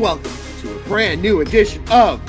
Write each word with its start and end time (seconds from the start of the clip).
Welcome 0.00 0.32
to 0.62 0.74
a 0.74 0.82
brand 0.84 1.20
new 1.20 1.42
edition 1.42 1.84
of 1.90 2.22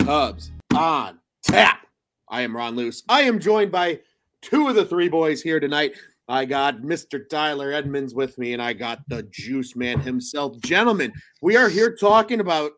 Cubs 0.00 0.50
on 0.76 1.18
Tap. 1.42 1.86
I 2.28 2.42
am 2.42 2.54
Ron 2.54 2.76
Luce. 2.76 3.02
I 3.08 3.22
am 3.22 3.40
joined 3.40 3.72
by 3.72 4.00
two 4.42 4.68
of 4.68 4.74
the 4.74 4.84
three 4.84 5.08
boys 5.08 5.40
here 5.40 5.58
tonight. 5.58 5.96
I 6.28 6.44
got 6.44 6.82
Mr. 6.82 7.26
Tyler 7.26 7.72
Edmonds 7.72 8.14
with 8.14 8.36
me, 8.36 8.52
and 8.52 8.60
I 8.60 8.74
got 8.74 9.08
the 9.08 9.22
Juice 9.22 9.74
Man 9.74 10.00
himself. 10.00 10.60
Gentlemen, 10.60 11.14
we 11.40 11.56
are 11.56 11.70
here 11.70 11.96
talking 11.96 12.40
about 12.40 12.72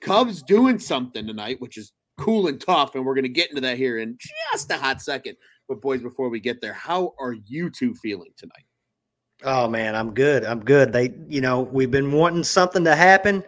Cubs 0.00 0.44
doing 0.44 0.78
something 0.78 1.26
tonight, 1.26 1.60
which 1.60 1.76
is 1.76 1.92
cool 2.18 2.46
and 2.46 2.60
tough, 2.60 2.94
and 2.94 3.04
we're 3.04 3.16
going 3.16 3.24
to 3.24 3.28
get 3.28 3.50
into 3.50 3.62
that 3.62 3.78
here 3.78 3.98
in 3.98 4.16
just 4.52 4.70
a 4.70 4.78
hot 4.78 5.02
second. 5.02 5.36
But 5.68 5.80
boys, 5.80 6.02
before 6.02 6.28
we 6.28 6.38
get 6.38 6.60
there, 6.60 6.72
how 6.72 7.14
are 7.18 7.32
you 7.32 7.68
two 7.68 7.96
feeling 7.96 8.30
tonight? 8.36 8.64
Oh 9.42 9.66
man, 9.66 9.96
I'm 9.96 10.14
good. 10.14 10.44
I'm 10.44 10.60
good. 10.60 10.92
They, 10.92 11.12
you 11.26 11.40
know, 11.40 11.62
we've 11.62 11.90
been 11.90 12.12
wanting 12.12 12.44
something 12.44 12.84
to 12.84 12.94
happen. 12.94 13.42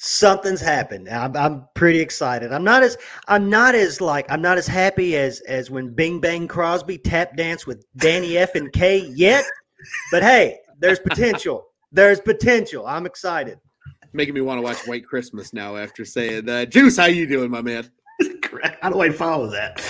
Something's 0.00 0.60
happened. 0.60 1.08
I'm, 1.08 1.36
I'm 1.36 1.64
pretty 1.74 1.98
excited. 1.98 2.52
I'm 2.52 2.62
not 2.62 2.84
as 2.84 2.96
I'm 3.26 3.50
not 3.50 3.74
as 3.74 4.00
like 4.00 4.30
I'm 4.30 4.40
not 4.40 4.56
as 4.56 4.68
happy 4.68 5.16
as 5.16 5.40
as 5.40 5.72
when 5.72 5.92
Bing 5.92 6.20
Bang 6.20 6.46
Crosby 6.46 6.98
tap 6.98 7.36
danced 7.36 7.66
with 7.66 7.84
Danny 7.96 8.38
F 8.38 8.54
and 8.54 8.72
K 8.72 8.98
yet. 9.16 9.44
But 10.12 10.22
hey, 10.22 10.58
there's 10.78 11.00
potential. 11.00 11.66
There's 11.90 12.20
potential. 12.20 12.86
I'm 12.86 13.06
excited. 13.06 13.58
Making 14.12 14.34
me 14.34 14.40
want 14.40 14.58
to 14.58 14.62
watch 14.62 14.86
White 14.86 15.04
Christmas 15.04 15.52
now 15.52 15.76
after 15.76 16.04
saying 16.04 16.44
that. 16.44 16.70
Juice, 16.70 16.96
how 16.96 17.06
you 17.06 17.26
doing, 17.26 17.50
my 17.50 17.60
man? 17.60 17.90
How 18.80 18.90
do 18.90 19.00
I 19.00 19.10
follow 19.10 19.48
that? 19.48 19.80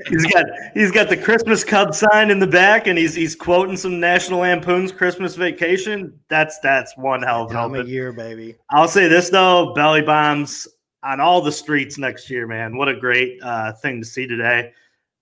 he's 0.08 0.26
got 0.26 0.44
he's 0.74 0.90
got 0.90 1.08
the 1.08 1.16
Christmas 1.16 1.64
Cub 1.64 1.94
sign 1.94 2.30
in 2.30 2.38
the 2.38 2.46
back, 2.46 2.86
and 2.86 2.98
he's 2.98 3.14
he's 3.14 3.34
quoting 3.34 3.76
some 3.76 4.00
National 4.00 4.40
Lampoon's 4.40 4.92
Christmas 4.92 5.36
Vacation. 5.36 6.18
That's 6.28 6.58
that's 6.60 6.96
one 6.96 7.22
hell 7.22 7.44
of 7.44 7.52
Time 7.52 7.74
of 7.74 7.88
year, 7.88 8.12
baby. 8.12 8.56
I'll 8.70 8.88
say 8.88 9.08
this 9.08 9.30
though: 9.30 9.72
belly 9.74 10.02
bombs 10.02 10.68
on 11.02 11.20
all 11.20 11.40
the 11.40 11.52
streets 11.52 11.98
next 11.98 12.28
year, 12.28 12.46
man. 12.46 12.76
What 12.76 12.88
a 12.88 12.98
great 12.98 13.38
uh, 13.42 13.72
thing 13.72 14.00
to 14.00 14.06
see 14.06 14.26
today. 14.26 14.72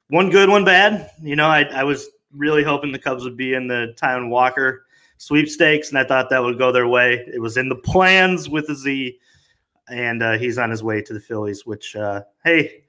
One 0.08 0.31
good, 0.31 0.48
one 0.48 0.64
bad. 0.64 1.11
You 1.23 1.36
know, 1.36 1.47
I, 1.47 1.62
I 1.64 1.84
was 1.84 2.08
really 2.33 2.62
hoping 2.62 2.92
the 2.92 2.98
Cubs 2.98 3.25
would 3.25 3.36
be 3.36 3.55
in 3.55 3.69
the 3.69 3.95
Taijuan 4.01 4.29
Walker 4.29 4.84
sweepstakes, 5.19 5.91
and 5.91 5.98
I 5.98 6.05
thought 6.05 6.31
that 6.31 6.42
would 6.42 6.58
go 6.58 6.73
their 6.73 6.89
way. 6.89 7.25
It 7.33 7.41
was 7.41 7.56
in 7.56 7.69
the 7.69 7.77
plans 7.77 8.48
with 8.48 8.67
the 8.67 8.75
Z, 8.75 9.19
and 9.88 10.22
uh, 10.22 10.38
he's 10.38 10.58
on 10.58 10.70
his 10.70 10.82
way 10.82 11.02
to 11.02 11.12
the 11.12 11.20
Phillies. 11.20 11.66
Which, 11.66 11.96
uh, 11.96 12.22
hey, 12.44 12.84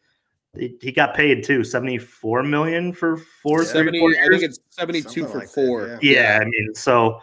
he, 0.57 0.75
he 0.81 0.91
got 0.91 1.13
paid 1.13 1.43
too 1.43 1.63
seventy 1.63 1.97
four 1.97 2.43
million 2.43 2.93
for 2.93 3.17
four, 3.17 3.63
three, 3.63 3.73
70, 3.73 3.99
four 3.99 4.09
I 4.11 4.27
think 4.27 4.43
it's 4.43 4.59
72 4.69 5.27
for 5.27 5.39
like 5.39 5.47
that, 5.47 5.53
four. 5.53 5.99
Yeah, 6.01 6.39
I 6.41 6.45
mean, 6.45 6.73
so 6.73 7.19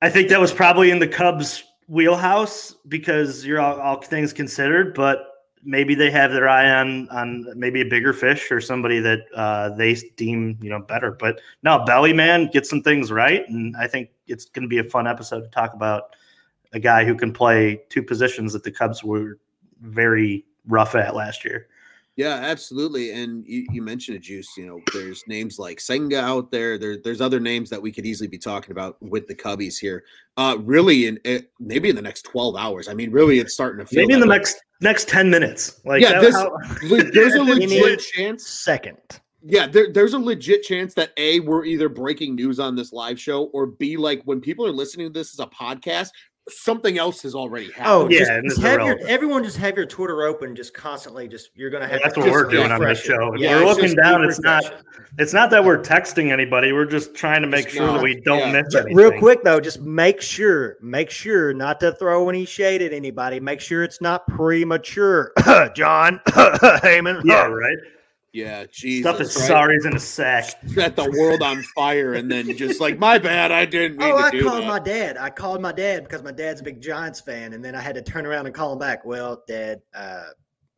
I 0.00 0.10
think 0.10 0.28
that 0.30 0.40
was 0.40 0.52
probably 0.52 0.90
in 0.90 0.98
the 0.98 1.08
Cubs' 1.08 1.64
wheelhouse 1.88 2.74
because 2.88 3.44
you're 3.46 3.60
all, 3.60 3.80
all 3.80 4.00
things 4.02 4.32
considered, 4.32 4.94
but 4.94 5.28
maybe 5.64 5.94
they 5.94 6.10
have 6.10 6.32
their 6.32 6.48
eye 6.48 6.68
on 6.70 7.08
on 7.10 7.46
maybe 7.54 7.80
a 7.80 7.84
bigger 7.84 8.12
fish 8.12 8.50
or 8.50 8.60
somebody 8.60 8.98
that 8.98 9.20
uh, 9.34 9.70
they 9.70 9.94
deem 10.16 10.58
you 10.60 10.70
know 10.70 10.80
better. 10.80 11.12
But 11.12 11.40
no, 11.62 11.84
Belly 11.84 12.12
Man 12.12 12.48
get 12.52 12.66
some 12.66 12.82
things 12.82 13.12
right, 13.12 13.48
and 13.48 13.76
I 13.76 13.86
think 13.86 14.10
it's 14.26 14.46
going 14.46 14.64
to 14.64 14.68
be 14.68 14.78
a 14.78 14.84
fun 14.84 15.06
episode 15.06 15.42
to 15.42 15.48
talk 15.48 15.74
about 15.74 16.16
a 16.72 16.80
guy 16.80 17.04
who 17.04 17.14
can 17.14 17.32
play 17.32 17.82
two 17.88 18.02
positions 18.02 18.52
that 18.52 18.64
the 18.64 18.70
Cubs 18.70 19.02
were 19.04 19.38
very 19.80 20.44
rough 20.66 20.94
at 20.94 21.14
last 21.14 21.44
year. 21.44 21.66
Yeah, 22.16 22.34
absolutely. 22.34 23.10
And 23.12 23.42
you, 23.46 23.66
you 23.72 23.80
mentioned 23.80 24.18
a 24.18 24.20
juice. 24.20 24.46
You 24.58 24.66
know, 24.66 24.80
there's 24.92 25.22
names 25.26 25.58
like 25.58 25.80
Senga 25.80 26.20
out 26.20 26.50
there. 26.50 26.76
There, 26.76 26.98
there's 27.02 27.22
other 27.22 27.40
names 27.40 27.70
that 27.70 27.80
we 27.80 27.90
could 27.90 28.04
easily 28.04 28.28
be 28.28 28.36
talking 28.36 28.70
about 28.70 29.00
with 29.02 29.26
the 29.28 29.34
Cubbies 29.34 29.78
here. 29.78 30.04
Uh, 30.36 30.58
really, 30.60 31.06
in 31.06 31.18
it, 31.24 31.50
maybe 31.58 31.88
in 31.88 31.96
the 31.96 32.02
next 32.02 32.22
12 32.22 32.54
hours. 32.54 32.86
I 32.86 32.92
mean, 32.92 33.10
really, 33.12 33.38
it's 33.38 33.54
starting 33.54 33.78
to 33.82 33.86
feel 33.86 34.02
Maybe 34.02 34.12
in 34.14 34.20
the 34.20 34.26
way. 34.26 34.36
next 34.36 34.56
next 34.82 35.08
ten 35.08 35.30
minutes. 35.30 35.80
Like 35.86 36.02
Yeah, 36.02 36.12
that- 36.12 36.20
this- 36.20 36.34
how- 36.36 36.54
there's 37.14 37.34
a 37.34 37.42
legit 37.44 38.00
chance. 38.00 38.46
Second. 38.46 38.98
Yeah, 39.44 39.66
there, 39.66 39.90
there's 39.92 40.12
a 40.14 40.18
legit 40.18 40.62
chance 40.62 40.94
that 40.94 41.10
A, 41.16 41.40
we're 41.40 41.64
either 41.64 41.88
breaking 41.88 42.36
news 42.36 42.60
on 42.60 42.76
this 42.76 42.92
live 42.92 43.18
show, 43.18 43.44
or 43.46 43.66
B, 43.66 43.96
like 43.96 44.22
when 44.24 44.40
people 44.40 44.64
are 44.66 44.70
listening 44.70 45.06
to 45.08 45.12
this 45.18 45.32
as 45.34 45.40
a 45.40 45.48
podcast, 45.48 46.10
something 46.48 46.98
else 46.98 47.22
has 47.22 47.34
already 47.34 47.70
happened. 47.70 47.86
Oh, 47.86 48.08
Yeah, 48.08 48.18
just, 48.18 48.30
just 48.30 48.44
it's 48.58 48.66
have 48.66 48.80
your 48.80 48.98
everyone 49.06 49.44
just 49.44 49.56
have 49.58 49.76
your 49.76 49.86
Twitter 49.86 50.22
open, 50.24 50.56
just 50.56 50.74
constantly. 50.74 51.28
Just 51.28 51.50
you're 51.54 51.70
gonna 51.70 51.86
have. 51.86 52.00
That's 52.02 52.16
what 52.16 52.30
we're 52.30 52.48
doing 52.48 52.70
on 52.72 52.80
this 52.80 53.00
show. 53.00 53.34
Yeah, 53.36 53.56
we're 53.60 53.66
looking 53.66 53.94
down. 53.94 54.24
It's 54.24 54.40
not. 54.40 54.64
It's 55.18 55.32
not 55.34 55.50
that 55.50 55.64
we're 55.64 55.80
texting 55.80 56.32
anybody. 56.32 56.72
We're 56.72 56.86
just 56.86 57.14
trying 57.14 57.42
to 57.42 57.48
make 57.48 57.66
Just 57.66 57.76
sure 57.76 57.86
not, 57.86 57.94
that 57.94 58.02
we 58.02 58.20
don't 58.22 58.38
yeah. 58.38 58.62
miss 58.62 58.72
Ju- 58.72 58.78
anything. 58.78 58.96
Real 58.96 59.18
quick 59.18 59.42
though, 59.44 59.60
just 59.60 59.80
make 59.82 60.22
sure, 60.22 60.78
make 60.80 61.10
sure 61.10 61.52
not 61.52 61.80
to 61.80 61.92
throw 61.92 62.28
any 62.30 62.46
shade 62.46 62.80
at 62.80 62.92
anybody. 62.94 63.38
Make 63.38 63.60
sure 63.60 63.84
it's 63.84 64.00
not 64.00 64.26
premature, 64.26 65.32
Jon 65.74 66.18
Heyman. 66.28 67.22
Yeah, 67.24 67.44
right. 67.46 67.76
Yeah, 68.32 68.64
Jesus. 68.72 69.02
Stuff 69.10 69.20
is 69.20 69.36
right? 69.36 69.46
sorry's 69.46 69.84
in 69.84 69.94
a 69.94 70.00
sack. 70.00 70.54
Set 70.68 70.96
the 70.96 71.10
world 71.18 71.42
on 71.42 71.62
fire 71.74 72.14
and 72.14 72.30
then 72.30 72.56
just 72.56 72.80
like, 72.80 72.98
my 72.98 73.18
bad, 73.18 73.52
I 73.52 73.66
didn't 73.66 73.98
mean 73.98 74.10
Oh, 74.10 74.16
to 74.18 74.24
I 74.24 74.30
do 74.30 74.42
called 74.44 74.62
that. 74.62 74.66
my 74.68 74.78
dad. 74.78 75.18
I 75.18 75.28
called 75.28 75.60
my 75.60 75.72
dad 75.72 76.04
because 76.04 76.22
my 76.22 76.32
dad's 76.32 76.60
a 76.62 76.64
big 76.64 76.80
Giants 76.80 77.20
fan, 77.20 77.52
and 77.52 77.62
then 77.62 77.74
I 77.74 77.80
had 77.80 77.94
to 77.96 78.02
turn 78.02 78.24
around 78.24 78.46
and 78.46 78.54
call 78.54 78.72
him 78.72 78.78
back. 78.78 79.04
Well, 79.04 79.42
Dad, 79.46 79.82
uh, 79.94 80.24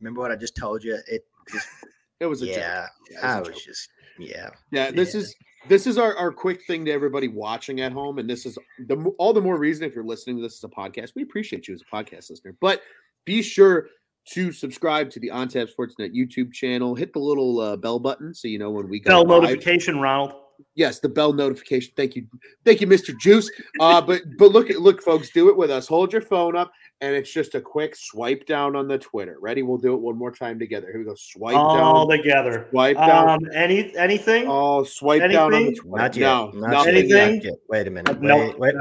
remember 0.01 0.19
what 0.21 0.31
I 0.31 0.35
just 0.35 0.55
told 0.57 0.83
you? 0.83 0.97
It 1.07 1.25
just 1.51 1.67
It 2.19 2.25
was 2.27 2.41
a 2.41 2.45
joke. 2.47 2.55
yeah, 2.57 2.87
Yeah, 3.11 3.17
it 3.19 3.23
I 3.23 3.39
was 3.39 3.47
a 3.47 3.51
was 3.51 3.59
joke. 3.59 3.65
just 3.67 3.89
yeah. 4.19 4.49
Yeah, 4.71 4.91
this 4.91 5.13
Yeah. 5.13 5.21
is 5.21 5.35
this 5.67 5.87
is 5.87 5.97
our, 5.97 6.15
our 6.17 6.31
quick 6.31 6.63
thing 6.65 6.85
to 6.85 6.91
everybody 6.91 7.27
watching 7.27 7.79
at 7.81 7.91
home, 7.91 8.19
and 8.19 8.29
this 8.29 8.45
is 8.45 8.57
the 8.79 8.95
all 9.17 9.31
the 9.33 9.41
more 9.41 9.57
reason 9.57 9.85
if 9.85 9.95
you're 9.95 10.03
listening 10.03 10.35
to 10.37 10.41
this 10.43 10.57
as 10.57 10.63
a 10.65 10.67
podcast, 10.67 11.11
we 11.15 11.23
appreciate 11.23 11.67
you 11.69 11.73
as 11.73 11.81
a 11.81 11.95
podcast 11.95 12.29
listener. 12.29 12.55
But 12.59 12.81
be 13.25 13.41
sure 13.41 13.87
to 14.31 14.51
subscribe 14.51 15.09
to 15.11 15.19
the 15.19 15.29
OnTap 15.29 15.69
Sportsnet 15.77 16.15
YouTube 16.15 16.51
channel. 16.53 16.95
Hit 16.95 17.13
the 17.13 17.19
little 17.19 17.59
uh, 17.59 17.75
bell 17.75 17.99
button 17.99 18.33
so 18.33 18.47
you 18.47 18.59
know 18.59 18.71
when 18.71 18.89
we 18.89 18.99
go 18.99 19.09
Bell 19.09 19.25
live. 19.25 19.43
notification, 19.43 19.99
Ronald. 19.99 20.33
Yes, 20.73 20.99
the 20.99 21.09
bell 21.09 21.33
notification. 21.33 21.91
Thank 21.97 22.15
you, 22.15 22.27
thank 22.63 22.79
you, 22.79 22.87
Mr. 22.87 23.17
Juice. 23.19 23.51
Uh, 23.79 24.01
but 24.01 24.21
but 24.37 24.51
look 24.51 24.69
at 24.69 24.79
look, 24.79 25.01
folks, 25.01 25.29
do 25.29 25.49
it 25.49 25.57
with 25.57 25.69
us. 25.69 25.85
Hold 25.87 26.13
your 26.13 26.21
phone 26.21 26.55
up, 26.55 26.71
and 27.01 27.13
it's 27.13 27.31
just 27.31 27.55
a 27.55 27.61
quick 27.61 27.93
swipe 27.95 28.45
down 28.45 28.75
on 28.75 28.87
the 28.87 28.97
Twitter. 28.97 29.37
Ready? 29.41 29.63
We'll 29.63 29.77
do 29.77 29.93
it 29.93 29.99
one 29.99 30.17
more 30.17 30.31
time 30.31 30.57
together. 30.57 30.87
Here 30.87 30.99
we 30.99 31.05
go. 31.05 31.15
Swipe 31.15 31.57
All 31.57 31.75
down. 31.75 31.83
All 31.83 32.09
together. 32.09 32.67
Swipe 32.71 32.95
down. 32.95 33.29
Um, 33.29 33.39
any 33.53 33.95
anything? 33.97 34.45
Oh, 34.47 34.85
swipe 34.85 35.29
down 35.29 35.53
on 35.53 35.65
the? 35.65 35.75
Twitter. 35.75 35.97
Not 36.03 36.15
yet. 36.15 36.27
No, 36.27 36.51
not 36.51 36.69
nothing 36.71 36.95
yet, 36.95 37.07
yet. 37.07 37.19
Anything? 37.19 37.35
not 37.35 37.43
yet. 37.43 37.53
Wait 37.69 37.87
a 37.87 37.91
minute. 37.91 38.21
No. 38.21 38.37
Wait, 38.37 38.59
wait, 38.59 38.75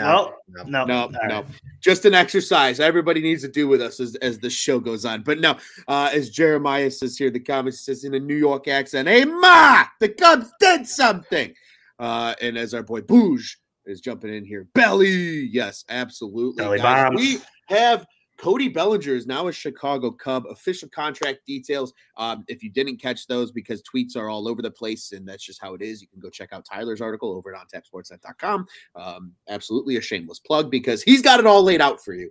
right. 0.00 0.34
No, 0.48 0.62
No. 0.64 0.64
no. 0.64 0.84
No, 0.84 0.84
No, 0.86 0.94
All 1.02 1.10
right. 1.10 1.28
no, 1.28 1.44
just 1.80 2.04
an 2.04 2.14
exercise. 2.14 2.80
Everybody 2.80 3.20
needs 3.20 3.42
to 3.42 3.48
do 3.48 3.68
with 3.68 3.80
us 3.80 4.00
as, 4.00 4.14
as 4.16 4.38
the 4.38 4.50
show 4.50 4.80
goes 4.80 5.04
on. 5.04 5.22
But 5.22 5.40
no, 5.40 5.56
uh, 5.88 6.10
as 6.12 6.30
Jeremiah 6.30 6.90
says 6.90 7.16
here, 7.16 7.30
the 7.30 7.40
comments 7.40 7.80
says 7.80 8.04
in 8.04 8.14
a 8.14 8.18
New 8.20 8.36
York 8.36 8.68
accent, 8.68 9.08
"Hey 9.08 9.24
ma, 9.24 9.84
the 10.00 10.08
Cubs 10.08 10.50
did 10.60 10.86
something." 10.86 11.54
Uh, 11.98 12.34
and 12.42 12.58
as 12.58 12.74
our 12.74 12.82
boy 12.82 13.00
Bouge 13.02 13.58
is 13.86 14.00
jumping 14.00 14.34
in 14.34 14.44
here, 14.44 14.66
belly, 14.74 15.48
yes, 15.52 15.84
absolutely. 15.88 16.62
Belly 16.64 16.78
Guys, 16.78 17.10
bombs. 17.10 17.20
we 17.20 17.38
have 17.68 18.04
Cody 18.44 18.68
Bellinger 18.68 19.14
is 19.14 19.26
now 19.26 19.48
a 19.48 19.52
Chicago 19.52 20.10
Cub. 20.10 20.44
Official 20.50 20.86
contract 20.90 21.46
details. 21.46 21.94
Um, 22.18 22.44
if 22.46 22.62
you 22.62 22.68
didn't 22.68 22.98
catch 22.98 23.26
those 23.26 23.50
because 23.50 23.82
tweets 23.82 24.18
are 24.18 24.28
all 24.28 24.46
over 24.46 24.60
the 24.60 24.70
place 24.70 25.12
and 25.12 25.26
that's 25.26 25.42
just 25.42 25.62
how 25.62 25.72
it 25.72 25.80
is, 25.80 26.02
you 26.02 26.08
can 26.08 26.20
go 26.20 26.28
check 26.28 26.52
out 26.52 26.66
Tyler's 26.70 27.00
article 27.00 27.32
over 27.32 27.54
at 27.54 27.58
ontapsportsnet.com. 27.58 28.66
Um, 28.96 29.32
absolutely 29.48 29.96
a 29.96 30.02
shameless 30.02 30.40
plug 30.40 30.70
because 30.70 31.02
he's 31.02 31.22
got 31.22 31.40
it 31.40 31.46
all 31.46 31.62
laid 31.62 31.80
out 31.80 32.04
for 32.04 32.12
you. 32.12 32.30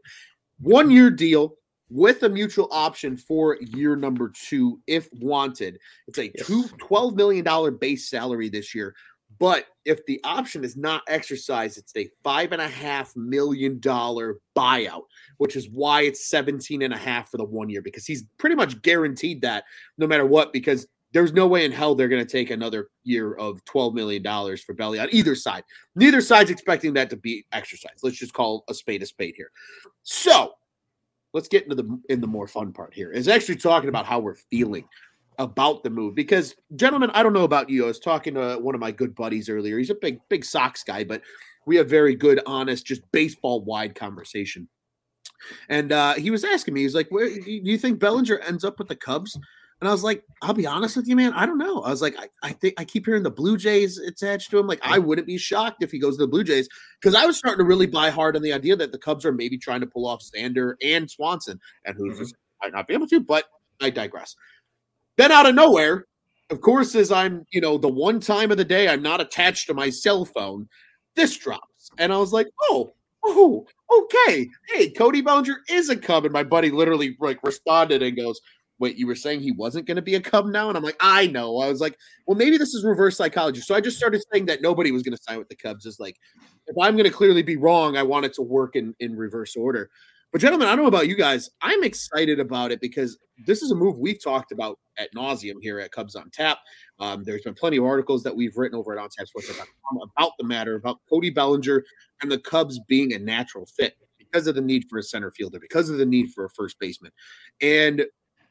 One 0.59 0.91
year 0.91 1.09
deal 1.09 1.55
with 1.89 2.21
a 2.21 2.29
mutual 2.29 2.67
option 2.71 3.17
for 3.17 3.57
year 3.59 3.95
number 3.95 4.31
two 4.35 4.79
if 4.85 5.09
wanted. 5.13 5.79
It's 6.07 6.19
a 6.19 6.29
two, 6.29 6.65
$12 6.79 7.15
million 7.15 7.77
base 7.79 8.07
salary 8.07 8.49
this 8.49 8.75
year. 8.75 8.93
But 9.39 9.67
if 9.85 10.05
the 10.05 10.19
option 10.23 10.63
is 10.63 10.75
not 10.77 11.01
exercised, 11.07 11.77
it's 11.77 11.95
a 11.95 12.09
five 12.23 12.51
and 12.51 12.61
a 12.61 12.67
half 12.67 13.15
million 13.15 13.79
dollar 13.79 14.39
buyout, 14.55 15.03
which 15.37 15.55
is 15.55 15.69
why 15.69 16.01
it's 16.01 16.27
17 16.27 16.81
and 16.81 16.93
a 16.93 16.97
half 16.97 17.29
for 17.29 17.37
the 17.37 17.43
one 17.43 17.69
year 17.69 17.81
because 17.81 18.05
he's 18.05 18.23
pretty 18.37 18.55
much 18.55 18.81
guaranteed 18.81 19.41
that 19.41 19.65
no 19.97 20.07
matter 20.07 20.25
what, 20.25 20.53
because 20.53 20.87
there's 21.13 21.31
no 21.31 21.47
way 21.47 21.63
in 21.63 21.71
hell 21.71 21.93
they're 21.93 22.07
going 22.07 22.25
to 22.25 22.31
take 22.31 22.49
another 22.49 22.89
year 23.03 23.35
of 23.35 23.63
$12 23.65 23.93
million 23.93 24.23
for 24.57 24.73
Belly 24.73 24.99
on 24.99 25.07
either 25.11 25.35
side. 25.35 25.63
Neither 25.95 26.21
side's 26.21 26.49
expecting 26.49 26.93
that 26.93 27.09
to 27.11 27.17
be 27.17 27.45
exercised. 27.51 27.99
Let's 28.01 28.17
just 28.17 28.33
call 28.33 28.63
a 28.67 28.73
spade 28.73 29.03
a 29.03 29.05
spade 29.05 29.35
here. 29.37 29.51
So 30.01 30.53
let's 31.33 31.47
get 31.47 31.63
into 31.63 31.75
the 31.75 31.99
in 32.09 32.19
the 32.19 32.27
more 32.27 32.47
fun 32.47 32.73
part 32.73 32.93
here. 32.93 33.11
Is 33.11 33.27
actually 33.27 33.57
talking 33.57 33.89
about 33.89 34.07
how 34.07 34.19
we're 34.19 34.35
feeling 34.35 34.87
about 35.39 35.83
the 35.83 35.89
move 35.89 36.15
because 36.15 36.55
gentlemen 36.75 37.09
i 37.11 37.23
don't 37.23 37.33
know 37.33 37.43
about 37.43 37.69
you 37.69 37.83
i 37.83 37.87
was 37.87 37.99
talking 37.99 38.33
to 38.33 38.57
one 38.59 38.75
of 38.75 38.81
my 38.81 38.91
good 38.91 39.15
buddies 39.15 39.49
earlier 39.49 39.77
he's 39.77 39.89
a 39.89 39.95
big 39.95 40.19
big 40.29 40.43
sox 40.43 40.83
guy 40.83 41.03
but 41.03 41.21
we 41.65 41.75
have 41.75 41.89
very 41.89 42.15
good 42.15 42.41
honest 42.45 42.85
just 42.85 43.01
baseball 43.11 43.61
wide 43.63 43.95
conversation 43.95 44.67
and 45.69 45.91
uh 45.91 46.13
he 46.13 46.31
was 46.31 46.43
asking 46.43 46.73
me 46.73 46.81
he's 46.81 46.95
like 46.95 47.09
where 47.09 47.27
do 47.27 47.41
you 47.45 47.77
think 47.77 47.99
bellinger 47.99 48.39
ends 48.39 48.63
up 48.63 48.79
with 48.79 48.87
the 48.87 48.95
cubs 48.95 49.37
And 49.83 49.89
I 49.89 49.91
was 49.91 50.03
like, 50.03 50.23
I'll 50.41 50.53
be 50.53 50.65
honest 50.65 50.95
with 50.95 51.09
you, 51.09 51.15
man. 51.17 51.33
I 51.33 51.45
don't 51.45 51.57
know. 51.57 51.81
I 51.81 51.89
was 51.89 52.01
like, 52.01 52.15
I, 52.17 52.29
I 52.41 52.53
think 52.53 52.75
I 52.77 52.85
keep 52.85 53.05
hearing 53.05 53.21
the 53.21 53.29
Blue 53.29 53.57
Jays 53.57 53.97
attached 53.97 54.49
to 54.51 54.57
him. 54.57 54.65
Like, 54.65 54.79
I 54.81 54.97
wouldn't 54.97 55.27
be 55.27 55.37
shocked 55.37 55.83
if 55.83 55.91
he 55.91 55.99
goes 55.99 56.15
to 56.15 56.23
the 56.23 56.27
Blue 56.29 56.45
Jays 56.45 56.69
because 57.01 57.15
I 57.15 57.25
was 57.25 57.37
starting 57.37 57.57
to 57.57 57.67
really 57.67 57.87
buy 57.87 58.09
hard 58.09 58.37
on 58.37 58.41
the 58.41 58.53
idea 58.53 58.77
that 58.77 58.93
the 58.93 58.97
Cubs 58.97 59.25
are 59.25 59.33
maybe 59.33 59.57
trying 59.57 59.81
to 59.81 59.85
pull 59.85 60.07
off 60.07 60.23
Xander 60.23 60.75
and 60.81 61.11
Swanson, 61.11 61.59
and 61.83 61.97
who's 61.97 62.17
mm-hmm. 62.17 62.31
might 62.61 62.71
not 62.71 62.87
be 62.87 62.93
able 62.93 63.07
to. 63.07 63.19
But 63.19 63.43
I 63.81 63.89
digress. 63.89 64.37
Then 65.17 65.31
out 65.31 65.45
of 65.45 65.55
nowhere, 65.55 66.05
of 66.49 66.61
course, 66.61 66.95
as 66.95 67.11
I'm, 67.11 67.45
you 67.51 67.61
know, 67.61 67.77
the 67.77 67.89
one 67.89 68.19
time 68.19 68.51
of 68.51 68.57
the 68.57 68.65
day 68.65 68.87
I'm 68.87 69.01
not 69.01 69.21
attached 69.21 69.67
to 69.67 69.73
my 69.73 69.89
cell 69.89 70.25
phone, 70.25 70.67
this 71.15 71.37
drops. 71.37 71.89
And 71.97 72.11
I 72.11 72.17
was 72.17 72.33
like, 72.33 72.47
oh, 72.63 72.93
oh, 73.23 73.65
okay. 73.91 74.49
Hey, 74.69 74.89
Cody 74.89 75.21
Bellinger 75.21 75.57
is 75.69 75.89
a 75.89 75.97
Cub. 75.97 76.25
And 76.25 76.33
my 76.33 76.43
buddy 76.43 76.71
literally 76.71 77.15
like 77.19 77.43
responded 77.43 78.01
and 78.01 78.17
goes, 78.17 78.39
Wait, 78.79 78.97
you 78.97 79.07
were 79.07 79.15
saying 79.15 79.39
he 79.39 79.51
wasn't 79.51 79.85
going 79.85 79.95
to 79.95 80.01
be 80.01 80.15
a 80.15 80.19
Cub 80.19 80.47
now? 80.47 80.67
And 80.67 80.75
I'm 80.75 80.83
like, 80.83 80.97
I 80.99 81.27
know. 81.27 81.59
I 81.59 81.69
was 81.69 81.79
like, 81.79 81.97
well, 82.25 82.35
maybe 82.35 82.57
this 82.57 82.73
is 82.73 82.83
reverse 82.83 83.15
psychology. 83.15 83.61
So 83.61 83.75
I 83.75 83.79
just 83.79 83.97
started 83.97 84.21
saying 84.31 84.47
that 84.47 84.61
nobody 84.61 84.91
was 84.91 85.03
going 85.03 85.15
to 85.15 85.23
sign 85.23 85.37
with 85.37 85.47
the 85.47 85.55
Cubs. 85.55 85.85
Is 85.85 85.99
like, 85.99 86.17
if 86.67 86.75
I'm 86.81 86.95
going 86.95 87.05
to 87.05 87.15
clearly 87.15 87.43
be 87.43 87.55
wrong, 87.55 87.95
I 87.95 88.03
want 88.03 88.25
it 88.25 88.33
to 88.33 88.41
work 88.41 88.75
in 88.75 88.93
in 88.99 89.15
reverse 89.15 89.55
order. 89.55 89.89
But 90.33 90.41
gentlemen, 90.41 90.67
I 90.67 90.71
don't 90.71 90.81
know 90.81 90.87
about 90.87 91.07
you 91.07 91.15
guys. 91.15 91.51
I'm 91.61 91.83
excited 91.83 92.39
about 92.39 92.71
it 92.71 92.81
because 92.81 93.19
this 93.45 93.61
is 93.61 93.69
a 93.69 93.75
move 93.75 93.99
we've 93.99 94.21
talked 94.21 94.51
about 94.51 94.79
at 94.97 95.13
nauseum 95.15 95.57
here 95.61 95.79
at 95.79 95.91
Cubs 95.91 96.15
on 96.15 96.31
Tap. 96.31 96.57
Um, 96.99 97.23
there's 97.23 97.43
been 97.43 97.53
plenty 97.53 97.77
of 97.77 97.83
articles 97.83 98.23
that 98.23 98.35
we've 98.35 98.57
written 98.57 98.75
over 98.75 98.97
at 98.97 98.99
OnTapSports.com 98.99 99.99
about 100.17 100.31
the 100.39 100.43
matter 100.43 100.75
about 100.75 100.97
Cody 101.07 101.29
Bellinger 101.29 101.83
and 102.23 102.31
the 102.31 102.39
Cubs 102.39 102.79
being 102.87 103.13
a 103.13 103.19
natural 103.19 103.67
fit 103.77 103.93
because 104.17 104.47
of 104.47 104.55
the 104.55 104.61
need 104.61 104.85
for 104.89 104.97
a 104.97 105.03
center 105.03 105.29
fielder, 105.29 105.59
because 105.59 105.91
of 105.91 105.99
the 105.99 106.05
need 106.05 106.31
for 106.31 106.45
a 106.45 106.49
first 106.49 106.79
baseman, 106.79 107.11
and 107.61 108.03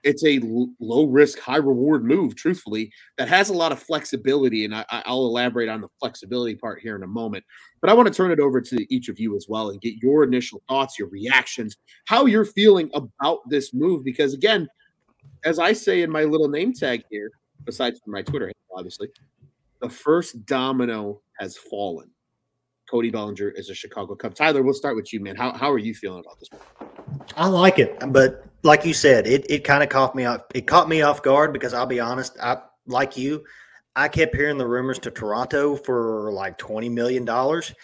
it's 0.05 0.25
a 0.25 0.41
low 0.81 1.07
risk, 1.07 1.39
high 1.39 1.57
reward 1.57 2.05
move, 2.05 2.35
truthfully, 2.35 2.93
that 3.19 3.29
has 3.29 3.51
a 3.51 3.55
lot 3.55 3.73
of 3.73 3.83
flexibility. 3.83 4.65
And 4.65 4.75
I, 4.75 4.85
will 5.07 5.27
elaborate 5.27 5.69
on 5.69 5.81
the 5.81 5.89
flexibility 6.01 6.55
part 6.57 6.81
here 6.81 6.97
in 6.97 7.03
a 7.03 7.09
moment. 7.09 7.45
But 7.81 7.91
I 7.91 7.95
want 7.95 8.09
to 8.09 8.15
turn 8.15 8.31
it 8.31 8.41
over 8.41 8.61
to 8.61 8.95
each 8.95 9.09
of 9.09 9.19
you 9.19 9.37
as 9.37 9.47
well 9.49 9.71
and 9.71 9.81
get 9.81 10.03
your 10.03 10.25
initial 10.25 10.63
thoughts, 10.69 10.99
your 10.99 11.09
reactions, 11.09 11.77
how 12.07 12.27
you're 12.27 12.45
feeling 12.45 12.91
about 12.95 13.41
this 13.49 13.73
move. 13.73 14.05
Because 14.05 14.35
again, 14.35 14.69
as 15.45 15.59
I 15.59 15.73
say 15.73 16.03
in 16.03 16.11
my 16.11 16.25
little 16.25 16.49
name 16.49 16.73
tag 16.73 17.05
here, 17.11 17.31
besides 17.65 18.01
from 18.01 18.13
my 18.13 18.23
Twitter, 18.23 18.47
handle, 18.47 18.77
obviously, 18.77 19.09
the 19.81 19.89
first 19.89 20.45
domino 20.47 21.21
has 21.39 21.57
fallen. 21.57 22.11
Cody 22.91 23.11
Bellinger 23.11 23.51
is 23.51 23.71
a 23.71 23.75
Chicago 23.75 24.15
Cub. 24.15 24.35
Tyler, 24.35 24.63
we'll 24.63 24.75
start 24.75 24.97
with 24.97 25.13
you, 25.13 25.21
man. 25.21 25.35
How, 25.35 25.53
how 25.53 25.71
are 25.71 25.79
you 25.79 25.95
feeling 25.95 26.21
about 26.21 26.39
this? 26.39 26.51
I 27.37 27.47
like 27.47 27.79
it, 27.79 27.97
but 28.09 28.45
like 28.63 28.85
you 28.85 28.95
said, 28.95 29.27
it, 29.27 29.45
it 29.51 29.65
kind 29.65 29.83
of 29.83 29.89
caught 29.89 30.15
me 30.15 30.25
off. 30.25 30.43
It 30.55 30.67
caught 30.67 30.89
me 30.89 31.03
off 31.03 31.23
guard 31.23 31.53
because 31.53 31.75
I'll 31.75 31.87
be 31.87 32.01
honest, 32.01 32.37
I 32.41 32.59
like 32.87 33.17
you, 33.17 33.45
I 33.97 34.09
kept 34.09 34.35
hearing 34.35 34.59
the 34.59 34.67
rumors 34.67 34.99
to 35.01 35.11
Toronto 35.11 35.77
for 35.77 36.33
like 36.33 36.59
twenty 36.59 36.89
million 36.89 37.25
dollars, 37.25 37.75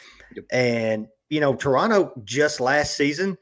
and 0.51 1.09
you 1.29 1.41
know 1.41 1.55
Toronto 1.55 2.13
just 2.25 2.61
last 2.61 2.97
season, 2.97 3.37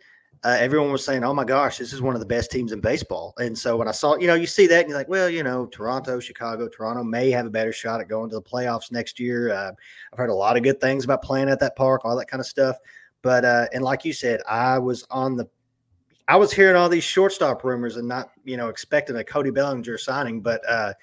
uh, 0.45 0.57
everyone 0.59 0.91
was 0.91 1.05
saying, 1.05 1.25
"Oh 1.25 1.35
my 1.35 1.45
gosh, 1.45 1.79
this 1.79 1.93
is 1.93 2.01
one 2.01 2.15
of 2.15 2.21
the 2.21 2.27
best 2.27 2.51
teams 2.51 2.73
in 2.73 2.81
baseball." 2.81 3.35
And 3.39 3.57
so 3.57 3.77
when 3.77 3.89
I 3.89 3.93
saw, 3.93 4.17
you 4.17 4.27
know, 4.27 4.35
you 4.35 4.47
see 4.47 4.67
that 4.69 4.81
and 4.81 4.89
you're 4.89 4.99
like, 4.99 5.09
"Well, 5.09 5.29
you 5.29 5.43
know, 5.43 5.67
Toronto, 5.67 6.21
Chicago, 6.21 6.69
Toronto 6.69 7.05
may 7.05 7.31
have 7.31 7.47
a 7.47 7.51
better 7.51 7.73
shot 7.73 8.01
at 8.01 8.09
going 8.09 8.31
to 8.31 8.37
the 8.37 8.43
playoffs 8.43 8.91
next 8.91 9.21
year." 9.21 9.53
Uh, 9.53 9.73
I've 10.13 10.19
heard 10.19 10.31
a 10.31 10.35
lot 10.35 10.57
of 10.57 10.63
good 10.63 10.81
things 10.81 11.05
about 11.05 11.23
playing 11.23 11.49
at 11.49 11.61
that 11.61 11.77
park, 11.77 12.03
all 12.05 12.17
that 12.17 12.29
kind 12.29 12.41
of 12.41 12.47
stuff. 12.47 12.77
But 13.23 13.45
uh, 13.45 13.67
and 13.73 13.83
like 13.83 14.05
you 14.05 14.13
said, 14.13 14.41
I 14.49 14.79
was 14.79 15.05
on 15.11 15.37
the 15.37 15.49
I 16.29 16.37
was 16.37 16.53
hearing 16.53 16.77
all 16.77 16.89
these 16.89 17.05
shortstop 17.05 17.63
rumors 17.65 17.97
and 17.97 18.09
not, 18.09 18.31
you 18.45 18.57
know, 18.57 18.69
expecting 18.69 19.17
a 19.17 19.25
Cody 19.25 19.51
Bellinger 19.51 19.99
signing. 19.99 20.41
But 20.41 20.61
uh, 20.69 20.95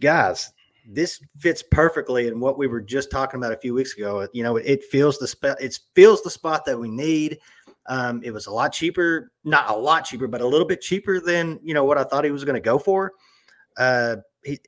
guys, 0.00 0.52
this 0.86 1.20
fits 1.38 1.62
perfectly 1.62 2.26
in 2.26 2.40
what 2.40 2.58
we 2.58 2.66
were 2.66 2.80
just 2.80 3.10
talking 3.10 3.38
about 3.38 3.52
a 3.52 3.56
few 3.56 3.74
weeks 3.74 3.96
ago. 3.96 4.26
You 4.32 4.42
know, 4.42 4.56
it, 4.56 4.66
it 4.66 4.84
feels 4.84 5.18
the 5.18 5.28
spot. 5.28 5.60
It 5.60 5.78
feels 5.94 6.22
the 6.22 6.30
spot 6.30 6.64
that 6.64 6.78
we 6.78 6.90
need. 6.90 7.38
Um, 7.86 8.22
it 8.24 8.30
was 8.30 8.46
a 8.46 8.52
lot 8.52 8.72
cheaper, 8.72 9.32
not 9.44 9.70
a 9.70 9.76
lot 9.76 10.04
cheaper, 10.04 10.28
but 10.28 10.40
a 10.40 10.46
little 10.46 10.66
bit 10.66 10.80
cheaper 10.80 11.20
than 11.20 11.58
you 11.62 11.74
know 11.74 11.84
what 11.84 11.98
I 11.98 12.04
thought 12.04 12.24
he 12.24 12.30
was 12.30 12.44
going 12.44 12.54
to 12.54 12.60
go 12.60 12.78
for. 12.78 13.12
Uh, 13.76 14.16
he, 14.44 14.58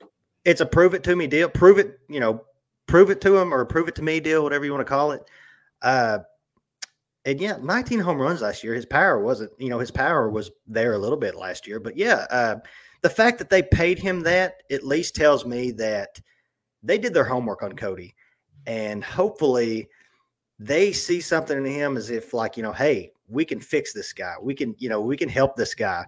it's 0.44 0.60
a 0.60 0.66
prove 0.66 0.94
it 0.94 1.02
to 1.04 1.16
me 1.16 1.26
deal. 1.26 1.48
Prove 1.48 1.78
it, 1.78 1.98
you 2.08 2.20
know, 2.20 2.44
prove 2.86 3.10
it 3.10 3.20
to 3.22 3.36
him 3.36 3.52
or 3.52 3.64
prove 3.64 3.88
it 3.88 3.94
to 3.96 4.02
me 4.02 4.20
deal, 4.20 4.42
whatever 4.42 4.64
you 4.64 4.72
want 4.72 4.82
to 4.82 4.90
call 4.90 5.12
it. 5.12 5.22
Uh, 5.82 6.18
and 7.24 7.40
yeah, 7.40 7.56
19 7.62 8.00
home 8.00 8.20
runs 8.20 8.42
last 8.42 8.62
year. 8.62 8.74
His 8.74 8.86
power 8.86 9.18
wasn't, 9.18 9.52
you 9.58 9.70
know, 9.70 9.78
his 9.78 9.90
power 9.90 10.28
was 10.28 10.50
there 10.66 10.92
a 10.92 10.98
little 10.98 11.16
bit 11.16 11.34
last 11.34 11.66
year. 11.66 11.80
But 11.80 11.96
yeah, 11.96 12.26
uh, 12.30 12.56
the 13.02 13.10
fact 13.10 13.38
that 13.38 13.48
they 13.48 13.62
paid 13.62 13.98
him 13.98 14.20
that 14.20 14.62
at 14.70 14.84
least 14.84 15.16
tells 15.16 15.46
me 15.46 15.70
that 15.72 16.20
they 16.82 16.98
did 16.98 17.14
their 17.14 17.24
homework 17.24 17.62
on 17.62 17.76
Cody. 17.76 18.14
And 18.66 19.02
hopefully 19.02 19.88
they 20.58 20.92
see 20.92 21.20
something 21.20 21.56
in 21.56 21.64
him 21.64 21.96
as 21.96 22.10
if, 22.10 22.34
like, 22.34 22.56
you 22.56 22.62
know, 22.62 22.72
hey, 22.72 23.12
we 23.28 23.44
can 23.44 23.60
fix 23.60 23.92
this 23.92 24.12
guy. 24.12 24.34
We 24.40 24.54
can, 24.54 24.74
you 24.78 24.90
know, 24.90 25.00
we 25.00 25.16
can 25.16 25.28
help 25.28 25.56
this 25.56 25.74
guy. 25.74 26.04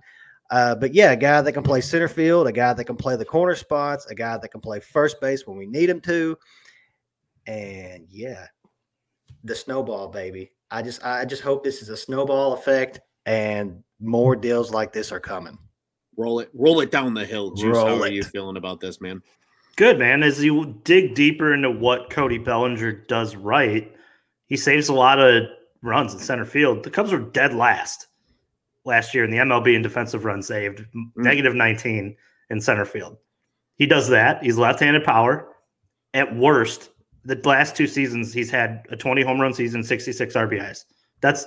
Uh, 0.50 0.74
but 0.74 0.94
yeah, 0.94 1.12
a 1.12 1.16
guy 1.16 1.40
that 1.40 1.52
can 1.52 1.62
play 1.62 1.80
center 1.80 2.08
field, 2.08 2.46
a 2.46 2.52
guy 2.52 2.72
that 2.72 2.84
can 2.84 2.96
play 2.96 3.16
the 3.16 3.24
corner 3.24 3.54
spots, 3.54 4.06
a 4.06 4.14
guy 4.14 4.36
that 4.36 4.48
can 4.48 4.60
play 4.60 4.80
first 4.80 5.20
base 5.20 5.46
when 5.46 5.56
we 5.56 5.66
need 5.66 5.88
him 5.88 6.00
to. 6.02 6.36
And 7.46 8.06
yeah, 8.10 8.46
the 9.44 9.54
snowball, 9.54 10.08
baby. 10.08 10.52
I 10.70 10.82
just 10.82 11.04
I 11.04 11.24
just 11.24 11.42
hope 11.42 11.62
this 11.62 11.82
is 11.82 11.88
a 11.88 11.96
snowball 11.96 12.54
effect 12.54 13.00
and 13.24 13.82
more 14.00 14.36
deals 14.36 14.72
like 14.72 14.92
this 14.92 15.12
are 15.12 15.20
coming. 15.20 15.58
Roll 16.16 16.40
it, 16.40 16.50
roll 16.54 16.80
it 16.80 16.90
down 16.90 17.14
the 17.14 17.24
hill. 17.24 17.52
Juice. 17.52 17.76
Roll 17.76 17.86
How 17.86 18.02
are 18.02 18.08
you 18.08 18.22
feeling 18.22 18.56
about 18.56 18.80
this, 18.80 19.00
man? 19.00 19.22
Good, 19.76 19.98
man. 19.98 20.22
As 20.22 20.42
you 20.42 20.80
dig 20.84 21.14
deeper 21.14 21.52
into 21.52 21.70
what 21.70 22.08
Cody 22.08 22.38
Bellinger 22.38 22.92
does 22.92 23.36
right, 23.36 23.92
he 24.46 24.56
saves 24.56 24.88
a 24.88 24.94
lot 24.94 25.18
of 25.18 25.44
runs 25.82 26.14
in 26.14 26.18
center 26.18 26.46
field. 26.46 26.82
The 26.82 26.90
Cubs 26.90 27.12
were 27.12 27.18
dead 27.18 27.52
last 27.52 28.06
last 28.86 29.12
year 29.12 29.24
in 29.24 29.30
the 29.30 29.38
MLB 29.38 29.74
in 29.74 29.82
defensive 29.82 30.24
runs 30.24 30.46
saved, 30.46 30.78
mm. 30.94 31.10
negative 31.16 31.54
19 31.54 32.16
in 32.48 32.60
center 32.60 32.86
field. 32.86 33.18
He 33.74 33.84
does 33.84 34.08
that. 34.08 34.42
He's 34.42 34.56
left-handed 34.56 35.04
power. 35.04 35.48
At 36.14 36.34
worst, 36.34 36.90
the 37.26 37.40
last 37.44 37.76
two 37.76 37.86
seasons 37.86 38.32
he's 38.32 38.50
had 38.50 38.86
a 38.90 38.96
20 38.96 39.22
home 39.22 39.40
run 39.40 39.52
season, 39.52 39.82
66 39.82 40.34
RBIs. 40.34 40.84
That's 41.20 41.46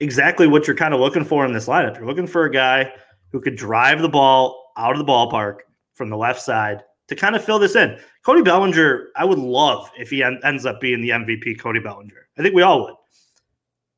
exactly 0.00 0.46
what 0.46 0.66
you're 0.66 0.76
kind 0.76 0.92
of 0.92 1.00
looking 1.00 1.24
for 1.24 1.46
in 1.46 1.52
this 1.52 1.66
lineup. 1.68 1.96
You're 1.96 2.06
looking 2.06 2.26
for 2.26 2.44
a 2.44 2.50
guy 2.50 2.92
who 3.30 3.40
could 3.40 3.56
drive 3.56 4.02
the 4.02 4.08
ball 4.08 4.72
out 4.76 4.92
of 4.92 4.98
the 4.98 5.04
ballpark 5.04 5.58
from 5.94 6.10
the 6.10 6.16
left 6.16 6.42
side 6.42 6.82
to 7.08 7.14
kind 7.14 7.36
of 7.36 7.44
fill 7.44 7.58
this 7.58 7.76
in. 7.76 7.98
Cody 8.24 8.42
Bellinger, 8.42 9.10
I 9.16 9.24
would 9.24 9.38
love 9.38 9.90
if 9.96 10.10
he 10.10 10.22
en- 10.22 10.40
ends 10.42 10.66
up 10.66 10.80
being 10.80 11.00
the 11.00 11.10
MVP 11.10 11.60
Cody 11.60 11.80
Bellinger. 11.80 12.28
I 12.38 12.42
think 12.42 12.54
we 12.54 12.62
all 12.62 12.82
would. 12.82 12.94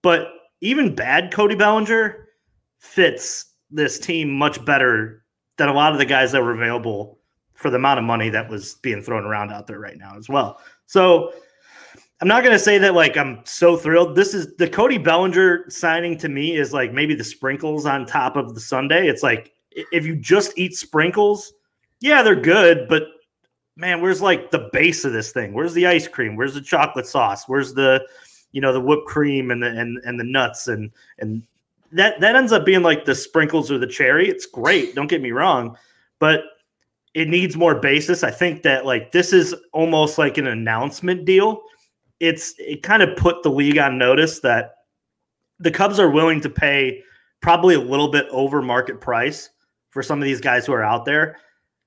But 0.03 0.29
even 0.61 0.95
bad 0.95 1.33
Cody 1.33 1.55
Bellinger 1.55 2.29
fits 2.79 3.53
this 3.71 3.99
team 3.99 4.31
much 4.31 4.63
better 4.65 5.25
than 5.57 5.69
a 5.69 5.73
lot 5.73 5.93
of 5.93 5.99
the 5.99 6.05
guys 6.05 6.33
that 6.33 6.43
were 6.43 6.53
available 6.53 7.19
for 7.55 7.71
the 7.71 7.77
amount 7.77 7.99
of 7.99 8.05
money 8.05 8.29
that 8.29 8.49
was 8.49 8.75
being 8.77 9.03
thrown 9.03 9.25
around 9.25 9.51
out 9.51 9.67
there 9.67 9.79
right 9.79 9.97
now 9.97 10.17
as 10.17 10.29
well. 10.29 10.61
So 10.87 11.33
I'm 12.21 12.29
not 12.29 12.43
to 12.43 12.59
say 12.59 12.79
that 12.79 12.95
like 12.95 13.17
I'm 13.17 13.41
so 13.45 13.77
thrilled. 13.77 14.17
This 14.17 14.33
is 14.33 14.57
the 14.57 14.69
Cody 14.69 14.99
Bellinger 14.99 15.69
signing 15.69 16.17
to 16.19 16.29
me 16.29 16.57
is 16.57 16.73
like 16.73 16.93
maybe 16.93 17.15
the 17.15 17.25
sprinkles 17.25 17.85
on 17.85 18.07
top 18.07 18.37
of 18.37 18.55
the 18.55 18.61
Sunday. 18.61 19.09
It's 19.09 19.23
like 19.23 19.53
if 19.93 20.07
you 20.07 20.17
just 20.17 20.57
eat 20.57 20.75
sprinkles, 20.75 21.53
yeah, 22.01 22.23
they're 22.23 22.35
good, 22.35 22.89
but 22.89 23.05
man, 23.77 24.01
where's 24.01 24.23
like 24.23 24.51
the 24.51 24.71
base 24.73 25.05
of 25.05 25.13
this 25.13 25.33
thing? 25.33 25.53
Where's 25.53 25.75
the 25.75 25.87
ice 25.87 26.09
cream? 26.09 26.37
Where's 26.37 26.55
the 26.55 26.63
chocolate 26.63 27.07
sauce? 27.07 27.45
Where's 27.47 27.75
the 27.75 28.07
you 28.53 28.63
know 28.63 28.73
the 28.73 28.81
whipped 28.81 29.07
cream 29.07 29.51
and 29.51 29.63
the 29.63 29.69
and 29.69 29.99
and 30.05 30.19
the 30.19 30.25
nuts 30.25 30.69
and 30.69 30.91
and 31.19 31.43
that 31.93 32.19
that 32.21 32.37
ends 32.37 32.53
up 32.53 32.65
being 32.65 32.83
like 32.83 33.05
the 33.05 33.15
sprinkles 33.15 33.71
or 33.71 33.79
the 33.79 33.87
cherry. 33.87 34.29
It's 34.29 34.47
great, 34.47 34.95
don't 34.95 35.09
get 35.09 35.21
me 35.21 35.33
wrong, 35.33 35.77
but 36.19 36.45
it 37.17 37.29
needs 37.31 37.57
more 37.57 37.75
basis. 37.75 38.23
I 38.23 38.31
think 38.31 38.63
that 38.65 38.85
like 38.85 39.11
this 39.11 39.33
is 39.33 39.55
almost 39.73 40.19
like 40.19 40.37
an 40.37 40.47
announcement 40.47 41.25
deal. 41.25 41.63
It's 42.21 42.55
it 42.59 42.83
kind 42.83 43.03
of 43.03 43.17
put 43.17 43.43
the 43.43 43.49
league 43.49 43.79
on 43.79 43.97
notice 43.97 44.41
that 44.41 44.75
the 45.59 45.71
Cubs 45.71 45.99
are 45.99 46.11
willing 46.11 46.43
to 46.43 46.51
pay 46.51 47.03
probably 47.41 47.75
a 47.75 47.81
little 47.81 48.09
bit 48.09 48.27
over 48.31 48.61
market 48.61 49.01
price 49.01 49.49
for 49.89 50.03
some 50.03 50.19
of 50.19 50.27
these 50.27 50.43
guys 50.43 50.67
who 50.67 50.75
are 50.75 50.85
out 50.85 51.07
there. 51.07 51.39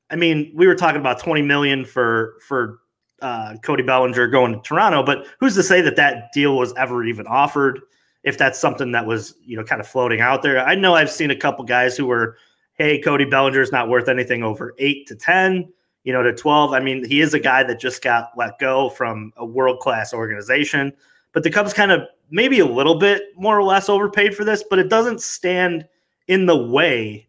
I 0.09 0.15
mean, 0.15 0.51
we 0.55 0.65
were 0.65 0.73
talking 0.73 0.99
about 0.99 1.19
20 1.19 1.43
million 1.43 1.85
for 1.85 2.33
for 2.47 2.79
uh, 3.21 3.55
Cody 3.63 3.83
Bellinger 3.83 4.25
going 4.29 4.53
to 4.53 4.61
Toronto, 4.61 5.03
but 5.03 5.27
who's 5.39 5.53
to 5.53 5.63
say 5.63 5.79
that 5.81 5.95
that 5.97 6.31
deal 6.33 6.57
was 6.57 6.73
ever 6.73 7.03
even 7.03 7.27
offered? 7.27 7.79
If 8.23 8.39
that's 8.39 8.57
something 8.57 8.93
that 8.93 9.05
was 9.05 9.35
you 9.45 9.57
know 9.57 9.63
kind 9.63 9.79
of 9.79 9.87
floating 9.87 10.21
out 10.21 10.41
there, 10.41 10.65
I 10.65 10.73
know 10.73 10.95
I've 10.95 11.11
seen 11.11 11.29
a 11.29 11.35
couple 11.35 11.63
guys 11.65 11.95
who 11.95 12.07
were 12.07 12.35
hey, 12.79 12.97
Cody 12.97 13.25
Bellinger 13.25 13.61
is 13.61 13.73
not 13.73 13.89
worth 13.89 14.07
anything 14.07 14.41
over 14.41 14.73
eight 14.79 15.05
to 15.07 15.15
10, 15.15 15.71
you 16.05 16.13
know, 16.13 16.23
to 16.23 16.33
12. 16.33 16.71
I 16.71 16.79
mean, 16.79 17.03
he 17.03 17.19
is 17.19 17.33
a 17.33 17.39
guy 17.39 17.61
that 17.63 17.79
just 17.79 18.01
got 18.01 18.31
let 18.37 18.57
go 18.57 18.89
from 18.89 19.33
a 19.35 19.45
world 19.45 19.79
class 19.81 20.13
organization. 20.13 20.93
But 21.33 21.43
the 21.43 21.51
Cubs 21.51 21.73
kind 21.73 21.91
of 21.91 22.01
maybe 22.31 22.59
a 22.59 22.65
little 22.65 22.97
bit 22.97 23.23
more 23.35 23.59
or 23.59 23.63
less 23.63 23.89
overpaid 23.89 24.33
for 24.33 24.45
this, 24.45 24.63
but 24.67 24.79
it 24.79 24.89
doesn't 24.89 25.21
stand 25.21 25.87
in 26.27 26.45
the 26.45 26.55
way 26.55 27.27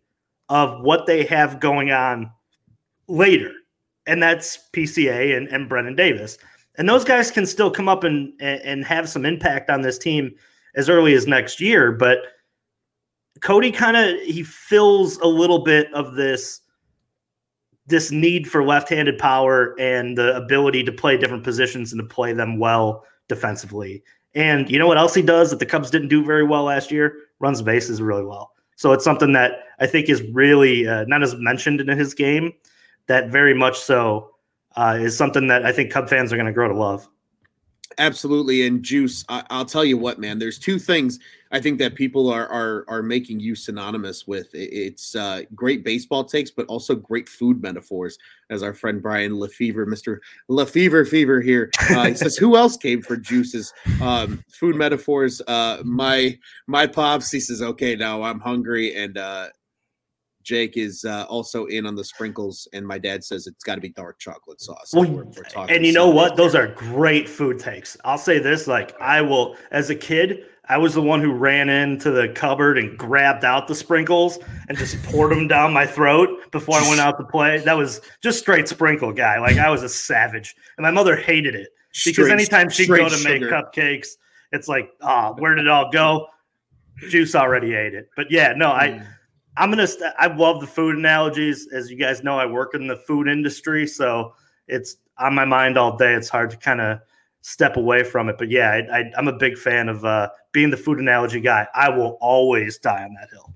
of 0.48 0.80
what 0.82 1.06
they 1.06 1.24
have 1.24 1.58
going 1.58 1.90
on 1.90 2.30
later. 3.08 3.52
And 4.06 4.22
that's 4.22 4.68
PCA 4.72 5.36
and, 5.36 5.48
and 5.48 5.68
Brennen 5.68 5.96
Davis. 5.96 6.38
And 6.76 6.88
those 6.88 7.04
guys 7.04 7.30
can 7.30 7.44
still 7.44 7.70
come 7.70 7.88
up 7.88 8.04
and, 8.04 8.32
and 8.40 8.84
have 8.84 9.08
some 9.08 9.26
impact 9.26 9.68
on 9.68 9.82
this 9.82 9.98
team 9.98 10.32
as 10.76 10.88
early 10.88 11.14
as 11.14 11.26
next 11.26 11.60
year. 11.60 11.90
But 11.90 12.18
Cody 13.40 13.70
kind 13.70 13.96
of 13.96 14.20
he 14.20 14.42
fills 14.42 15.16
a 15.18 15.26
little 15.26 15.60
bit 15.60 15.92
of 15.94 16.14
this 16.14 16.60
this 17.86 18.10
need 18.10 18.48
for 18.48 18.64
left-handed 18.64 19.18
power 19.18 19.74
and 19.78 20.16
the 20.16 20.36
ability 20.36 20.84
to 20.84 20.92
play 20.92 21.16
different 21.16 21.42
positions 21.42 21.92
and 21.92 22.00
to 22.00 22.06
play 22.06 22.32
them 22.32 22.58
well 22.58 23.04
defensively. 23.28 24.02
And 24.34 24.70
you 24.70 24.78
know 24.78 24.86
what 24.86 24.98
else 24.98 25.14
he 25.14 25.22
does 25.22 25.50
that 25.50 25.58
the 25.58 25.66
Cubs 25.66 25.90
didn't 25.90 26.08
do 26.08 26.24
very 26.24 26.44
well 26.44 26.64
last 26.64 26.90
year? 26.90 27.16
Runs 27.40 27.62
bases 27.62 28.00
really 28.00 28.24
well. 28.24 28.52
So 28.76 28.92
it's 28.92 29.04
something 29.04 29.32
that 29.32 29.64
I 29.78 29.86
think 29.86 30.08
is 30.08 30.22
really 30.32 30.86
uh, 30.86 31.04
not 31.06 31.22
as 31.22 31.34
mentioned 31.36 31.80
in 31.80 31.88
his 31.98 32.14
game. 32.14 32.52
That 33.06 33.28
very 33.28 33.54
much 33.54 33.78
so 33.78 34.30
uh, 34.76 34.98
is 35.00 35.16
something 35.16 35.48
that 35.48 35.66
I 35.66 35.72
think 35.72 35.90
Cub 35.90 36.08
fans 36.08 36.32
are 36.32 36.36
going 36.36 36.46
to 36.46 36.52
grow 36.52 36.68
to 36.68 36.74
love. 36.74 37.08
Absolutely, 37.98 38.66
and 38.66 38.82
Juice, 38.82 39.24
I, 39.28 39.42
will 39.50 39.64
tell 39.64 39.84
you 39.84 39.98
what, 39.98 40.20
man. 40.20 40.38
There's 40.38 40.58
two 40.58 40.78
things 40.78 41.18
I 41.52 41.60
think 41.60 41.78
that 41.80 41.94
people 41.94 42.30
are 42.30 42.46
are 42.48 42.84
are 42.88 43.02
making 43.02 43.40
you 43.40 43.54
synonymous 43.54 44.26
with. 44.26 44.48
It's 44.54 45.16
uh, 45.16 45.42
great 45.54 45.84
baseball 45.84 46.24
takes, 46.24 46.50
but 46.50 46.66
also 46.66 46.94
great 46.94 47.28
food 47.28 47.60
metaphors. 47.62 48.18
As 48.50 48.62
our 48.62 48.72
friend 48.72 49.02
Brian 49.02 49.38
Lefevre, 49.38 49.86
Mister 49.86 50.20
Lefevre 50.48 51.04
Fever 51.04 51.40
here, 51.40 51.70
uh, 51.90 52.06
he 52.06 52.14
says, 52.14 52.36
"Who 52.36 52.56
else 52.56 52.76
came 52.76 53.02
for 53.02 53.16
Juice's 53.16 53.72
um, 54.00 54.44
food 54.48 54.76
metaphors?" 54.76 55.42
Uh, 55.46 55.82
my 55.84 56.38
my 56.66 56.86
pops. 56.86 57.30
He 57.30 57.40
says, 57.40 57.62
"Okay, 57.62 57.96
now 57.96 58.22
I'm 58.22 58.40
hungry," 58.40 58.94
and 58.94 59.18
uh, 59.18 59.48
Jake 60.42 60.76
is 60.76 61.04
uh, 61.04 61.26
also 61.28 61.66
in 61.66 61.86
on 61.86 61.94
the 61.94 62.04
sprinkles, 62.04 62.68
and 62.72 62.86
my 62.86 62.98
dad 62.98 63.24
says 63.24 63.46
it's 63.46 63.64
got 63.64 63.74
to 63.74 63.80
be 63.80 63.90
dark 63.90 64.18
chocolate 64.18 64.60
sauce. 64.60 64.92
Well, 64.92 65.10
we're, 65.10 65.24
we're 65.24 65.66
and 65.68 65.84
you 65.84 65.92
know 65.92 66.08
what? 66.08 66.36
Those 66.36 66.54
are 66.54 66.68
great 66.68 67.28
food 67.28 67.58
takes. 67.58 67.96
I'll 68.04 68.18
say 68.18 68.38
this: 68.38 68.66
like 68.66 68.98
I 69.00 69.20
will, 69.20 69.56
as 69.70 69.90
a 69.90 69.94
kid, 69.94 70.46
I 70.70 70.78
was 70.78 70.94
the 70.94 71.02
one 71.02 71.20
who 71.20 71.32
ran 71.32 71.68
into 71.68 72.10
the 72.10 72.28
cupboard 72.28 72.78
and 72.78 72.96
grabbed 72.96 73.44
out 73.44 73.66
the 73.66 73.74
sprinkles 73.74 74.38
and 74.68 74.78
just 74.78 75.02
poured 75.02 75.32
them 75.32 75.48
down 75.48 75.72
my 75.72 75.84
throat 75.84 76.50
before 76.52 76.76
I 76.76 76.88
went 76.88 77.00
out 77.00 77.18
to 77.18 77.24
play. 77.24 77.58
That 77.58 77.76
was 77.76 78.00
just 78.22 78.38
straight 78.38 78.68
sprinkle 78.68 79.12
guy. 79.12 79.38
Like 79.40 79.58
I 79.58 79.68
was 79.68 79.82
a 79.82 79.88
savage, 79.88 80.54
and 80.76 80.84
my 80.84 80.90
mother 80.90 81.16
hated 81.16 81.54
it 81.54 81.70
because 82.04 82.26
straight, 82.26 82.32
anytime 82.32 82.70
she'd 82.70 82.86
go 82.86 83.08
to 83.08 83.16
sugar. 83.16 83.40
make 83.40 83.50
cupcakes, 83.50 84.10
it's 84.52 84.68
like, 84.68 84.90
ah, 85.02 85.30
oh, 85.30 85.40
where 85.40 85.54
did 85.54 85.66
it 85.66 85.70
all 85.70 85.90
go? 85.90 86.28
Juice 87.08 87.34
already 87.34 87.74
ate 87.74 87.94
it. 87.94 88.08
But 88.16 88.30
yeah, 88.30 88.54
no, 88.56 88.70
I. 88.72 88.88
Mm 88.88 89.06
I'm 89.56 89.70
gonna. 89.70 89.86
St- 89.86 90.14
I 90.18 90.28
love 90.28 90.60
the 90.60 90.66
food 90.66 90.96
analogies. 90.96 91.68
As 91.72 91.90
you 91.90 91.96
guys 91.96 92.22
know, 92.22 92.38
I 92.38 92.46
work 92.46 92.74
in 92.74 92.86
the 92.86 92.96
food 92.96 93.28
industry, 93.28 93.86
so 93.86 94.34
it's 94.68 94.96
on 95.18 95.34
my 95.34 95.44
mind 95.44 95.76
all 95.76 95.96
day. 95.96 96.14
It's 96.14 96.28
hard 96.28 96.50
to 96.50 96.56
kind 96.56 96.80
of 96.80 97.00
step 97.42 97.76
away 97.76 98.04
from 98.04 98.28
it. 98.28 98.36
But 98.38 98.50
yeah, 98.50 98.80
I, 98.92 99.10
am 99.18 99.28
a 99.28 99.32
big 99.32 99.56
fan 99.56 99.88
of 99.88 100.04
uh, 100.04 100.28
being 100.52 100.70
the 100.70 100.76
food 100.76 100.98
analogy 100.98 101.40
guy. 101.40 101.66
I 101.74 101.88
will 101.88 102.18
always 102.20 102.78
die 102.78 103.04
on 103.04 103.14
that 103.14 103.30
hill. 103.30 103.54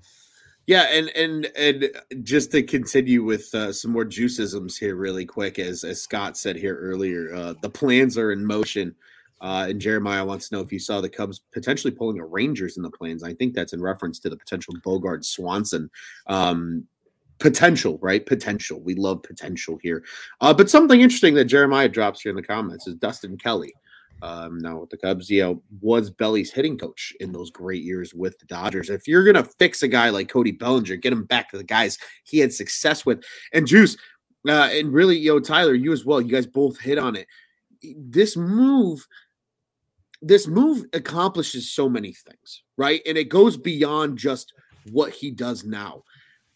Yeah, 0.67 0.87
and 0.91 1.09
and 1.09 1.45
and 1.55 1.91
just 2.23 2.51
to 2.51 2.63
continue 2.63 3.23
with 3.23 3.53
uh, 3.53 3.71
some 3.71 3.91
more 3.91 4.05
juicisms 4.05 4.79
here, 4.79 4.95
really 4.95 5.25
quick, 5.25 5.59
as 5.59 5.83
as 5.83 6.01
Scott 6.01 6.37
said 6.37 6.55
here 6.55 6.75
earlier, 6.75 7.33
uh, 7.35 7.53
the 7.61 7.69
plans 7.69 8.17
are 8.17 8.31
in 8.31 8.43
motion. 8.43 8.95
Uh, 9.41 9.67
and 9.69 9.81
Jeremiah 9.81 10.25
wants 10.25 10.49
to 10.49 10.55
know 10.55 10.61
if 10.61 10.71
you 10.71 10.79
saw 10.79 11.01
the 11.01 11.09
Cubs 11.09 11.41
potentially 11.51 11.91
pulling 11.91 12.19
a 12.19 12.25
Rangers 12.25 12.77
in 12.77 12.83
the 12.83 12.89
plans. 12.89 13.21
I 13.21 13.33
think 13.33 13.53
that's 13.53 13.73
in 13.73 13.81
reference 13.81 14.17
to 14.19 14.29
the 14.29 14.37
potential 14.37 14.73
Bogart 14.83 15.23
Swanson 15.23 15.91
um, 16.25 16.87
potential, 17.39 17.99
right? 18.01 18.25
Potential. 18.25 18.79
We 18.79 18.95
love 18.95 19.23
potential 19.23 19.77
here. 19.81 20.03
Uh, 20.41 20.53
but 20.53 20.69
something 20.69 21.01
interesting 21.01 21.33
that 21.35 21.45
Jeremiah 21.45 21.89
drops 21.89 22.21
here 22.21 22.29
in 22.29 22.35
the 22.35 22.43
comments 22.43 22.87
is 22.87 22.95
Dustin 22.95 23.37
Kelly. 23.37 23.73
Um, 24.21 24.59
now 24.59 24.79
with 24.79 24.89
the 24.89 24.97
Cubs, 24.97 25.29
you 25.29 25.43
know, 25.43 25.61
was 25.81 26.09
Belly's 26.09 26.51
hitting 26.51 26.77
coach 26.77 27.13
in 27.19 27.31
those 27.31 27.51
great 27.51 27.83
years 27.83 28.13
with 28.13 28.39
the 28.39 28.45
Dodgers. 28.45 28.89
If 28.89 29.07
you're 29.07 29.25
gonna 29.25 29.43
fix 29.59 29.83
a 29.83 29.87
guy 29.87 30.09
like 30.09 30.29
Cody 30.29 30.51
Bellinger, 30.51 30.95
get 30.95 31.13
him 31.13 31.25
back 31.25 31.49
to 31.51 31.57
the 31.57 31.63
guys 31.63 31.97
he 32.23 32.39
had 32.39 32.53
success 32.53 33.05
with, 33.05 33.23
and 33.53 33.67
Juice, 33.67 33.97
uh, 34.47 34.69
and 34.71 34.93
really, 34.93 35.17
yo, 35.17 35.39
Tyler, 35.39 35.73
you 35.73 35.91
as 35.91 36.05
well. 36.05 36.21
You 36.21 36.31
guys 36.31 36.47
both 36.47 36.79
hit 36.79 36.97
on 36.97 37.15
it. 37.15 37.27
This 37.97 38.37
move 38.37 39.05
this 40.21 40.47
move 40.47 40.85
accomplishes 40.93 41.71
so 41.71 41.89
many 41.89 42.13
things, 42.13 42.63
right? 42.77 43.01
And 43.05 43.17
it 43.17 43.29
goes 43.29 43.57
beyond 43.57 44.17
just 44.17 44.53
what 44.91 45.11
he 45.11 45.29
does 45.29 45.63
now. 45.63 46.03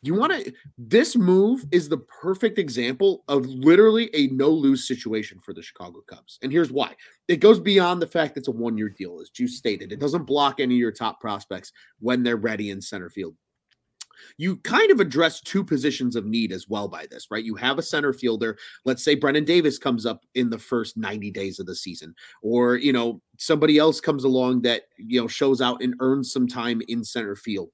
You 0.02 0.14
want 0.14 0.32
to, 0.32 0.54
this 0.78 1.18
move 1.18 1.66
is 1.72 1.90
the 1.90 1.98
perfect 1.98 2.58
example 2.58 3.24
of 3.28 3.46
literally 3.46 4.10
a 4.14 4.28
no 4.28 4.50
lose 4.50 4.88
situation 4.88 5.40
for 5.44 5.54
the 5.54 5.62
Chicago 5.62 6.00
Cubs. 6.08 6.40
And 6.42 6.52
here's 6.52 6.72
why 6.72 6.96
it 7.28 7.38
goes 7.38 7.60
beyond 7.60 8.02
the 8.02 8.08
fact 8.08 8.38
it's 8.38 8.48
a 8.48 8.52
one 8.52 8.78
year 8.78 8.90
deal, 8.90 9.20
as 9.22 9.30
Juice 9.30 9.58
stated. 9.58 9.92
It 9.92 10.00
doesn't 10.00 10.24
block 10.24 10.60
any 10.60 10.76
of 10.76 10.80
your 10.80 10.92
top 10.92 11.20
prospects 11.20 11.74
when 12.00 12.24
they're 12.24 12.38
ready 12.38 12.70
in 12.70 12.82
center 12.82 13.10
field 13.10 13.36
you 14.38 14.58
kind 14.58 14.92
of 14.92 15.00
address 15.00 15.42
two 15.42 15.64
positions 15.64 16.16
of 16.16 16.26
need 16.26 16.52
as 16.52 16.68
well 16.68 16.88
by 16.88 17.06
this, 17.10 17.28
right? 17.32 17.44
You 17.44 17.56
have 17.56 17.78
a 17.78 17.84
center 17.84 18.14
fielder. 18.14 18.58
Let's 18.86 19.04
say 19.04 19.16
Brennen 19.16 19.46
Davis 19.46 19.78
comes 19.78 20.06
up 20.06 20.26
in 20.36 20.50
the 20.50 20.58
first 20.58 20.98
90 20.98 21.32
days 21.32 21.60
of 21.60 21.66
the 21.66 21.76
season, 21.76 22.14
or, 22.42 22.76
you 22.76 22.94
know, 22.94 23.22
somebody 23.38 23.78
else 23.78 24.00
comes 24.02 24.24
along 24.24 24.62
that, 24.64 24.84
you 24.98 25.22
know, 25.22 25.28
shows 25.28 25.62
out 25.62 25.82
and 25.82 25.96
earns 26.00 26.32
some 26.32 26.48
time 26.48 26.82
in 26.88 27.04
center 27.04 27.36
field. 27.36 27.70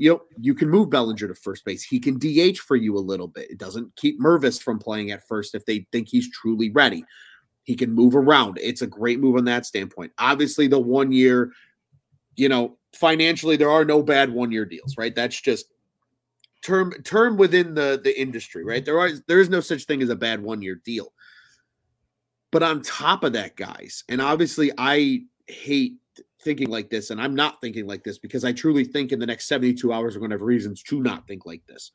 You 0.00 0.08
know, 0.08 0.22
you 0.40 0.54
can 0.54 0.70
move 0.70 0.88
Bellinger 0.88 1.28
to 1.28 1.34
first 1.34 1.62
base. 1.66 1.82
He 1.84 2.00
can 2.00 2.18
DH 2.18 2.56
for 2.56 2.74
you 2.74 2.96
a 2.96 2.98
little 2.98 3.28
bit. 3.28 3.50
It 3.50 3.58
doesn't 3.58 3.94
keep 3.96 4.18
Mervis 4.18 4.58
from 4.58 4.78
playing 4.78 5.10
at 5.10 5.28
first 5.28 5.54
if 5.54 5.66
they 5.66 5.86
think 5.92 6.08
he's 6.08 6.30
truly 6.30 6.70
ready. 6.70 7.04
He 7.64 7.76
can 7.76 7.92
move 7.92 8.16
around. 8.16 8.58
It's 8.62 8.80
a 8.80 8.86
great 8.86 9.20
move 9.20 9.36
on 9.36 9.44
that 9.44 9.66
standpoint. 9.66 10.12
Obviously, 10.16 10.68
the 10.68 10.78
one 10.78 11.12
year, 11.12 11.52
you 12.34 12.48
know, 12.48 12.78
financially, 12.94 13.58
there 13.58 13.70
are 13.70 13.84
no 13.84 14.02
bad 14.02 14.32
one 14.32 14.50
year 14.50 14.64
deals, 14.64 14.96
right? 14.96 15.14
That's 15.14 15.38
just 15.38 15.66
term 16.64 16.94
term 17.04 17.36
within 17.36 17.74
the 17.74 18.00
the 18.02 18.18
industry, 18.18 18.64
right? 18.64 18.86
There 18.86 18.98
are 18.98 19.10
there 19.28 19.40
is 19.40 19.50
no 19.50 19.60
such 19.60 19.84
thing 19.84 20.00
as 20.00 20.08
a 20.08 20.16
bad 20.16 20.42
one 20.42 20.62
year 20.62 20.80
deal. 20.82 21.12
But 22.52 22.62
on 22.62 22.80
top 22.80 23.22
of 23.22 23.34
that, 23.34 23.54
guys, 23.54 24.02
and 24.08 24.22
obviously 24.22 24.72
I 24.78 25.24
hate 25.46 25.99
thinking 26.42 26.68
like 26.68 26.90
this, 26.90 27.10
and 27.10 27.20
I'm 27.20 27.34
not 27.34 27.60
thinking 27.60 27.86
like 27.86 28.04
this 28.04 28.18
because 28.18 28.44
I 28.44 28.52
truly 28.52 28.84
think 28.84 29.12
in 29.12 29.18
the 29.18 29.26
next 29.26 29.48
72 29.48 29.92
hours 29.92 30.14
we're 30.14 30.20
going 30.20 30.30
to 30.30 30.34
have 30.34 30.42
reasons 30.42 30.82
to 30.84 31.00
not 31.00 31.26
think 31.26 31.46
like 31.46 31.66
this. 31.66 31.92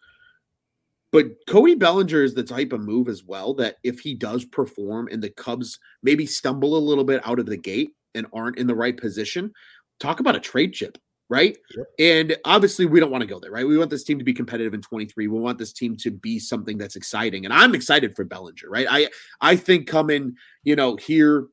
But 1.11 1.27
Cody 1.47 1.75
Bellinger 1.75 2.23
is 2.23 2.33
the 2.33 2.43
type 2.43 2.73
of 2.73 2.81
move 2.81 3.07
as 3.07 3.23
well 3.23 3.53
that 3.55 3.77
if 3.83 3.99
he 3.99 4.13
does 4.13 4.43
perform 4.43 5.07
and 5.11 5.21
the 5.21 5.29
Cubs 5.29 5.79
maybe 6.03 6.25
stumble 6.25 6.75
a 6.75 6.79
little 6.79 7.05
bit 7.05 7.25
out 7.25 7.39
of 7.39 7.45
the 7.45 7.57
gate 7.57 7.91
and 8.13 8.27
aren't 8.33 8.57
in 8.57 8.67
the 8.67 8.75
right 8.75 8.97
position, 8.97 9.53
talk 9.99 10.19
about 10.19 10.35
a 10.35 10.41
trade 10.41 10.73
chip 10.73 10.97
right? 11.29 11.57
Yep. 11.75 11.87
And 11.99 12.37
obviously, 12.45 12.85
we 12.85 12.99
don't 12.99 13.11
want 13.11 13.21
to 13.21 13.27
go 13.27 13.39
there, 13.39 13.51
right? 13.51 13.67
We 13.67 13.77
want 13.77 13.89
this 13.89 14.03
team 14.03 14.19
to 14.19 14.25
be 14.25 14.33
competitive 14.33 14.73
in 14.73 14.81
23. 14.81 15.27
We 15.27 15.39
want 15.39 15.57
this 15.57 15.73
team 15.73 15.95
to 15.97 16.11
be 16.11 16.39
something 16.39 16.77
that's 16.77 16.95
exciting. 16.95 17.45
And 17.45 17.53
I'm 17.53 17.73
excited 17.73 18.15
for 18.15 18.25
Bellinger, 18.25 18.69
right? 18.69 18.87
I 18.89 19.09
I 19.41 19.55
think 19.55 19.87
coming, 19.87 20.35
you 20.63 20.75
know, 20.75 20.95
here 20.97 21.47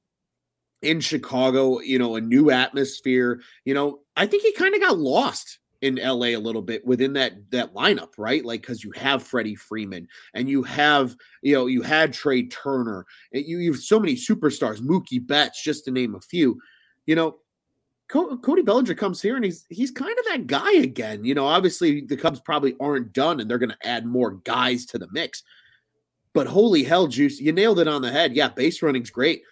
in 0.83 1.01
Chicago, 1.01 1.81
you 1.81 1.99
know, 1.99 2.17
a 2.17 2.21
new 2.21 2.51
atmosphere, 2.51 3.41
you 3.65 3.73
know, 3.73 4.01
I 4.17 4.27
think 4.27 4.43
he 4.43 4.53
kind 4.53 4.75
of 4.75 4.81
got 4.81 4.99
lost 4.99 5.59
in 5.81 5.97
LA 5.97 6.29
a 6.29 6.37
little 6.37 6.62
bit 6.62 6.87
within 6.87 7.12
that 7.15 7.51
that 7.51 7.75
lineup, 7.75 8.11
right? 8.17 8.45
Like 8.45 8.61
because 8.61 8.85
you 8.85 8.93
have 8.93 9.23
Freddie 9.23 9.57
Freeman 9.57 10.07
and 10.35 10.49
you 10.49 10.62
have 10.62 11.17
you 11.43 11.55
know 11.55 11.67
you 11.67 11.83
had 11.83 12.12
Trea 12.12 12.47
Turner, 12.49 13.05
you 13.33 13.59
you 13.59 13.73
have 13.73 13.81
so 13.81 13.99
many 13.99 14.15
superstars, 14.15 14.81
Mookie 14.81 15.25
Betts, 15.25 15.62
just 15.62 15.85
to 15.85 15.91
name 15.91 16.15
a 16.15 16.21
few. 16.21 16.61
You 17.07 17.17
know, 17.17 17.39
Cody 18.09 18.62
Bellinger 18.62 18.95
comes 18.95 19.21
here 19.21 19.37
and 19.37 19.45
he's 19.45 19.67
he's 19.71 19.91
kind 19.91 20.17
of 20.19 20.25
that 20.27 20.47
guy 20.47 20.73
again. 20.73 21.25
You 21.25 21.35
know, 21.35 21.47
obviously 21.47 22.03
the 22.03 22.17
Cubs 22.17 22.41
probably 22.41 22.77
aren't 22.81 23.12
done 23.12 23.41
and 23.41 23.51
they're 23.51 23.59
going 23.59 23.71
to 23.71 23.89
add 23.89 24.07
more 24.07 24.33
guys 24.33 24.87
to 24.87 24.99
the 24.99 25.09
mix. 25.11 25.43
But 26.35 26.47
holy 26.47 26.85
hell, 26.85 27.09
Juice, 27.09 27.41
you 27.41 27.53
nailed 27.53 27.79
it 27.79 27.89
on 27.89 28.03
the 28.03 28.11
head. 28.11 28.35
Yeah, 28.35 28.49
base 28.49 28.83
running's 28.83 29.11
great. 29.11 29.43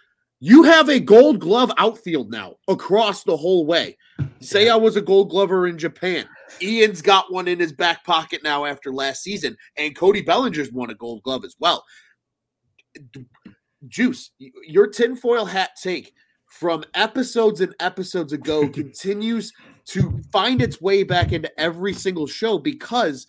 You 0.43 0.63
have 0.63 0.89
a 0.89 0.99
gold 0.99 1.39
glove 1.39 1.71
outfield 1.77 2.31
now 2.31 2.55
across 2.67 3.25
the 3.25 3.37
whole 3.37 3.67
way. 3.67 3.99
Seiya 4.41 4.81
was 4.81 4.97
a 4.97 5.03
gold 5.03 5.29
glover 5.29 5.67
in 5.67 5.79
Japan. 5.79 6.27
Ian's 6.63 7.03
got 7.03 7.31
one 7.31 7.47
in 7.47 7.61
his 7.61 7.75
back 7.75 8.05
pocket 8.05 8.43
now 8.43 8.65
after 8.65 8.91
last 8.91 9.23
season, 9.23 9.55
and 9.77 9.95
Cody 9.95 10.23
Bellinger's 10.23 10.73
won 10.73 10.89
a 10.89 10.95
gold 10.95 11.23
glove 11.23 11.45
as 11.45 11.57
well. 11.59 11.85
Juice, 13.87 14.31
your 14.39 14.87
tinfoil 14.87 15.45
hat 15.45 15.71
take 15.81 16.15
from 16.47 16.85
episodes 16.95 17.61
and 17.61 17.75
episodes 17.79 18.33
ago 18.33 18.67
continues 18.73 19.53
to 19.87 20.23
find 20.33 20.63
its 20.63 20.81
way 20.81 21.03
back 21.03 21.33
into 21.33 21.51
every 21.61 21.93
single 21.93 22.27
show 22.27 22.59
because 22.59 23.27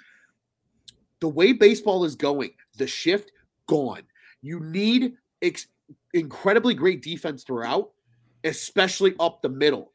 the 1.19 1.29
way 1.29 1.51
baseball 1.51 2.05
is 2.05 2.15
going, 2.15 2.51
the 2.77 2.87
shift 2.87 3.31
gone. 3.67 4.03
You 4.41 4.59
need 4.61 5.13
ex- 5.41 5.67
incredibly 6.13 6.73
great 6.73 7.01
defense 7.01 7.43
throughout, 7.43 7.91
especially 8.43 9.15
up 9.19 9.41
the 9.41 9.49
middle. 9.49 9.93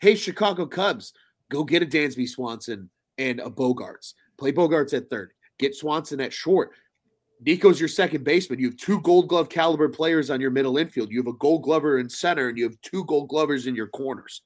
Hey, 0.00 0.14
Chicago 0.14 0.66
Cubs, 0.66 1.12
go 1.50 1.64
get 1.64 1.82
a 1.82 1.86
Dansby 1.86 2.28
Swanson 2.28 2.90
and 3.18 3.40
a 3.40 3.50
Bogaerts. 3.50 4.14
Play 4.38 4.52
Bogaerts 4.52 4.94
at 4.94 5.08
third. 5.10 5.32
Get 5.58 5.74
Swanson 5.74 6.20
at 6.20 6.32
short. 6.32 6.70
Nico's 7.44 7.80
your 7.80 7.88
second 7.88 8.24
baseman. 8.24 8.58
You 8.58 8.68
have 8.68 8.76
two 8.76 9.00
gold 9.00 9.28
glove 9.28 9.48
caliber 9.48 9.88
players 9.88 10.30
on 10.30 10.40
your 10.40 10.50
middle 10.50 10.78
infield. 10.78 11.10
You 11.10 11.18
have 11.18 11.26
a 11.26 11.32
gold 11.34 11.62
glover 11.62 11.98
in 11.98 12.08
center, 12.08 12.48
and 12.48 12.56
you 12.56 12.64
have 12.64 12.80
two 12.82 13.04
gold 13.04 13.28
glovers 13.28 13.66
in 13.66 13.74
your 13.74 13.88
corners. 13.88 14.42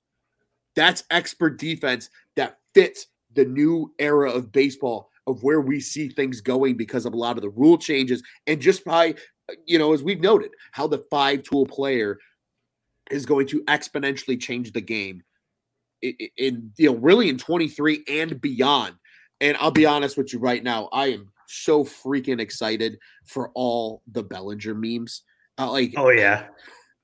That's 0.74 1.04
expert 1.10 1.58
defense 1.58 2.10
that 2.36 2.58
fits 2.74 3.06
the 3.34 3.44
new 3.44 3.92
era 3.98 4.30
of 4.30 4.52
baseball 4.52 5.10
of 5.26 5.42
where 5.42 5.60
we 5.60 5.80
see 5.80 6.08
things 6.08 6.40
going 6.40 6.76
because 6.76 7.04
of 7.04 7.12
a 7.12 7.16
lot 7.16 7.36
of 7.36 7.42
the 7.42 7.50
rule 7.50 7.76
changes 7.76 8.22
and 8.46 8.60
just 8.60 8.84
by 8.84 9.14
you 9.64 9.78
know 9.78 9.92
as 9.92 10.02
we've 10.02 10.20
noted 10.20 10.50
how 10.72 10.86
the 10.86 10.98
five 11.10 11.42
tool 11.42 11.66
player 11.66 12.18
is 13.10 13.26
going 13.26 13.46
to 13.46 13.62
exponentially 13.64 14.40
change 14.40 14.72
the 14.72 14.80
game 14.80 15.22
in, 16.02 16.14
in 16.36 16.72
you 16.76 16.90
know 16.90 16.96
really 16.98 17.28
in 17.28 17.38
23 17.38 18.04
and 18.08 18.40
beyond. 18.40 18.94
And 19.40 19.56
i'll 19.58 19.70
be 19.70 19.86
honest 19.86 20.16
with 20.16 20.32
you 20.32 20.38
right 20.38 20.62
now 20.62 20.88
i 20.92 21.08
am 21.08 21.30
so 21.46 21.84
freaking 21.84 22.40
excited 22.40 22.98
for 23.24 23.50
all 23.54 24.02
the 24.10 24.22
bellinger 24.22 24.74
memes. 24.74 25.22
Uh, 25.58 25.70
like 25.70 25.94
oh 25.96 26.10
yeah 26.10 26.46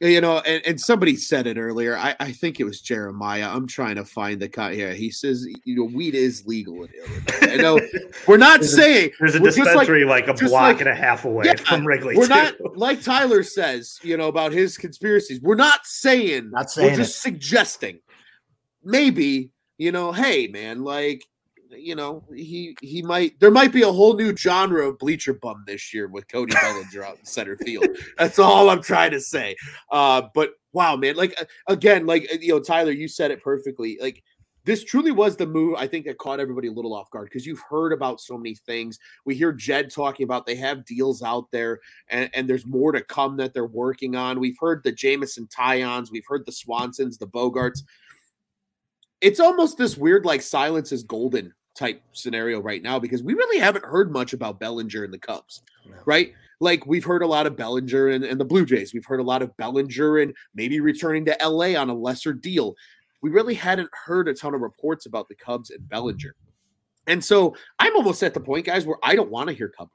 you 0.03 0.21
know, 0.21 0.39
and, 0.41 0.67
and 0.67 0.81
somebody 0.81 1.15
said 1.15 1.47
it 1.47 1.57
earlier. 1.57 1.97
I, 1.97 2.17
I 2.19 2.33
think 2.33 2.59
it 2.59 2.65
was 2.65 2.81
Jeremiah. 2.81 3.49
I'm 3.49 3.69
trying 3.69 3.95
to 3.97 4.05
find 4.05 4.41
the 4.41 4.49
cut 4.49 4.75
here. 4.75 4.95
He 4.95 5.11
says, 5.11 5.47
you 5.65 5.77
know, 5.77 5.85
weed 5.85 6.17
is 6.17 6.45
legal 6.45 6.83
in 6.83 6.91
Illinois. 6.93 7.53
I 7.53 7.57
know 7.57 7.81
we're 8.27 8.37
not 8.37 8.61
there's 8.61 8.75
saying 8.75 9.11
a, 9.11 9.13
there's 9.21 9.35
a 9.37 9.41
dispensary 9.41 10.05
like, 10.05 10.27
like, 10.27 10.43
a 10.43 10.45
block 10.45 10.63
like, 10.63 10.81
and 10.81 10.89
a 10.89 10.95
half 10.95 11.25
away 11.25 11.45
yeah, 11.47 11.55
from 11.55 11.87
Wrigley. 11.87 12.17
We're 12.17 12.25
too. 12.25 12.31
not 12.31 12.77
like 12.77 13.03
Tyler 13.03 13.45
says, 13.45 14.01
you 14.03 14.17
know, 14.17 14.27
about 14.27 14.51
his 14.51 14.77
conspiracies. 14.77 15.41
We're 15.41 15.55
not 15.55 15.87
saying, 15.87 16.51
not 16.51 16.71
saying 16.71 16.91
we're 16.91 16.97
just 16.97 17.19
it. 17.19 17.21
suggesting. 17.21 18.01
Maybe, 18.83 19.51
you 19.79 19.93
know, 19.93 20.11
hey 20.11 20.49
man, 20.49 20.83
like 20.83 21.25
you 21.77 21.95
know, 21.95 22.25
he 22.35 22.77
he 22.81 23.03
might 23.03 23.39
there 23.41 23.51
might 23.51 23.73
be 23.73 23.83
a 23.83 23.93
whole 23.93 24.15
new 24.15 24.37
genre 24.37 24.89
of 24.89 24.99
bleacher 24.99 25.35
bum 25.35 25.65
this 25.67 25.93
year 25.93 26.09
with 26.09 26.29
Cody 26.29 26.55
Bellinger 26.55 27.05
out 27.05 27.19
in 27.19 27.25
center 27.25 27.57
field. 27.59 27.87
That's 28.19 28.39
all 28.39 28.71
I'm 28.71 28.83
trying 28.83 29.13
to 29.13 29.21
say. 29.21 29.57
Uh, 29.91 30.23
but 30.35 30.51
wow, 30.73 30.97
man, 30.97 31.17
like 31.17 31.35
again, 31.67 32.07
like 32.07 32.31
you 32.43 32.55
know, 32.55 32.61
Tyler, 32.61 32.93
you 32.93 33.09
said 33.09 33.31
it 33.31 33.43
perfectly. 33.43 33.99
Like 34.01 34.23
this 34.65 34.85
truly 34.85 35.11
was 35.11 35.37
the 35.37 35.47
move 35.47 35.75
I 35.77 35.87
think 35.87 36.07
that 36.07 36.19
caught 36.19 36.41
everybody 36.41 36.69
a 36.69 36.73
little 36.73 36.95
off 36.95 37.11
guard 37.11 37.27
because 37.27 37.47
you've 37.47 37.63
heard 37.69 37.93
about 37.93 38.21
so 38.21 38.39
many 38.39 38.55
things. 38.55 38.99
We 39.25 39.35
hear 39.35 39.53
Jed 39.53 39.91
talking 39.91 40.25
about 40.25 40.47
they 40.47 40.55
have 40.57 40.85
deals 40.85 41.23
out 41.23 41.51
there 41.51 41.81
and, 42.09 42.31
and 42.33 42.49
there's 42.49 42.67
more 42.67 42.93
to 42.93 43.03
come 43.03 43.37
that 43.39 43.55
they're 43.55 43.67
working 43.67 44.15
on. 44.15 44.39
We've 44.39 44.59
heard 44.61 44.83
the 44.85 44.93
Jameson 44.93 45.49
Taillons, 45.49 46.11
we've 46.13 46.27
heard 46.27 46.47
the 46.47 46.53
Swansons, 46.53 47.19
the 47.19 47.27
Bogaerts. 47.27 47.83
It's 49.21 49.41
almost 49.41 49.79
this 49.79 49.97
weird 49.97 50.25
like 50.25 50.43
silence 50.43 50.93
is 50.93 51.03
golden 51.03 51.53
type 51.75 52.03
scenario 52.13 52.61
right 52.61 52.83
now 52.83 52.99
because 52.99 53.23
we 53.23 53.35
really 53.35 53.59
haven't 53.59 53.85
heard 53.85 54.13
much 54.13 54.33
about 54.33 54.61
Bellinger 54.61 55.05
and 55.05 55.13
the 55.13 55.19
Cubs, 55.19 55.63
no. 55.87 55.97
right? 56.05 56.33
Like 56.61 56.87
we've 56.87 57.05
heard 57.05 57.23
a 57.23 57.27
lot 57.27 57.47
of 57.47 57.57
Bellinger 57.57 58.09
and, 58.09 58.25
and 58.25 58.39
the 58.39 58.45
Blue 58.45 58.65
Jays. 58.67 58.93
We've 58.93 59.05
heard 59.05 59.21
a 59.21 59.25
lot 59.25 59.43
of 59.43 59.57
Bellinger 59.57 60.19
and 60.19 60.35
maybe 60.55 60.81
returning 60.81 61.25
to 61.27 61.37
LA 61.43 61.79
on 61.81 61.91
a 61.91 61.95
lesser 61.95 62.33
deal. 62.33 62.75
We 63.23 63.31
really 63.31 63.55
hadn't 63.55 63.91
heard 64.05 64.29
a 64.29 64.35
ton 64.35 64.55
of 64.55 64.61
reports 64.61 65.07
about 65.07 65.29
the 65.29 65.35
Cubs 65.35 65.71
and 65.71 65.89
Bellinger. 65.89 66.35
And 67.07 67.25
so 67.25 67.57
I'm 67.79 67.97
almost 67.97 68.23
at 68.23 68.35
the 68.35 68.41
point, 68.41 68.67
guys, 68.67 68.87
where 68.87 68.99
I 69.03 69.15
don't 69.15 69.31
want 69.31 69.49
to 69.49 69.55
hear 69.55 69.69
Cub 69.69 69.91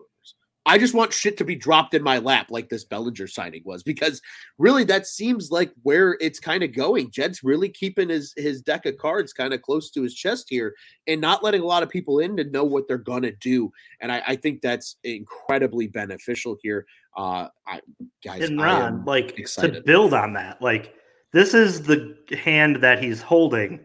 I 0.67 0.77
just 0.77 0.93
want 0.93 1.13
shit 1.13 1.37
to 1.37 1.45
be 1.45 1.55
dropped 1.55 1.93
in 1.93 2.03
my 2.03 2.17
lap 2.17 2.47
like 2.49 2.67
this 2.67 2.83
Bellinger 2.83 3.27
signing 3.27 3.61
was 3.63 3.83
because 3.83 4.21
really 4.57 4.83
that 4.83 5.07
seems 5.07 5.49
like 5.49 5.71
where 5.83 6.17
it's 6.19 6.41
kind 6.41 6.61
of 6.61 6.75
going. 6.75 7.09
Jed's 7.09 7.41
really 7.41 7.69
keeping 7.69 8.09
his 8.09 8.33
his 8.35 8.61
deck 8.61 8.85
of 8.85 8.97
cards 8.97 9.31
kind 9.31 9.53
of 9.53 9.61
close 9.61 9.89
to 9.91 10.03
his 10.03 10.13
chest 10.13 10.47
here 10.49 10.75
and 11.07 11.21
not 11.21 11.41
letting 11.41 11.61
a 11.61 11.65
lot 11.65 11.83
of 11.83 11.89
people 11.89 12.19
in 12.19 12.35
to 12.35 12.43
know 12.43 12.65
what 12.65 12.85
they're 12.85 12.97
gonna 12.97 13.31
do. 13.31 13.71
And 14.01 14.11
I, 14.11 14.21
I 14.27 14.35
think 14.35 14.61
that's 14.61 14.97
incredibly 15.05 15.87
beneficial 15.87 16.57
here. 16.61 16.85
Uh 17.15 17.47
I 17.65 17.79
guys 18.21 18.41
and 18.43 18.61
Ron, 18.61 19.05
like 19.05 19.39
excited. 19.39 19.73
to 19.73 19.81
build 19.81 20.13
on 20.13 20.33
that, 20.33 20.61
like 20.61 20.93
this 21.31 21.53
is 21.53 21.83
the 21.83 22.17
hand 22.37 22.77
that 22.77 23.01
he's 23.01 23.21
holding. 23.21 23.79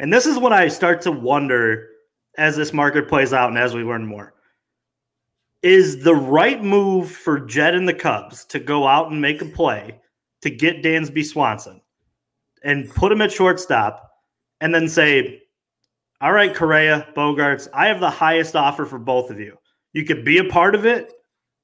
And 0.00 0.12
this 0.12 0.26
is 0.26 0.36
what 0.36 0.52
I 0.52 0.66
start 0.66 1.00
to 1.02 1.12
wonder 1.12 1.90
as 2.36 2.56
this 2.56 2.72
market 2.72 3.08
plays 3.08 3.32
out 3.32 3.50
and 3.50 3.58
as 3.58 3.72
we 3.72 3.84
learn 3.84 4.04
more 4.04 4.33
is 5.64 6.04
the 6.04 6.14
right 6.14 6.62
move 6.62 7.10
for 7.10 7.40
Jed 7.40 7.74
and 7.74 7.88
the 7.88 7.94
Cubs 7.94 8.44
to 8.46 8.58
go 8.58 8.86
out 8.86 9.10
and 9.10 9.18
make 9.18 9.40
a 9.40 9.46
play 9.46 9.98
to 10.42 10.50
get 10.50 10.82
Dansby 10.82 11.24
Swanson 11.24 11.80
and 12.62 12.90
put 12.90 13.10
him 13.10 13.22
at 13.22 13.32
shortstop 13.32 14.10
and 14.60 14.74
then 14.74 14.86
say, 14.88 15.40
All 16.20 16.32
right, 16.32 16.54
Correa, 16.54 17.08
Bogaerts, 17.16 17.66
I 17.72 17.86
have 17.86 17.98
the 17.98 18.10
highest 18.10 18.54
offer 18.54 18.84
for 18.84 18.98
both 18.98 19.30
of 19.30 19.40
you. 19.40 19.56
You 19.94 20.04
could 20.04 20.22
be 20.22 20.36
a 20.36 20.44
part 20.44 20.74
of 20.74 20.84
it 20.84 21.14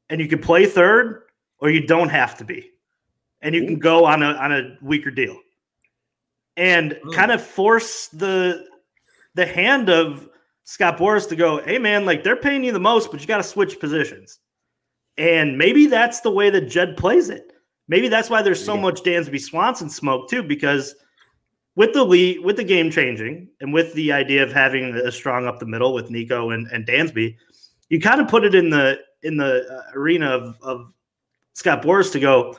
and 0.09 0.19
you 0.19 0.29
could 0.29 0.43
play 0.43 0.65
third, 0.65 1.25
or 1.59 1.69
you 1.69 1.87
don't 1.87 2.09
have 2.09 2.39
to 2.39 2.45
be. 2.45 2.71
And 3.43 3.55
you 3.55 3.67
can 3.67 3.79
go 3.79 4.07
on 4.07 4.23
a 4.23 4.33
on 4.33 4.51
a 4.51 4.79
weaker 4.81 5.11
deal. 5.11 5.39
And 6.57 6.93
mm. 6.93 7.15
kind 7.15 7.33
of 7.33 7.43
force 7.43 8.09
the 8.09 8.65
the 9.35 9.45
hand 9.45 9.91
of 9.91 10.27
Scott 10.71 10.99
Boras 10.99 11.29
to 11.29 11.35
go, 11.35 11.61
hey 11.65 11.79
man, 11.79 12.07
like 12.07 12.23
they're 12.23 12.37
paying 12.37 12.63
you 12.63 12.71
the 12.71 12.79
most, 12.79 13.11
but 13.11 13.21
you 13.21 13.27
got 13.27 13.39
to 13.39 13.43
switch 13.43 13.81
positions. 13.81 14.39
And 15.19 15.59
maybe 15.59 15.87
that's 15.87 16.21
the 16.21 16.31
way 16.31 16.49
that 16.49 16.69
Jed 16.69 16.97
plays 16.97 17.29
it. 17.29 17.53
Maybe 17.89 18.07
that's 18.07 18.31
why 18.31 18.41
there's 18.41 18.65
so 18.65 18.77
yeah. 18.77 18.83
much 18.83 19.03
Dansby 19.03 19.41
Swanson 19.41 19.91
smoke 19.91 20.31
too, 20.31 20.45
because 20.45 20.95
with 21.75 21.93
the 21.93 22.05
lead, 22.05 22.45
with 22.45 22.57
the 22.57 22.63
game 22.63 22.89
changing, 22.89 23.49
and 23.61 23.75
with 23.75 23.93
the 23.95 24.13
idea 24.13 24.45
of 24.45 24.53
having 24.53 24.95
a 24.95 25.11
strong 25.11 25.45
up 25.45 25.59
the 25.59 25.67
middle 25.67 25.93
with 25.93 26.09
Nico 26.09 26.51
and, 26.51 26.69
and 26.69 26.87
Dansby, 26.87 27.35
you 27.89 28.01
kind 28.01 28.21
of 28.21 28.29
put 28.29 28.45
it 28.45 28.55
in 28.55 28.71
the 28.71 29.01
in 29.25 29.39
the 29.39 29.67
uh, 29.69 29.99
arena 29.99 30.29
of, 30.29 30.57
of 30.63 30.95
Scott 31.55 31.83
Boras 31.83 32.13
to 32.13 32.21
go. 32.21 32.57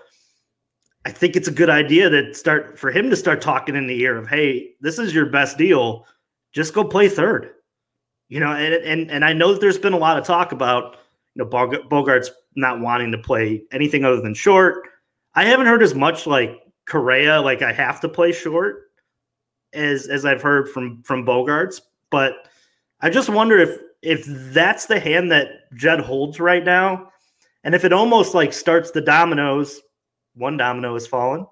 I 1.06 1.12
think 1.12 1.38
it's 1.38 1.48
a 1.48 1.52
good 1.54 1.70
idea 1.70 2.10
to 2.10 2.34
start 2.34 2.78
for 2.78 2.92
him 2.92 3.10
to 3.10 3.16
start 3.16 3.40
talking 3.40 3.78
in 3.78 3.88
the 3.88 4.02
ear 4.02 4.18
of, 4.18 4.28
hey, 4.28 4.72
this 4.82 5.00
is 5.00 5.16
your 5.16 5.28
best 5.28 5.58
deal. 5.58 6.06
Just 6.52 6.74
go 6.74 6.84
play 6.84 7.08
third 7.08 7.54
you 8.32 8.40
know, 8.40 8.54
and 8.54 8.74
and 8.74 9.12
and 9.12 9.26
I 9.26 9.34
know 9.34 9.52
that 9.52 9.60
there's 9.60 9.78
been 9.78 9.92
a 9.92 9.98
lot 9.98 10.18
of 10.18 10.24
talk 10.24 10.54
about 10.54 10.96
you 11.36 11.44
know 11.44 11.50
Bogart's 11.50 12.32
not 12.56 12.80
wanting 12.80 13.12
to 13.12 13.18
play 13.18 13.62
anything 13.74 14.06
other 14.06 14.22
than 14.22 14.34
short. 14.34 14.88
I 15.36 15.44
haven't 15.44 15.66
heard 15.66 15.84
as 15.84 15.94
much 15.94 16.26
like 16.26 16.58
Correa, 16.88 17.42
like 17.42 17.62
I 17.62 17.74
have 17.74 18.00
to 18.00 18.08
play 18.08 18.32
short, 18.32 18.90
as 19.74 20.08
as 20.08 20.24
I've 20.24 20.42
heard 20.42 20.70
from 20.70 21.04
from 21.04 21.26
Bogaerts. 21.26 21.82
But 22.10 22.48
I 23.02 23.10
just 23.10 23.28
wonder 23.28 23.58
if 23.58 23.78
if 24.02 24.24
that's 24.54 24.86
the 24.86 25.00
hand 25.00 25.30
that 25.34 25.70
Jed 25.76 26.00
holds 26.00 26.40
right 26.40 26.64
now, 26.64 27.12
and 27.66 27.76
if 27.76 27.84
it 27.84 27.92
almost 27.92 28.34
like 28.34 28.54
starts 28.54 28.92
the 28.92 29.02
dominoes, 29.02 29.82
one 30.36 30.56
domino 30.56 30.94
has 30.94 31.06
fallen 31.06 31.46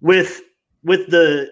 with 0.00 0.40
with 0.82 1.10
the 1.10 1.50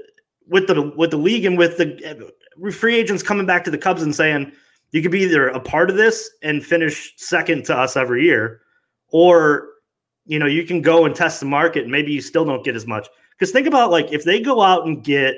with 0.49 0.69
the 0.69 0.91
with 0.97 1.11
the 1.11 1.19
league 1.19 1.45
and 1.45 1.59
with 1.59 1.77
the 1.77 2.33
free 2.73 2.97
agents 2.97 3.23
coming 3.23 3.47
back 3.47 3.65
to 3.65 3.71
the 3.71 3.79
Cubs 3.79 4.03
and 4.03 4.15
saying 4.15 4.53
you 4.93 5.03
could 5.03 5.11
be 5.11 5.23
either 5.23 5.49
a 5.49 5.61
part 5.61 5.91
of 5.91 5.97
this 5.97 6.31
and 6.43 6.65
finish 6.65 7.15
second 7.17 7.65
to 7.67 7.77
us 7.77 7.97
every 7.97 8.25
year, 8.25 8.61
or 9.09 9.69
you 10.27 10.39
know 10.39 10.47
you 10.47 10.65
can 10.65 10.81
go 10.81 11.05
and 11.05 11.15
test 11.15 11.41
the 11.41 11.47
market 11.47 11.83
and 11.83 11.93
maybe 11.93 12.13
you 12.13 12.21
still 12.21 12.45
don't 12.45 12.65
get 12.65 12.77
as 12.77 12.87
much. 12.87 13.09
Because 13.31 13.51
think 13.51 13.67
about 13.67 13.91
like 13.91 14.13
if 14.13 14.25
they 14.25 14.41
go 14.41 14.61
out 14.61 14.87
and 14.87 15.03
get 15.03 15.35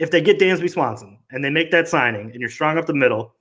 if 0.00 0.10
they 0.10 0.20
get 0.20 0.38
Dansby 0.38 0.70
Swanson 0.70 1.18
and 1.30 1.44
they 1.44 1.50
make 1.50 1.70
that 1.70 1.88
signing 1.88 2.30
and 2.32 2.40
you're 2.40 2.50
strong 2.50 2.78
up 2.78 2.86
the 2.86 2.94
middle, 2.94 3.34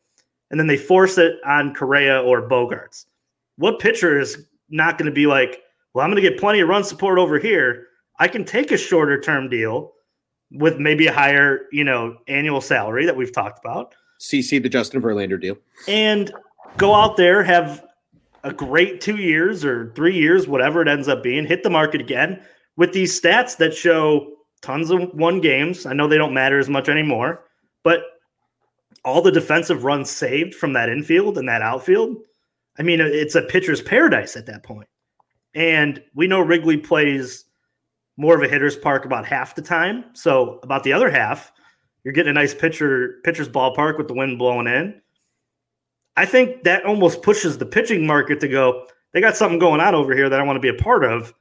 and 0.52 0.60
then 0.60 0.68
they 0.68 0.78
force 0.78 1.18
it 1.18 1.38
on 1.46 1.74
Correa 1.74 2.22
or 2.22 2.48
Bogaerts, 2.48 3.06
what 3.58 3.80
pitcher 3.80 4.20
is 4.20 4.46
not 4.70 4.98
going 4.98 5.08
to 5.08 5.12
be 5.12 5.26
like, 5.26 5.62
well, 5.94 6.06
I'm 6.06 6.12
going 6.12 6.22
to 6.22 6.30
get 6.30 6.40
plenty 6.40 6.60
of 6.60 6.70
run 6.70 6.84
support 6.84 7.18
over 7.18 7.40
here. 7.40 7.88
I 8.20 8.28
can 8.28 8.46
take 8.46 8.72
a 8.72 8.78
shorter 8.78 9.20
term 9.20 9.50
deal 9.50 9.94
with 10.52 10.78
maybe 10.78 11.08
a 11.08 11.14
higher, 11.14 11.62
you 11.72 11.84
know, 11.84 12.18
annual 12.28 12.62
salary 12.62 13.06
that 13.06 13.16
we've 13.16 13.34
talked 13.34 13.60
about. 13.60 13.96
CC 14.20 14.62
the 14.62 14.70
Justin 14.70 15.02
Verlander 15.02 15.40
deal. 15.40 15.58
And 15.88 16.32
go 16.78 16.94
out 16.94 17.18
there, 17.18 17.44
have 17.44 17.86
a 18.44 18.54
great 18.54 19.02
two 19.02 19.18
years 19.18 19.64
or 19.64 19.92
three 19.96 20.16
years, 20.16 20.48
whatever 20.48 20.82
it 20.82 20.88
ends 20.88 21.08
up 21.08 21.24
being, 21.24 21.46
hit 21.46 21.64
the 21.64 21.70
market 21.70 22.02
again 22.02 22.42
with 22.76 22.94
these 22.94 23.20
stats 23.20 23.58
that 23.58 23.74
show 23.74 24.34
tons 24.62 24.90
of 24.90 25.14
one 25.14 25.42
games. 25.42 25.86
I 25.86 25.94
know 25.94 26.08
they 26.08 26.18
don't 26.18 26.34
matter 26.34 26.60
as 26.60 26.70
much 26.70 26.90
anymore, 26.90 27.46
but 27.84 28.04
all 29.04 29.22
the 29.22 29.32
defensive 29.32 29.84
runs 29.84 30.10
saved 30.10 30.56
from 30.56 30.74
that 30.74 30.90
infield 30.90 31.38
and 31.38 31.48
that 31.50 31.62
outfield. 31.62 32.18
I 32.78 32.84
mean, 32.84 33.00
it's 33.02 33.36
a 33.36 33.42
pitcher's 33.42 33.82
paradise 33.82 34.36
at 34.36 34.46
that 34.46 34.64
point. 34.64 34.88
And 35.54 36.02
we 36.16 36.28
know 36.28 36.40
Wrigley 36.40 36.78
plays 36.78 37.46
more 38.22 38.36
of 38.36 38.44
a 38.44 38.48
hitter's 38.48 38.76
park 38.76 39.04
about 39.06 39.26
half 39.26 39.56
the 39.56 39.62
time. 39.64 40.06
So 40.14 40.60
about 40.62 40.84
the 40.84 40.94
other 40.94 41.10
half, 41.10 41.52
you're 42.04 42.14
getting 42.14 42.30
a 42.30 42.34
nice 42.34 42.54
pitcher 42.54 43.16
pitcher's 43.24 43.50
ballpark 43.50 43.98
with 43.98 44.08
the 44.08 44.14
wind 44.14 44.38
blowing 44.38 44.68
in. 44.68 45.02
I 46.16 46.26
think 46.26 46.64
that 46.64 46.86
almost 46.86 47.24
pushes 47.24 47.58
the 47.58 47.66
pitching 47.66 48.06
market 48.06 48.40
to 48.42 48.48
go, 48.48 48.86
they 49.14 49.22
got 49.22 49.36
something 49.36 49.58
going 49.58 49.82
on 49.82 49.96
over 49.96 50.14
here 50.16 50.30
that 50.30 50.40
I 50.40 50.44
want 50.44 50.56
to 50.58 50.62
be 50.62 50.70
a 50.70 50.84
part 50.84 51.04
of 51.04 51.34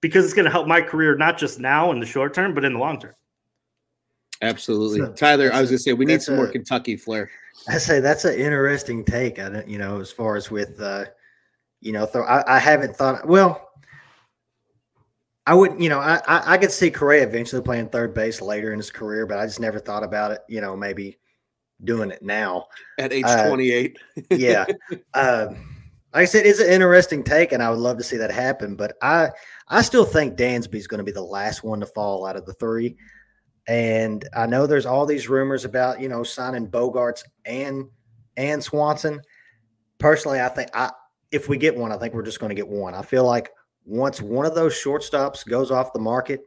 because 0.00 0.24
it's 0.24 0.34
going 0.34 0.44
to 0.44 0.50
help 0.50 0.68
my 0.68 0.80
career 0.80 1.16
not 1.16 1.38
just 1.38 1.58
now 1.58 1.90
in 1.90 1.98
the 1.98 2.06
short 2.06 2.34
term, 2.34 2.54
but 2.54 2.64
in 2.64 2.74
the 2.74 2.78
long 2.78 3.00
term. 3.00 3.14
Absolutely, 4.40 5.00
So, 5.00 5.12
Tyler. 5.14 5.52
I 5.52 5.60
was 5.60 5.70
that's 5.70 5.82
a- 5.86 5.90
gonna 5.90 5.96
say 5.96 5.98
we 5.98 6.04
need 6.04 6.14
that's 6.14 6.26
some 6.26 6.36
more 6.36 6.46
Kentucky 6.46 6.96
flair. 6.96 7.28
I 7.68 7.78
say 7.78 7.98
that's 7.98 8.24
an 8.24 8.34
interesting 8.38 9.04
take. 9.04 9.40
I 9.40 9.48
don't, 9.48 9.66
you 9.68 9.78
know, 9.78 10.00
as 10.00 10.12
far 10.12 10.36
as 10.36 10.48
with, 10.52 10.80
uh, 10.80 11.06
you 11.80 11.90
know, 11.92 12.06
th- 12.06 12.24
I, 12.28 12.44
I 12.46 12.58
haven't 12.60 12.94
thought. 12.94 13.26
Well, 13.26 13.67
I 15.48 15.54
wouldn't, 15.54 15.80
you 15.80 15.88
know, 15.88 15.98
I, 15.98 16.20
I 16.28 16.52
I 16.52 16.58
could 16.58 16.70
see 16.70 16.90
Correa 16.90 17.22
eventually 17.22 17.62
playing 17.62 17.88
third 17.88 18.12
base 18.12 18.42
later 18.42 18.74
in 18.74 18.78
his 18.78 18.90
career, 18.90 19.24
but 19.24 19.38
I 19.38 19.46
just 19.46 19.60
never 19.60 19.78
thought 19.78 20.04
about 20.04 20.30
it. 20.30 20.40
You 20.46 20.60
know, 20.60 20.76
maybe 20.76 21.18
doing 21.84 22.10
it 22.10 22.20
now. 22.22 22.66
At 22.98 23.14
age 23.14 23.24
Uh, 23.24 23.48
28, 23.48 23.98
Yeah. 24.32 24.66
um, 25.14 25.56
like 26.12 26.22
I 26.22 26.24
said, 26.26 26.44
it's 26.44 26.60
an 26.60 26.68
interesting 26.68 27.24
take, 27.24 27.52
and 27.52 27.62
I 27.62 27.70
would 27.70 27.78
love 27.78 27.96
to 27.96 28.04
see 28.04 28.18
that 28.18 28.30
happen. 28.30 28.76
But 28.76 28.98
I, 29.00 29.30
I 29.68 29.80
still 29.80 30.04
think 30.04 30.36
Dansby's 30.36 30.86
going 30.86 30.98
to 30.98 31.04
be 31.04 31.12
the 31.12 31.22
last 31.22 31.64
one 31.64 31.80
to 31.80 31.86
fall 31.86 32.26
out 32.26 32.36
of 32.36 32.44
the 32.44 32.52
three. 32.52 32.98
And 33.66 34.28
I 34.36 34.44
know 34.44 34.66
there's 34.66 34.84
all 34.84 35.06
these 35.06 35.30
rumors 35.30 35.64
about 35.64 35.98
you 35.98 36.10
know 36.10 36.24
signing 36.24 36.68
Bogaerts 36.68 37.24
and 37.46 37.86
and 38.36 38.62
Swanson. 38.62 39.22
Personally, 39.96 40.42
I 40.42 40.48
think 40.48 40.68
I 40.74 40.90
if 41.30 41.48
we 41.48 41.56
get 41.56 41.74
one, 41.74 41.90
I 41.90 41.96
think 41.96 42.12
we're 42.12 42.20
just 42.22 42.38
going 42.38 42.50
to 42.50 42.54
get 42.54 42.68
one. 42.68 42.94
I 42.94 43.00
feel 43.00 43.24
like 43.24 43.50
once 43.88 44.20
one 44.20 44.44
of 44.44 44.54
those 44.54 44.74
shortstops 44.74 45.46
goes 45.46 45.70
off 45.70 45.92
the 45.92 45.98
market, 45.98 46.42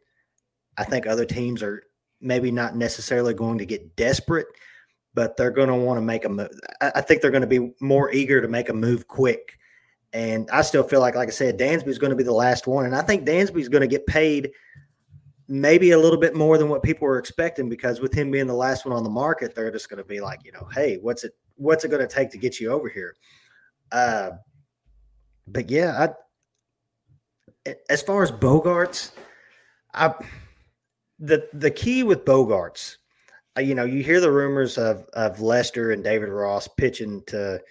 I 0.77 0.83
think 0.83 1.07
other 1.07 1.25
teams 1.25 1.63
are 1.63 1.83
maybe 2.21 2.51
not 2.51 2.75
necessarily 2.75 3.33
going 3.33 3.57
to 3.57 3.65
get 3.65 3.95
desperate, 3.95 4.45
but 5.15 5.35
they're 5.35 5.51
going 5.51 5.67
to 5.69 5.75
want 5.75 5.97
to 5.97 6.01
make 6.01 6.23
a 6.23 6.29
move. 6.29 6.51
I 6.79 7.01
think 7.01 7.21
they're 7.21 7.31
going 7.31 7.41
to 7.41 7.47
be 7.47 7.73
more 7.81 8.11
eager 8.13 8.41
to 8.41 8.47
make 8.47 8.69
a 8.69 8.73
move 8.73 9.07
quick. 9.07 9.57
And 10.13 10.49
I 10.51 10.61
still 10.61 10.83
feel 10.83 10.99
like, 10.99 11.15
like 11.15 11.29
I 11.29 11.31
said, 11.31 11.57
Dansby's 11.57 11.97
going 11.97 12.11
to 12.11 12.15
be 12.15 12.23
the 12.23 12.31
last 12.31 12.67
one. 12.67 12.85
And 12.85 12.95
I 12.95 13.01
think 13.01 13.25
Dansby's 13.25 13.69
going 13.69 13.81
to 13.81 13.87
get 13.87 14.05
paid 14.05 14.51
maybe 15.47 15.91
a 15.91 15.99
little 15.99 16.19
bit 16.19 16.35
more 16.35 16.57
than 16.57 16.69
what 16.69 16.83
people 16.83 17.07
were 17.07 17.17
expecting 17.17 17.69
because 17.69 17.99
with 17.99 18.13
him 18.13 18.29
being 18.29 18.47
the 18.47 18.53
last 18.53 18.85
one 18.85 18.95
on 18.95 19.03
the 19.03 19.09
market, 19.09 19.55
they're 19.55 19.71
just 19.71 19.89
going 19.89 19.97
to 19.97 20.03
be 20.03 20.21
like, 20.21 20.45
you 20.45 20.51
know, 20.51 20.67
hey, 20.73 20.97
what's 21.01 21.23
it 21.23 21.33
what's 21.55 21.83
it 21.83 21.89
going 21.89 22.01
to 22.01 22.13
take 22.13 22.29
to 22.31 22.37
get 22.37 22.59
you 22.59 22.71
over 22.71 22.87
here? 22.87 23.15
Uh, 23.91 24.31
but 25.47 25.69
yeah, 25.69 25.95
I 25.97 26.09
as 27.89 28.01
far 28.01 28.23
as 28.23 28.31
Bogaerts, 28.31 29.11
I 29.93 30.13
the 31.19 31.47
the 31.53 31.71
key 31.71 32.03
with 32.03 32.25
Bogaerts, 32.25 32.97
uh, 33.57 33.61
you 33.61 33.75
know, 33.75 33.85
you 33.85 34.03
hear 34.03 34.19
the 34.19 34.31
rumors 34.31 34.77
of 34.77 35.05
of 35.13 35.41
Lester 35.41 35.91
and 35.91 36.03
David 36.03 36.29
Ross 36.29 36.67
pitching 36.67 37.21
to 37.27 37.61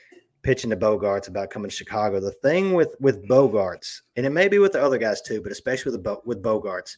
pitching 0.42 0.70
to 0.70 0.76
Bogaerts 0.76 1.28
about 1.28 1.50
coming 1.50 1.70
to 1.70 1.76
Chicago. 1.76 2.20
The 2.20 2.30
thing 2.30 2.72
with 2.74 2.94
with 3.00 3.26
Bogaerts, 3.28 4.00
and 4.16 4.26
it 4.26 4.30
may 4.30 4.48
be 4.48 4.58
with 4.58 4.72
the 4.72 4.82
other 4.82 4.98
guys 4.98 5.20
too, 5.22 5.42
but 5.42 5.52
especially 5.52 5.92
with 5.92 6.02
the, 6.02 6.18
with 6.24 6.42
Bogaerts, 6.42 6.96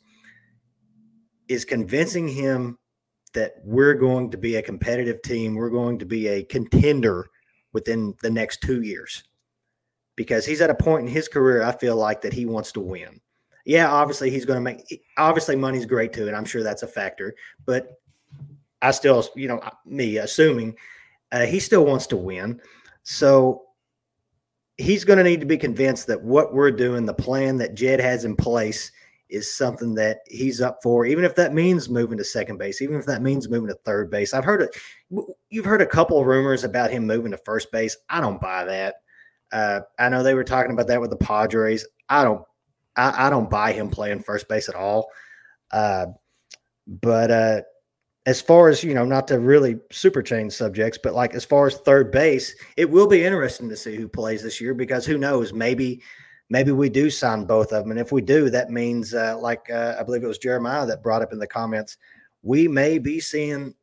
is 1.49 1.65
convincing 1.65 2.29
him 2.29 2.79
that 3.35 3.55
we're 3.65 3.95
going 3.95 4.31
to 4.31 4.37
be 4.37 4.57
a 4.57 4.63
competitive 4.63 5.23
team. 5.23 5.55
We're 5.55 5.71
going 5.71 5.99
to 5.99 6.07
be 6.07 6.29
a 6.29 6.45
contender 6.45 7.27
within 7.73 8.15
the 8.23 8.31
next 8.31 8.61
two 8.61 8.83
years, 8.83 9.25
because 10.17 10.45
he's 10.45 10.61
at 10.61 10.71
a 10.71 10.75
point 10.75 11.07
in 11.07 11.13
his 11.13 11.29
career. 11.29 11.63
I 11.63 11.73
feel 11.73 11.97
like 11.97 12.21
that 12.23 12.33
he 12.33 12.47
wants 12.47 12.73
to 12.73 12.81
win. 12.81 13.21
Yeah, 13.65 13.91
obviously 13.91 14.31
he's 14.31 14.45
going 14.45 14.57
to 14.57 14.61
make. 14.61 15.03
Obviously, 15.17 15.57
money's 15.57 15.87
great 15.87 16.13
too, 16.13 16.27
and 16.27 16.37
I'm 16.37 16.45
sure 16.45 16.63
that's 16.63 16.83
a 16.83 16.89
factor. 16.89 17.35
But 17.65 18.01
I 18.81 18.91
still, 18.91 19.25
you 19.37 19.49
know, 19.49 19.61
me 19.87 20.19
assuming 20.19 20.77
uh, 21.31 21.47
he 21.47 21.61
still 21.61 21.85
wants 21.85 22.07
to 22.09 22.17
win. 22.17 22.61
So 23.05 23.63
he's 24.79 25.05
going 25.05 25.19
to 25.19 25.25
need 25.25 25.41
to 25.41 25.47
be 25.47 25.57
convinced 25.57 26.09
that 26.09 26.23
what 26.23 26.53
we're 26.53 26.71
doing, 26.73 27.07
the 27.07 27.15
plan 27.15 27.57
that 27.59 27.75
Jed 27.75 28.01
has 28.01 28.25
in 28.25 28.37
place, 28.37 28.91
is 29.29 29.55
something 29.55 29.95
that 29.95 30.21
he's 30.27 30.61
up 30.61 30.79
for, 30.83 31.07
even 31.07 31.25
if 31.25 31.35
that 31.37 31.55
means 31.55 31.89
moving 31.89 32.19
to 32.19 32.25
second 32.25 32.59
base, 32.59 32.83
even 32.83 32.97
if 32.97 33.07
that 33.07 33.23
means 33.23 33.49
moving 33.49 33.69
to 33.69 33.75
third 33.77 34.11
base. 34.11 34.35
I've 34.35 34.45
heard 34.45 34.61
it. 34.61 34.77
You've 35.49 35.65
heard 35.65 35.81
a 35.81 35.87
couple 35.87 36.21
of 36.21 36.27
rumors 36.27 36.65
about 36.65 36.91
him 36.91 37.07
moving 37.07 37.31
to 37.31 37.39
first 37.39 37.73
base. 37.73 37.97
I 38.11 38.21
don't 38.21 38.41
buy 38.41 38.65
that. 38.65 38.97
Uh, 39.53 39.81
I 39.99 40.09
know 40.09 40.23
they 40.23 40.35
were 40.35 40.45
talking 40.45 40.73
about 40.73 40.87
that 40.89 41.01
with 41.01 41.11
the 41.11 41.17
Padres. 41.17 41.87
I 42.09 42.25
don't. 42.25 42.43
I, 42.97 43.27
I 43.27 43.31
don't 43.31 43.49
buy 43.51 43.73
him 43.73 43.89
playing 43.89 44.23
first 44.23 44.49
base 44.49 44.69
at 44.69 44.75
all. 44.75 45.09
Uh, 45.71 46.07
but 46.87 47.31
uh, 47.31 47.63
as 48.27 48.41
far 48.41 48.69
as 48.69 48.85
you 48.85 48.95
know, 48.95 49.05
not 49.05 49.27
to 49.29 49.41
really 49.41 49.79
super 49.91 50.23
change 50.23 50.53
subjects, 50.53 50.99
but 51.03 51.15
like 51.15 51.35
as 51.35 51.45
far 51.45 51.67
as 51.67 51.77
third 51.77 52.11
base, 52.11 52.55
it 52.77 52.89
will 52.89 53.07
be 53.07 53.25
interesting 53.25 53.69
to 53.69 53.77
see 53.77 53.97
who 53.97 54.09
plays 54.09 54.43
this 54.43 54.61
year 54.61 54.75
because 54.75 55.05
who 55.07 55.19
knows? 55.19 55.53
Maybe, 55.53 56.03
maybe 56.51 56.73
we 56.73 56.89
do 56.89 57.11
sign 57.11 57.45
both 57.45 57.73
of 57.73 57.83
them, 57.83 57.91
and 57.91 58.01
if 58.01 58.13
we 58.13 58.21
do, 58.21 58.51
that 58.51 58.71
means 58.71 59.15
uh, 59.15 59.39
like 59.39 59.69
uh, 59.71 59.97
I 59.99 60.03
believe 60.03 60.23
it 60.23 60.29
was 60.29 60.39
Jeremiah 60.39 60.87
that 60.87 61.03
brought 61.03 61.23
up 61.23 61.33
in 61.33 61.39
the 61.39 61.47
comments, 61.47 61.97
we 62.43 62.69
may 62.69 62.99
be 62.99 63.21
seeing 63.21 63.75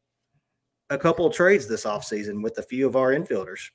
a 0.89 0.97
couple 0.97 1.29
trades 1.29 1.67
this 1.67 1.85
offseason 1.85 2.41
with 2.41 2.57
a 2.57 2.63
few 2.63 2.87
of 2.87 2.95
our 2.95 3.11
infielders. 3.13 3.69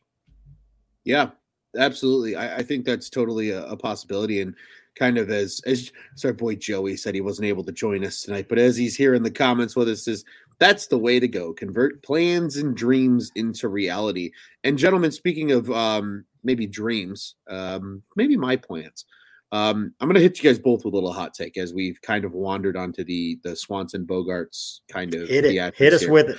Yeah, 1.04 1.30
absolutely. 1.78 2.37
I, 2.37 2.56
I 2.58 2.62
think 2.62 2.84
that's 2.84 3.10
totally 3.10 3.50
a, 3.50 3.64
a 3.66 3.76
possibility. 3.76 4.40
And 4.40 4.54
kind 4.96 5.18
of 5.18 5.30
as 5.30 5.60
as 5.66 5.90
our 6.24 6.32
boy 6.32 6.54
Joey 6.54 6.96
said 6.96 7.14
he 7.14 7.20
wasn't 7.20 7.46
able 7.46 7.64
to 7.64 7.72
join 7.72 8.04
us 8.04 8.22
tonight, 8.22 8.46
but 8.48 8.58
as 8.58 8.76
he's 8.76 8.96
here 8.96 9.14
in 9.14 9.22
the 9.22 9.30
comments 9.30 9.74
with 9.76 9.88
us, 9.88 10.06
is 10.08 10.24
that's 10.58 10.87
the 10.87 10.98
way 10.98 11.18
to 11.18 11.28
go. 11.28 11.52
Convert 11.52 12.02
plans 12.02 12.56
and 12.56 12.76
dreams 12.76 13.32
into 13.34 13.68
reality. 13.68 14.30
And 14.62 14.78
gentlemen, 14.78 15.10
speaking 15.10 15.52
of 15.52 15.70
um 15.70 16.24
maybe 16.44 16.66
dreams, 16.66 17.34
um, 17.48 18.02
maybe 18.16 18.37
my 18.37 18.56
plans. 18.56 19.04
Um, 19.52 19.94
I'm 20.00 20.08
gonna 20.08 20.20
hit 20.20 20.42
you 20.42 20.48
guys 20.50 20.58
both 20.58 20.84
with 20.84 20.94
a 20.94 20.96
little 20.96 21.12
hot 21.12 21.32
take 21.34 21.56
as 21.56 21.72
we've 21.72 22.00
kind 22.02 22.24
of 22.24 22.32
wandered 22.32 22.76
onto 22.76 23.04
the 23.04 23.38
the 23.42 23.54
Swanson 23.56 24.06
Bogaerts 24.06 24.80
kind 24.88 25.14
of 25.14 25.28
Hit 25.28 25.44
it, 25.44 25.74
hit 25.76 25.92
us 25.92 26.02
here 26.02 26.10
with 26.10 26.30
it. 26.30 26.38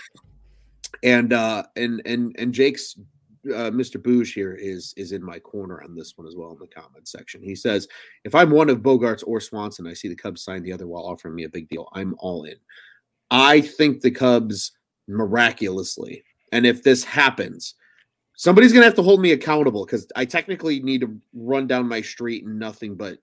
and 1.03 1.33
uh 1.33 1.63
and 1.75 2.01
and 2.05 2.35
and 2.37 2.53
jake's 2.53 2.97
uh, 3.53 3.69
mr 3.71 4.01
bouge 4.01 4.34
here 4.34 4.53
is 4.53 4.93
is 4.97 5.12
in 5.12 5.23
my 5.23 5.39
corner 5.39 5.81
on 5.84 5.95
this 5.95 6.13
one 6.17 6.27
as 6.27 6.36
well 6.36 6.51
in 6.51 6.58
the 6.60 6.67
comment 6.67 7.08
section 7.08 7.41
he 7.41 7.55
says 7.55 7.88
if 8.23 8.34
i'm 8.36 8.49
one 8.49 8.69
of 8.69 8.79
bogaerts 8.79 9.23
or 9.27 9.39
swanson 9.39 9.86
i 9.88 9.93
see 9.93 10.08
the 10.08 10.15
cubs 10.15 10.41
sign 10.43 10.63
the 10.63 10.73
other 10.73 10.88
while 10.88 11.03
offering 11.05 11.36
me 11.36 11.43
a 11.43 11.49
big 11.49 11.67
deal 11.69 11.88
i'm 11.93 12.15
all 12.19 12.43
in 12.45 12.55
i 13.31 13.62
think 13.62 14.01
the 14.01 14.12
cubs 14.12 14.71
miraculously 15.08 16.23
and 16.51 16.65
if 16.65 16.81
this 16.84 17.03
happens 17.03 17.75
somebody's 18.36 18.73
gonna 18.73 18.86
have 18.86 18.95
to 18.95 19.03
hold 19.03 19.21
me 19.21 19.31
accountable 19.31 19.86
because 19.86 20.08
i 20.15 20.25
technically 20.25 20.81
need 20.81 21.01
to 21.01 21.15
run 21.34 21.67
down 21.67 21.88
my 21.88 22.01
street 22.01 22.45
and 22.45 22.58
nothing 22.58 22.95
but 22.95 23.17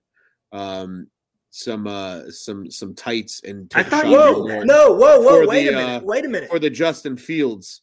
um 0.51 1.07
some 1.55 1.85
uh 1.85 2.21
some 2.31 2.69
some 2.71 2.95
tights 2.95 3.41
and 3.43 3.71
I 3.75 3.83
thought 3.83 4.05
shot 4.05 4.09
you- 4.11 4.17
at 4.17 4.33
the 4.33 4.41
Whoa, 4.41 4.63
no, 4.63 4.91
whoa, 4.93 5.21
whoa, 5.21 5.45
wait 5.45 5.65
the, 5.65 5.73
a 5.73 5.77
minute, 5.77 6.01
uh, 6.01 6.01
wait 6.03 6.25
a 6.25 6.27
minute. 6.27 6.49
for 6.49 6.57
the 6.57 6.69
Justin 6.69 7.15
Fields 7.15 7.81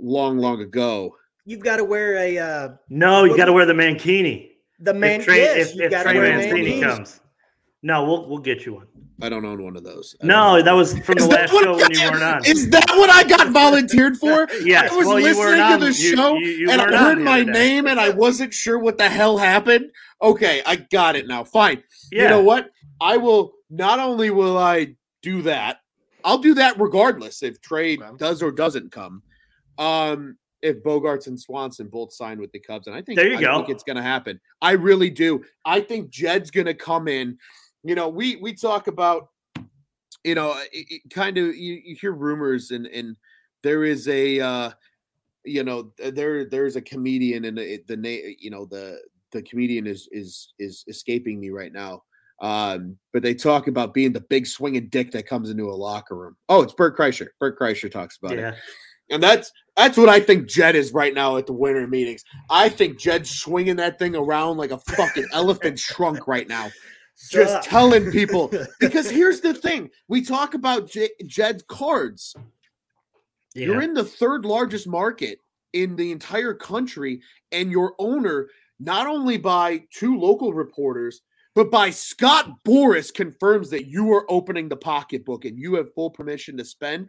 long, 0.00 0.38
long 0.38 0.60
ago. 0.60 1.16
You've 1.50 1.64
got 1.64 1.78
to 1.78 1.84
wear 1.84 2.16
a 2.16 2.38
uh, 2.38 2.68
No, 2.88 3.24
you 3.24 3.30
What 3.30 3.36
got 3.38 3.44
to 3.46 3.52
wear 3.52 3.66
the 3.66 3.72
mankini. 3.72 4.50
the 4.78 4.94
man. 4.94 5.18
if 5.18 5.26
Trey, 5.26 5.38
yes, 5.38 5.72
if, 5.74 5.80
if 5.80 6.02
Trey 6.02 6.12
to 6.12 6.18
wear 6.20 6.32
a 6.32 6.36
Mancini 6.36 6.62
Mancini. 6.62 6.80
comes. 6.80 7.20
No, 7.82 8.04
we'll 8.04 8.28
we'll 8.28 8.38
get 8.38 8.64
you 8.64 8.74
one. 8.74 8.86
I 9.20 9.28
don't 9.28 9.44
own 9.44 9.60
one 9.62 9.74
of 9.76 9.82
those. 9.82 10.14
No, 10.22 10.56
know. 10.58 10.62
that 10.62 10.72
was 10.72 10.92
from 11.00 11.16
the 11.16 11.22
Is 11.22 11.28
that 11.28 11.50
last 11.52 11.62
show 11.64 11.76
when 11.76 11.90
you 11.90 12.00
weren't 12.08 12.22
on. 12.22 12.44
Is 12.46 12.70
that 12.70 12.88
what 12.90 13.10
I 13.10 13.24
got 13.24 13.48
volunteered 13.48 14.16
for? 14.16 14.46
Yes, 14.62 14.92
I 14.92 14.96
was 14.96 15.06
well, 15.08 15.16
listening 15.16 15.60
on. 15.60 15.80
to 15.80 15.86
the 15.86 15.92
You- 15.92 16.16
show 16.16 16.34
you- 16.36 16.46
you 16.46 16.70
and 16.70 16.80
I 16.80 16.84
on 16.84 16.92
heard 16.92 17.18
my 17.18 17.42
day. 17.42 17.50
name 17.50 17.86
and 17.88 17.98
I 17.98 18.10
wasn't 18.10 18.54
sure 18.54 18.78
what 18.78 18.96
the 18.96 19.08
hell 19.08 19.36
happened. 19.38 19.90
Okay, 20.22 20.62
I 20.64 20.76
got 20.76 21.16
it 21.16 21.26
now. 21.26 21.42
Fine. 21.42 21.82
Yeah. 22.12 22.22
You 22.22 22.28
know 22.28 22.42
what? 22.42 22.70
I 23.00 23.16
will 23.16 23.54
not 23.70 23.98
only 23.98 24.30
will 24.30 24.56
I 24.56 24.94
do 25.22 25.42
that, 25.42 25.78
I'll 26.24 26.38
do 26.38 26.54
that 26.54 26.78
regardless 26.78 27.42
if 27.42 27.60
Trey 27.60 27.96
Okay. 27.96 28.16
does 28.18 28.40
or 28.40 28.52
doesn't 28.52 28.92
come. 28.92 29.22
Um, 29.78 30.36
if 30.62 30.82
Bogaerts 30.82 31.26
and 31.26 31.40
Swanson 31.40 31.88
both 31.88 32.12
sign 32.12 32.38
with 32.38 32.52
the 32.52 32.58
Cubs, 32.60 32.86
and 32.86 32.94
I 32.96 33.02
think 33.02 33.18
There 33.18 33.28
you 33.28 33.38
I 33.38 33.40
go. 33.40 33.56
think 33.56 33.70
it's 33.70 33.82
going 33.82 33.96
to 33.96 34.02
happen. 34.02 34.40
I 34.60 34.72
really 34.72 35.10
do. 35.10 35.42
I 35.64 35.80
think 35.80 36.10
Jed's 36.10 36.50
going 36.50 36.66
to 36.66 36.74
come 36.74 37.08
in. 37.08 37.38
You 37.82 37.94
know, 37.94 38.08
we 38.08 38.36
we 38.36 38.52
talk 38.54 38.86
about, 38.86 39.28
you 40.24 40.34
know, 40.34 40.52
it, 40.72 40.86
it 40.90 41.02
kind 41.10 41.38
of 41.38 41.46
you, 41.56 41.80
you 41.84 41.96
hear 41.98 42.12
rumors 42.12 42.70
and 42.72 42.86
and 42.86 43.16
there 43.62 43.84
is 43.84 44.06
a, 44.08 44.40
uh, 44.40 44.70
you 45.44 45.64
know, 45.64 45.92
there 45.98 46.44
there's 46.44 46.76
a 46.76 46.82
comedian 46.82 47.46
and 47.46 47.56
the, 47.56 47.82
the 47.88 47.96
name, 47.96 48.34
you 48.38 48.50
know, 48.50 48.66
the 48.66 49.00
the 49.32 49.42
comedian 49.42 49.86
is 49.86 50.08
is 50.12 50.52
is 50.58 50.84
escaping 50.88 51.40
me 51.40 51.50
right 51.50 51.72
now. 51.72 52.02
Um, 52.42 52.96
but 53.12 53.22
they 53.22 53.34
talk 53.34 53.66
about 53.68 53.92
being 53.92 54.12
the 54.12 54.22
big 54.22 54.46
swinging 54.46 54.88
dick 54.88 55.10
that 55.12 55.26
comes 55.26 55.50
into 55.50 55.70
a 55.70 55.72
locker 55.72 56.16
room. 56.16 56.36
Oh, 56.48 56.62
it's 56.62 56.72
Bert 56.72 56.96
Kreischer. 56.96 57.28
Bert 57.38 57.58
Kreischer 57.58 57.90
talks 57.90 58.16
about 58.16 58.38
it. 58.38 58.54
And 59.10 59.22
that's 59.22 59.52
that's 59.80 59.96
what 59.96 60.10
I 60.10 60.20
think 60.20 60.46
Jed 60.46 60.76
is 60.76 60.92
right 60.92 61.14
now 61.14 61.38
at 61.38 61.46
the 61.46 61.54
winter 61.54 61.86
meetings. 61.86 62.22
I 62.50 62.68
think 62.68 62.98
Jed's 62.98 63.30
swinging 63.30 63.76
that 63.76 63.98
thing 63.98 64.14
around 64.14 64.58
like 64.58 64.72
a 64.72 64.78
fucking 64.78 65.28
elephant 65.32 65.78
trunk 65.78 66.28
right 66.28 66.46
now, 66.46 66.70
just 67.30 67.62
telling 67.68 68.10
people. 68.10 68.52
Because 68.80 69.08
here's 69.10 69.40
the 69.40 69.54
thing: 69.54 69.90
we 70.06 70.22
talk 70.22 70.52
about 70.52 70.90
J- 70.90 71.10
Jed's 71.26 71.62
cards. 71.66 72.34
You're 73.54 73.82
in 73.82 73.94
the 73.94 74.04
third 74.04 74.44
largest 74.44 74.86
market 74.86 75.40
in 75.72 75.96
the 75.96 76.12
entire 76.12 76.54
country, 76.54 77.22
and 77.50 77.70
your 77.70 77.94
owner, 77.98 78.48
not 78.78 79.06
only 79.06 79.38
by 79.38 79.84
two 79.92 80.18
local 80.18 80.52
reporters, 80.52 81.22
but 81.54 81.70
by 81.70 81.90
Scott 81.90 82.50
Boras, 82.66 83.12
confirms 83.12 83.70
that 83.70 83.86
you 83.86 84.12
are 84.12 84.30
opening 84.30 84.68
the 84.68 84.76
pocketbook 84.76 85.44
and 85.46 85.58
you 85.58 85.74
have 85.74 85.94
full 85.94 86.10
permission 86.10 86.56
to 86.58 86.64
spend. 86.64 87.08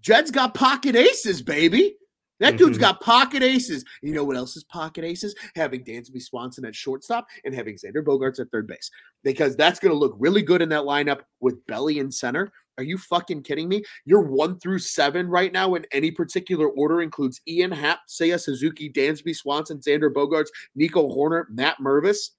Jed's 0.00 0.30
got 0.30 0.54
pocket 0.54 0.96
aces, 0.96 1.42
baby. 1.42 1.96
That 2.40 2.56
dude's 2.56 2.76
Mhm. 2.78 2.80
got 2.80 3.00
pocket 3.00 3.42
aces. 3.44 3.84
You 4.02 4.12
know 4.12 4.24
what 4.24 4.36
else 4.36 4.56
is 4.56 4.64
pocket 4.64 5.04
aces? 5.04 5.34
Having 5.54 5.84
Dansby 5.84 6.20
Swanson 6.20 6.64
at 6.64 6.74
shortstop 6.74 7.26
and 7.44 7.54
having 7.54 7.76
Xander 7.76 8.02
Bogaerts 8.04 8.40
at 8.40 8.50
third 8.50 8.66
base. 8.66 8.90
Because 9.22 9.54
that's 9.56 9.78
going 9.78 9.92
to 9.92 9.98
look 9.98 10.16
really 10.18 10.42
good 10.42 10.60
in 10.60 10.68
that 10.70 10.82
lineup 10.82 11.20
with 11.40 11.64
Belly 11.66 12.00
in 12.00 12.10
center. 12.10 12.50
Are 12.76 12.82
you 12.82 12.98
fucking 12.98 13.44
kidding 13.44 13.68
me? 13.68 13.84
You're 14.04 14.20
one 14.20 14.58
through 14.58 14.80
seven 14.80 15.28
right 15.28 15.52
now 15.52 15.74
in 15.76 15.86
any 15.92 16.10
particular 16.10 16.68
order 16.68 17.02
includes 17.02 17.40
Ian 17.46 17.70
Happ, 17.70 18.00
Seiya 18.08 18.40
Suzuki, 18.40 18.90
Dansby 18.90 19.34
Swanson, 19.36 19.78
Xander 19.78 20.12
Bogaerts, 20.12 20.48
Nico 20.74 21.08
Hoerner, 21.08 21.44
Matt 21.50 21.78
Mervis, 21.78 22.30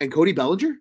and 0.00 0.12
Cody 0.12 0.32
Bellinger. 0.32 0.74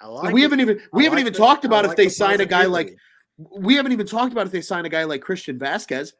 I 0.00 0.06
And 0.06 0.14
like 0.14 0.34
we 0.34 0.40
it. 0.40 0.42
haven't 0.42 0.60
even 0.60 0.80
we 0.92 1.02
I 1.02 1.04
haven't 1.04 1.16
like 1.18 1.20
even 1.22 1.32
the- 1.32 1.38
talked 1.38 1.64
I 1.64 1.68
about 1.68 1.84
if 1.84 1.90
like 1.90 1.96
they 1.96 2.04
the 2.06 2.10
sign 2.10 2.40
a 2.40 2.46
guy 2.46 2.64
like 2.64 2.86
positivity. 2.88 3.00
We 3.38 3.74
haven't 3.74 3.92
even 3.92 4.06
talked 4.06 4.32
about 4.32 4.46
if 4.46 4.52
they 4.52 4.60
sign 4.60 4.84
a 4.84 4.88
guy 4.88 5.04
like 5.04 5.20
Christian 5.20 5.58
Vasquez. 5.58 6.14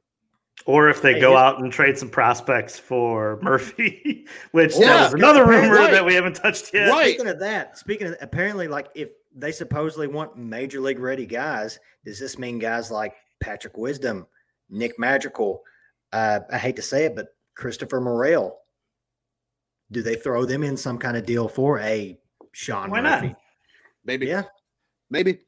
Or 0.66 0.88
if 0.88 1.02
they 1.02 1.18
go 1.20 1.36
out 1.36 1.60
and 1.60 1.72
trade 1.72 1.98
some 1.98 2.08
prospects 2.08 2.78
for 2.78 3.40
Murphy, 3.42 4.26
which 4.52 4.74
Yeah, 4.78 4.86
that 4.86 5.04
was 5.12 5.14
another 5.14 5.46
rumor 5.46 5.74
right. 5.74 5.90
that 5.90 6.04
we 6.04 6.14
haven't 6.14 6.36
touched 6.36 6.72
yet. 6.72 6.90
Right. 6.90 7.14
Speaking 7.14 7.28
of 7.28 7.40
that, 7.40 7.76
speaking 7.76 8.06
of 8.06 8.16
apparently, 8.20 8.68
like 8.68 8.88
if 8.94 9.10
they 9.34 9.50
supposedly 9.52 10.06
want 10.06 10.36
major 10.36 10.80
league 10.80 11.00
ready 11.00 11.26
guys, 11.26 11.78
does 12.04 12.20
this 12.20 12.38
mean 12.38 12.58
guys 12.58 12.90
like 12.90 13.14
Patrick 13.40 13.76
Wisdom, 13.76 14.26
Nick 14.70 14.96
Madrigal? 14.98 15.60
Uh, 16.12 16.40
I 16.52 16.58
hate 16.58 16.76
to 16.76 16.82
say 16.82 17.04
it, 17.04 17.16
but 17.16 17.28
Christopher 17.56 18.00
Morel. 18.00 18.58
Do 19.90 20.02
they 20.02 20.14
throw 20.14 20.44
them 20.44 20.62
in 20.62 20.76
some 20.76 20.98
kind 20.98 21.16
of 21.16 21.26
deal 21.26 21.48
for 21.48 21.78
a 21.80 22.18
Sean 22.52 22.90
Why 22.90 23.00
not? 23.00 23.22
Murphy? 23.22 23.36
Maybe. 24.04 24.26
Yeah, 24.26 24.44
Maybe. 25.10 25.40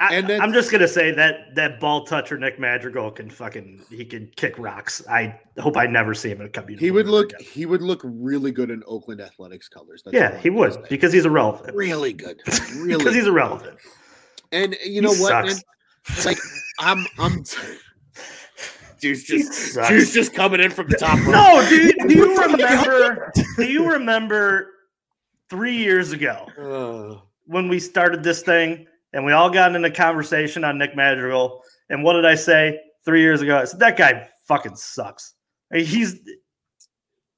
I, 0.00 0.14
And 0.16 0.28
then- 0.28 0.40
I'm 0.40 0.52
just 0.52 0.70
gonna 0.72 0.88
say 0.88 1.10
that 1.12 1.54
that 1.54 1.80
ball 1.80 2.04
toucher 2.04 2.36
Nick 2.38 2.58
Madrigal 2.58 3.10
can 3.10 3.30
fucking 3.30 3.82
he 3.90 4.04
can 4.04 4.30
kick 4.36 4.58
rocks. 4.58 5.02
I 5.08 5.38
hope 5.58 5.76
I 5.76 5.86
never 5.86 6.14
see 6.14 6.30
him 6.30 6.40
in 6.40 6.46
a 6.46 6.50
Cub. 6.50 6.68
He 6.68 6.90
would 6.90 7.06
look 7.08 7.32
again. 7.32 7.46
he 7.52 7.66
would 7.66 7.82
look 7.82 8.00
really 8.04 8.50
good 8.50 8.70
in 8.70 8.82
Oakland 8.86 9.20
Athletics 9.20 9.68
colors. 9.68 10.02
That's 10.04 10.14
Yeah, 10.14 10.36
he 10.38 10.50
would 10.50 10.76
because 10.88 11.12
he's 11.12 11.24
irrelevant. 11.26 11.74
really 11.76 12.12
good. 12.12 12.40
really 12.76 12.98
Because 12.98 13.14
he's 13.14 13.26
irrelevant. 13.26 13.78
And 14.52 14.74
you 14.84 14.94
He 14.94 15.00
know 15.00 15.08
what, 15.10 15.48
sucks. 15.48 15.54
man? 15.54 16.24
Like 16.24 16.38
I'm 16.80 17.06
I'm 17.18 17.44
Dude's 19.00 19.24
just 19.24 19.74
dude's 19.88 20.12
just 20.14 20.34
coming 20.34 20.60
in 20.60 20.70
from 20.70 20.88
the 20.88 20.96
top. 20.96 21.18
No, 21.28 21.60
you, 21.68 21.92
do 22.08 22.14
you 22.14 22.40
remember? 22.40 23.32
do 23.56 23.64
you 23.64 23.90
remember 23.90 24.70
three 25.50 25.76
years 25.76 26.12
ago 26.12 26.46
Uh, 26.58 27.20
when 27.46 27.68
we 27.68 27.78
started 27.78 28.22
this 28.22 28.42
thing 28.42 28.86
and 29.14 29.24
we 29.24 29.32
all 29.32 29.48
got 29.48 29.74
in 29.74 29.84
a 29.84 29.90
conversation 29.90 30.64
on 30.64 30.76
Nick 30.76 30.94
Madrigal? 30.94 31.62
And 31.88 32.02
what 32.02 32.14
did 32.14 32.26
I 32.26 32.34
say 32.34 32.80
three 33.04 33.22
years 33.22 33.40
ago? 33.40 33.58
I 33.58 33.64
said 33.64 33.80
that 33.80 33.96
guy 33.96 34.28
fucking 34.46 34.76
sucks. 34.76 35.34
He's 35.72 36.16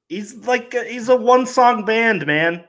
he's 0.09 0.35
like 0.47 0.75
a, 0.75 0.85
he's 0.85 1.09
a 1.09 1.17
one 1.17 1.47
song 1.47 1.85
band, 1.85 2.27
man. 2.27 2.65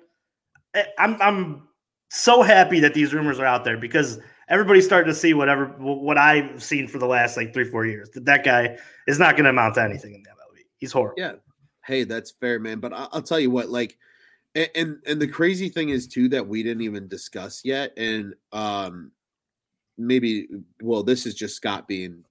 I'm 0.99 1.19
I'm 1.21 1.67
so 2.09 2.41
happy 2.41 2.79
that 2.81 2.93
these 2.93 3.13
rumors 3.13 3.39
are 3.39 3.45
out 3.45 3.63
there 3.63 3.77
because 3.77 4.19
everybody's 4.49 4.85
starting 4.85 5.11
to 5.11 5.17
see 5.17 5.33
whatever 5.33 5.65
what 5.79 6.17
I've 6.17 6.61
seen 6.61 6.87
for 6.87 6.99
the 6.99 7.07
last 7.07 7.37
like 7.37 7.53
three 7.53 7.69
four 7.69 7.85
years. 7.85 8.09
That 8.11 8.25
that 8.25 8.43
guy 8.43 8.77
is 9.07 9.19
not 9.19 9.35
going 9.35 9.45
to 9.45 9.49
amount 9.51 9.75
to 9.75 9.83
anything 9.83 10.13
in 10.13 10.23
the 10.23 10.29
MLB. 10.29 10.65
He's 10.77 10.91
horrible. 10.91 11.15
Yeah. 11.17 11.33
hey, 11.85 12.03
that's 12.03 12.31
fair, 12.31 12.59
man. 12.59 12.79
But 12.79 12.93
I'll 12.93 13.21
tell 13.21 13.39
you 13.39 13.49
what, 13.49 13.69
like, 13.69 13.97
and, 14.57 14.69
and 14.75 14.97
and 15.05 15.21
the 15.21 15.27
crazy 15.27 15.69
thing 15.69 15.89
is 15.89 16.07
too 16.07 16.27
that 16.29 16.47
we 16.47 16.63
didn't 16.63 16.81
even 16.81 17.07
discuss 17.07 17.61
yet, 17.63 17.93
and 17.97 18.33
um, 18.51 19.11
maybe 19.97 20.47
well, 20.81 21.03
this 21.03 21.25
is 21.25 21.35
just 21.35 21.55
Scott 21.55 21.87
being 21.87 22.23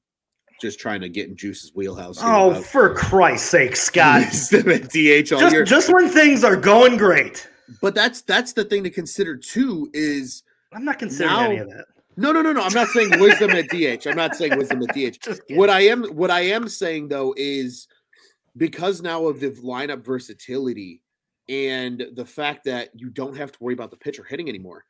just 0.60 0.80
trying 0.80 1.00
to 1.02 1.08
get 1.08 1.28
in 1.28 1.36
Juice's 1.36 1.72
wheelhouse. 1.74 2.18
Oh, 2.20 2.50
about- 2.50 2.64
for 2.64 2.94
Christ's 2.94 3.48
sake, 3.48 3.76
Scott! 3.76 4.22
DH 4.50 5.32
all 5.32 5.50
year. 5.52 5.64
just 5.64 5.70
just 5.70 5.92
when 5.94 6.08
things 6.08 6.42
are 6.42 6.56
going 6.56 6.96
great, 6.96 7.48
But 7.80 7.94
that's 7.94 8.22
that's 8.22 8.52
the 8.52 8.64
thing 8.64 8.82
to 8.84 8.90
consider 8.90 9.36
too. 9.36 9.88
Is 9.94 10.42
I'm 10.72 10.84
not 10.84 10.98
considering 10.98 11.34
Now- 11.36 11.44
any 11.50 11.58
of 11.58 11.68
that. 11.68 11.84
no, 12.16 12.32
no, 12.32 12.42
no, 12.42 12.52
no. 12.52 12.62
I'm 12.62 12.72
not 12.72 12.88
saying 12.88 13.20
wisdom 13.20 13.50
at 13.52 13.68
DH. 13.68 14.06
I'm 14.08 14.16
not 14.16 14.34
saying 14.34 14.56
wisdom 14.58 14.82
at 14.82 14.94
DH. 14.94 15.20
Just. 15.22 15.42
What 15.50 15.70
I 15.70 15.82
am 15.82 16.02
what 16.06 16.30
I 16.32 16.40
am 16.40 16.68
saying 16.68 17.08
though 17.08 17.34
is 17.36 17.86
because 18.56 19.00
now 19.00 19.26
of 19.26 19.38
the 19.38 19.50
lineup 19.50 20.04
versatility 20.04 21.02
and 21.48 22.06
the 22.14 22.24
fact 22.24 22.64
that 22.64 22.90
you 22.94 23.08
don't 23.08 23.36
have 23.36 23.52
to 23.52 23.58
worry 23.60 23.74
about 23.74 23.90
the 23.90 23.96
pitcher 23.96 24.24
hitting 24.24 24.48
anymore. 24.48 24.84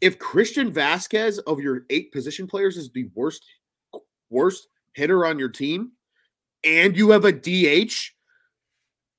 If 0.00 0.18
Christian 0.18 0.70
Vasquez 0.70 1.38
of 1.40 1.60
your 1.60 1.86
eight 1.90 2.12
position 2.12 2.46
players 2.46 2.76
is 2.76 2.90
the 2.90 3.08
worst 3.14 3.44
worst 4.30 4.68
hitter 4.92 5.24
on 5.24 5.38
your 5.38 5.48
team 5.48 5.92
and 6.64 6.96
you 6.96 7.10
have 7.10 7.24
a 7.24 7.32
DH, 7.32 7.94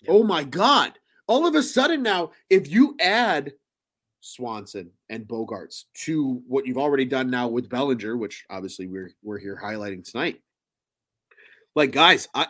oh 0.07 0.23
my 0.23 0.43
god. 0.43 0.93
All 1.27 1.47
of 1.47 1.55
a 1.55 1.63
sudden 1.63 2.03
now 2.03 2.31
if 2.49 2.69
you 2.69 2.95
add 2.99 3.53
Swanson 4.21 4.91
and 5.09 5.27
Bogaerts 5.27 5.83
to 6.05 6.41
what 6.47 6.65
you've 6.65 6.77
already 6.77 7.05
done 7.05 7.29
now 7.29 7.47
with 7.47 7.69
Bellinger, 7.69 8.17
which 8.17 8.45
obviously 8.49 8.87
we're 8.87 9.11
we're 9.23 9.39
here 9.39 9.59
highlighting 9.61 10.03
tonight. 10.03 10.41
Like 11.75 11.91
guys, 11.91 12.27
I 12.33 12.47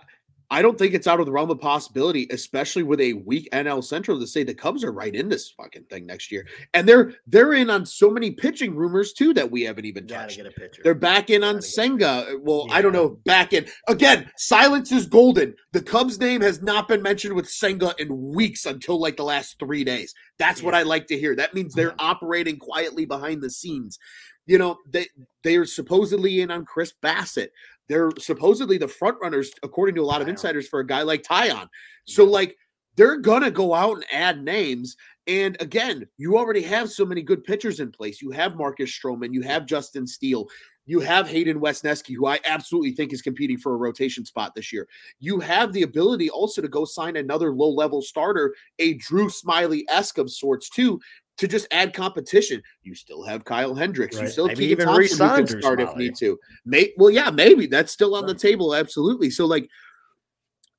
I 0.51 0.61
don't 0.61 0.77
think 0.77 0.93
it's 0.93 1.07
out 1.07 1.19
of 1.19 1.25
the 1.25 1.31
realm 1.31 1.49
of 1.49 1.59
possibility, 1.59 2.27
especially 2.31 2.83
with 2.83 3.01
a 3.01 3.13
weak 3.13 3.49
NL 3.51 3.83
Central, 3.83 4.19
to 4.19 4.27
say 4.27 4.43
the 4.43 4.53
Cubs 4.53 4.83
are 4.83 4.91
right 4.91 5.13
in 5.13 5.29
this 5.29 5.49
fucking 5.49 5.85
thing 5.85 6.05
next 6.05 6.31
year, 6.31 6.47
and 6.73 6.87
they're 6.87 7.13
they're 7.27 7.53
in 7.53 7.69
on 7.69 7.85
so 7.85 8.09
many 8.09 8.31
pitching 8.31 8.75
rumors 8.75 9.13
too 9.13 9.33
that 9.33 9.49
we 9.49 9.63
haven't 9.63 9.85
even 9.85 10.07
touched. 10.07 10.37
get 10.37 10.45
a 10.45 10.51
pitcher. 10.51 10.81
They're 10.83 10.93
back 10.93 11.29
in 11.29 11.43
on 11.43 11.61
Senga. 11.61 12.37
Well, 12.41 12.67
I 12.71 12.81
don't 12.81 12.93
know. 12.93 13.19
Back 13.25 13.53
in 13.53 13.65
again. 13.87 14.29
Silence 14.37 14.91
is 14.91 15.05
golden. 15.05 15.55
The 15.71 15.81
Cubs' 15.81 16.19
name 16.19 16.41
has 16.41 16.61
not 16.61 16.87
been 16.87 17.01
mentioned 17.01 17.35
with 17.35 17.49
Senga 17.49 17.93
in 17.99 18.33
weeks 18.33 18.65
until 18.65 18.99
like 18.99 19.17
the 19.17 19.23
last 19.23 19.57
three 19.59 19.83
days. 19.83 20.13
That's 20.37 20.61
what 20.61 20.75
I 20.75 20.83
like 20.83 21.07
to 21.07 21.17
hear. 21.17 21.35
That 21.35 21.53
means 21.53 21.73
they're 21.73 21.91
mm-hmm. 21.91 22.05
operating 22.05 22.57
quietly 22.57 23.05
behind 23.05 23.41
the 23.41 23.49
scenes. 23.49 23.97
You 24.45 24.59
know, 24.59 24.77
they 24.87 25.07
they 25.43 25.55
are 25.55 25.65
supposedly 25.65 26.41
in 26.41 26.51
on 26.51 26.65
Chris 26.65 26.93
Bassitt. 27.01 27.49
They're 27.87 28.11
supposedly 28.19 28.77
the 28.77 28.87
front 28.87 29.17
runners, 29.21 29.51
according 29.63 29.95
to 29.95 30.01
a 30.01 30.05
lot 30.05 30.21
of 30.21 30.27
insiders, 30.27 30.67
for 30.67 30.79
a 30.79 30.87
guy 30.87 31.03
like 31.03 31.23
Taillon. 31.23 31.67
So, 32.05 32.23
like, 32.23 32.57
they're 32.95 33.17
gonna 33.17 33.51
go 33.51 33.73
out 33.73 33.95
and 33.95 34.05
add 34.11 34.43
names. 34.43 34.95
And 35.27 35.57
again, 35.59 36.07
you 36.17 36.37
already 36.37 36.61
have 36.61 36.91
so 36.91 37.05
many 37.05 37.21
good 37.21 37.43
pitchers 37.43 37.79
in 37.79 37.91
place. 37.91 38.21
You 38.21 38.31
have 38.31 38.55
Marcus 38.55 38.91
Stroman, 38.91 39.33
you 39.33 39.41
have 39.41 39.65
Justin 39.65 40.05
Steele, 40.07 40.47
you 40.85 40.99
have 40.99 41.27
Hayden 41.27 41.59
Wesneski, 41.59 42.15
who 42.15 42.27
I 42.27 42.39
absolutely 42.45 42.91
think 42.91 43.11
is 43.11 43.21
competing 43.21 43.57
for 43.57 43.73
a 43.73 43.77
rotation 43.77 44.23
spot 44.23 44.53
this 44.55 44.71
year. 44.71 44.87
You 45.19 45.39
have 45.39 45.73
the 45.73 45.81
ability 45.81 46.29
also 46.29 46.61
to 46.61 46.67
go 46.67 46.85
sign 46.85 47.15
another 47.15 47.51
low 47.53 47.69
level 47.69 48.01
starter, 48.01 48.55
a 48.77 48.93
Drew 48.93 49.27
Smyly 49.27 49.83
esque 49.89 50.19
of 50.19 50.29
sorts, 50.29 50.69
too, 50.69 50.99
to 51.37 51.47
just 51.47 51.67
add 51.71 51.93
competition. 51.93 52.61
You 52.83 52.95
still 52.95 53.23
have 53.23 53.43
Kyle 53.45 53.75
Hendricks. 53.75 54.15
You 54.15 54.23
Right. 54.23 54.31
still 54.31 54.47
Maybe 54.47 54.67
Keegan 54.67 54.71
even 54.71 54.85
Thompson 54.85 55.29
who 55.29 55.45
can 55.45 55.61
start 55.61 55.81
if 55.81 55.95
need 55.95 56.15
to. 56.17 56.39
May, 56.65 56.93
well, 56.97 57.09
yeah, 57.09 57.29
maybe 57.29 57.67
that's 57.67 57.91
still 57.91 58.15
on 58.15 58.25
the 58.25 58.33
table. 58.33 58.73
Absolutely. 58.73 59.29
So, 59.29 59.45
like, 59.45 59.69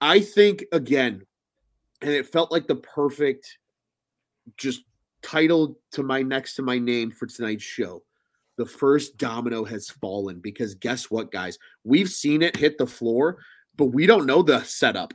I 0.00 0.20
think 0.20 0.64
again, 0.72 1.24
and 2.00 2.10
it 2.10 2.26
felt 2.26 2.52
like 2.52 2.66
the 2.66 2.76
perfect 2.76 3.58
just 4.56 4.82
title 5.22 5.78
to 5.92 6.02
my 6.02 6.22
next 6.22 6.54
to 6.54 6.62
my 6.62 6.78
name 6.78 7.10
for 7.10 7.26
tonight's 7.26 7.64
show. 7.64 8.02
The 8.56 8.66
first 8.66 9.18
domino 9.18 9.64
has 9.64 9.90
fallen 9.90 10.40
because 10.40 10.74
guess 10.74 11.10
what, 11.10 11.30
guys? 11.30 11.58
We've 11.84 12.08
seen 12.08 12.42
it 12.42 12.56
hit 12.56 12.78
the 12.78 12.86
floor, 12.86 13.38
but 13.76 13.86
we 13.86 14.06
don't 14.06 14.26
know 14.26 14.42
the 14.42 14.62
setup. 14.62 15.12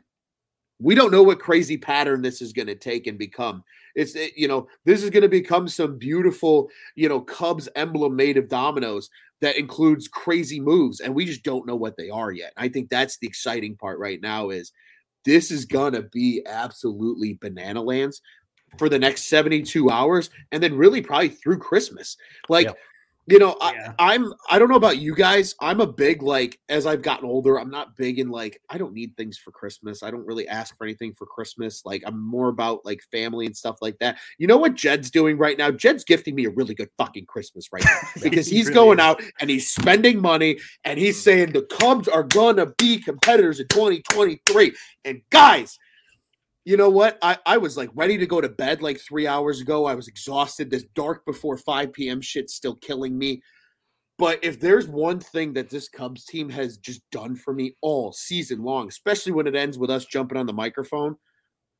We 0.79 0.95
don't 0.95 1.11
know 1.11 1.23
what 1.23 1.39
crazy 1.39 1.77
pattern 1.77 2.21
this 2.21 2.41
is 2.41 2.53
going 2.53 2.67
to 2.67 2.75
take 2.75 3.07
and 3.07 3.17
become. 3.17 3.63
It's 3.95 4.15
it- 4.15 4.37
you 4.37 4.47
know 4.47 4.67
this 4.85 5.03
is 5.03 5.09
going 5.09 5.23
to 5.23 5.29
become 5.29 5.67
some 5.67 5.97
beautiful 5.97 6.69
you 6.95 7.09
know 7.09 7.21
Cubs 7.21 7.67
emblem 7.75 8.15
made 8.15 8.37
of 8.37 8.49
dominoes 8.49 9.09
that 9.41 9.57
includes 9.57 10.07
crazy 10.07 10.59
moves, 10.59 10.99
and 10.99 11.15
we 11.15 11.25
just 11.25 11.43
don't 11.43 11.65
know 11.65 11.75
what 11.75 11.97
they 11.97 12.09
are 12.09 12.31
yet. 12.31 12.53
I 12.57 12.67
think 12.69 12.89
that's 12.89 13.17
the 13.17 13.27
exciting 13.27 13.75
part 13.75 13.99
right 13.99 14.21
now. 14.21 14.49
Is 14.49 14.71
this 15.25 15.51
is 15.51 15.65
gonna 15.65 16.03
be 16.03 16.43
absolutely 16.45 17.37
banana 17.41 17.81
lands 17.81 18.21
for 18.77 18.87
the 18.87 18.99
next 18.99 19.25
72 19.25 19.89
hours 19.89 20.29
and 20.51 20.63
then 20.63 20.77
really 20.77 21.01
probably 21.01 21.29
through 21.29 21.59
Christmas. 21.59 22.17
Like. 22.49 22.67
You 23.27 23.39
know, 23.39 23.55
Yeah. 23.61 23.93
I, 23.99 24.13
I'm 24.15 24.33
I 24.49 24.59
don't 24.59 24.69
know 24.69 24.75
about 24.75 24.97
you 24.97 25.15
guys. 25.15 25.55
I'm 25.61 25.79
a 25.79 25.87
big 25.87 26.21
like 26.21 26.59
as 26.69 26.85
I've 26.85 27.01
gotten 27.01 27.27
older, 27.27 27.59
I'm 27.59 27.69
not 27.69 27.95
big 27.95 28.19
in 28.19 28.29
like 28.29 28.59
I 28.69 28.77
don't 28.77 28.93
need 28.93 29.15
things 29.15 29.37
for 29.37 29.51
Christmas. 29.51 30.03
I 30.03 30.11
don't 30.11 30.25
really 30.25 30.47
ask 30.47 30.75
for 30.77 30.85
anything 30.85 31.13
for 31.13 31.25
Christmas. 31.25 31.83
Like 31.85 32.03
I'm 32.05 32.19
more 32.19 32.49
about 32.49 32.85
like 32.85 33.01
family 33.11 33.45
and 33.45 33.55
stuff 33.55 33.77
like 33.81 33.97
that. 33.99 34.17
You 34.37 34.47
know 34.47 34.57
what 34.57 34.75
Jed's 34.75 35.11
doing 35.11 35.37
right 35.37 35.57
now? 35.57 35.71
Jed's 35.71 36.03
gifting 36.03 36.35
me 36.35 36.45
a 36.45 36.49
really 36.49 36.73
good 36.73 36.89
fucking 36.97 37.25
Christmas 37.25 37.67
right 37.71 37.83
now 37.85 37.99
because 38.23 38.47
he's 38.47 38.67
really 38.67 38.75
going 38.75 38.99
is. 38.99 39.05
out 39.05 39.23
and 39.39 39.49
he's 39.49 39.69
spending 39.69 40.21
money 40.21 40.57
and 40.83 40.99
he's 40.99 41.17
mm-hmm. 41.17 41.23
saying 41.23 41.51
the 41.53 41.63
Cubs 41.63 42.07
are 42.07 42.23
gonna 42.23 42.67
be 42.77 42.97
competitors 42.97 43.59
in 43.59 43.67
2023. 43.67 44.73
And 45.05 45.21
guys, 45.29 45.77
you 46.65 46.77
know 46.77 46.89
what? 46.89 47.17
I, 47.21 47.37
I 47.45 47.57
was 47.57 47.77
like 47.77 47.89
ready 47.95 48.17
to 48.17 48.27
go 48.27 48.39
to 48.41 48.49
bed 48.49 48.81
like 48.81 48.99
three 48.99 49.27
hours 49.27 49.61
ago. 49.61 49.85
I 49.85 49.95
was 49.95 50.07
exhausted. 50.07 50.69
This 50.69 50.85
dark 50.95 51.25
before 51.25 51.57
5 51.57 51.91
p.m. 51.93 52.21
shit's 52.21 52.53
still 52.53 52.75
killing 52.75 53.17
me. 53.17 53.41
But 54.17 54.43
if 54.43 54.59
there's 54.59 54.87
one 54.87 55.19
thing 55.19 55.53
that 55.53 55.69
this 55.69 55.89
Cubs 55.89 56.25
team 56.25 56.47
has 56.49 56.77
just 56.77 57.01
done 57.11 57.35
for 57.35 57.53
me 57.53 57.75
all 57.81 58.13
season 58.13 58.61
long, 58.61 58.87
especially 58.87 59.31
when 59.31 59.47
it 59.47 59.55
ends 59.55 59.79
with 59.79 59.89
us 59.89 60.05
jumping 60.05 60.37
on 60.37 60.45
the 60.45 60.53
microphone, 60.53 61.15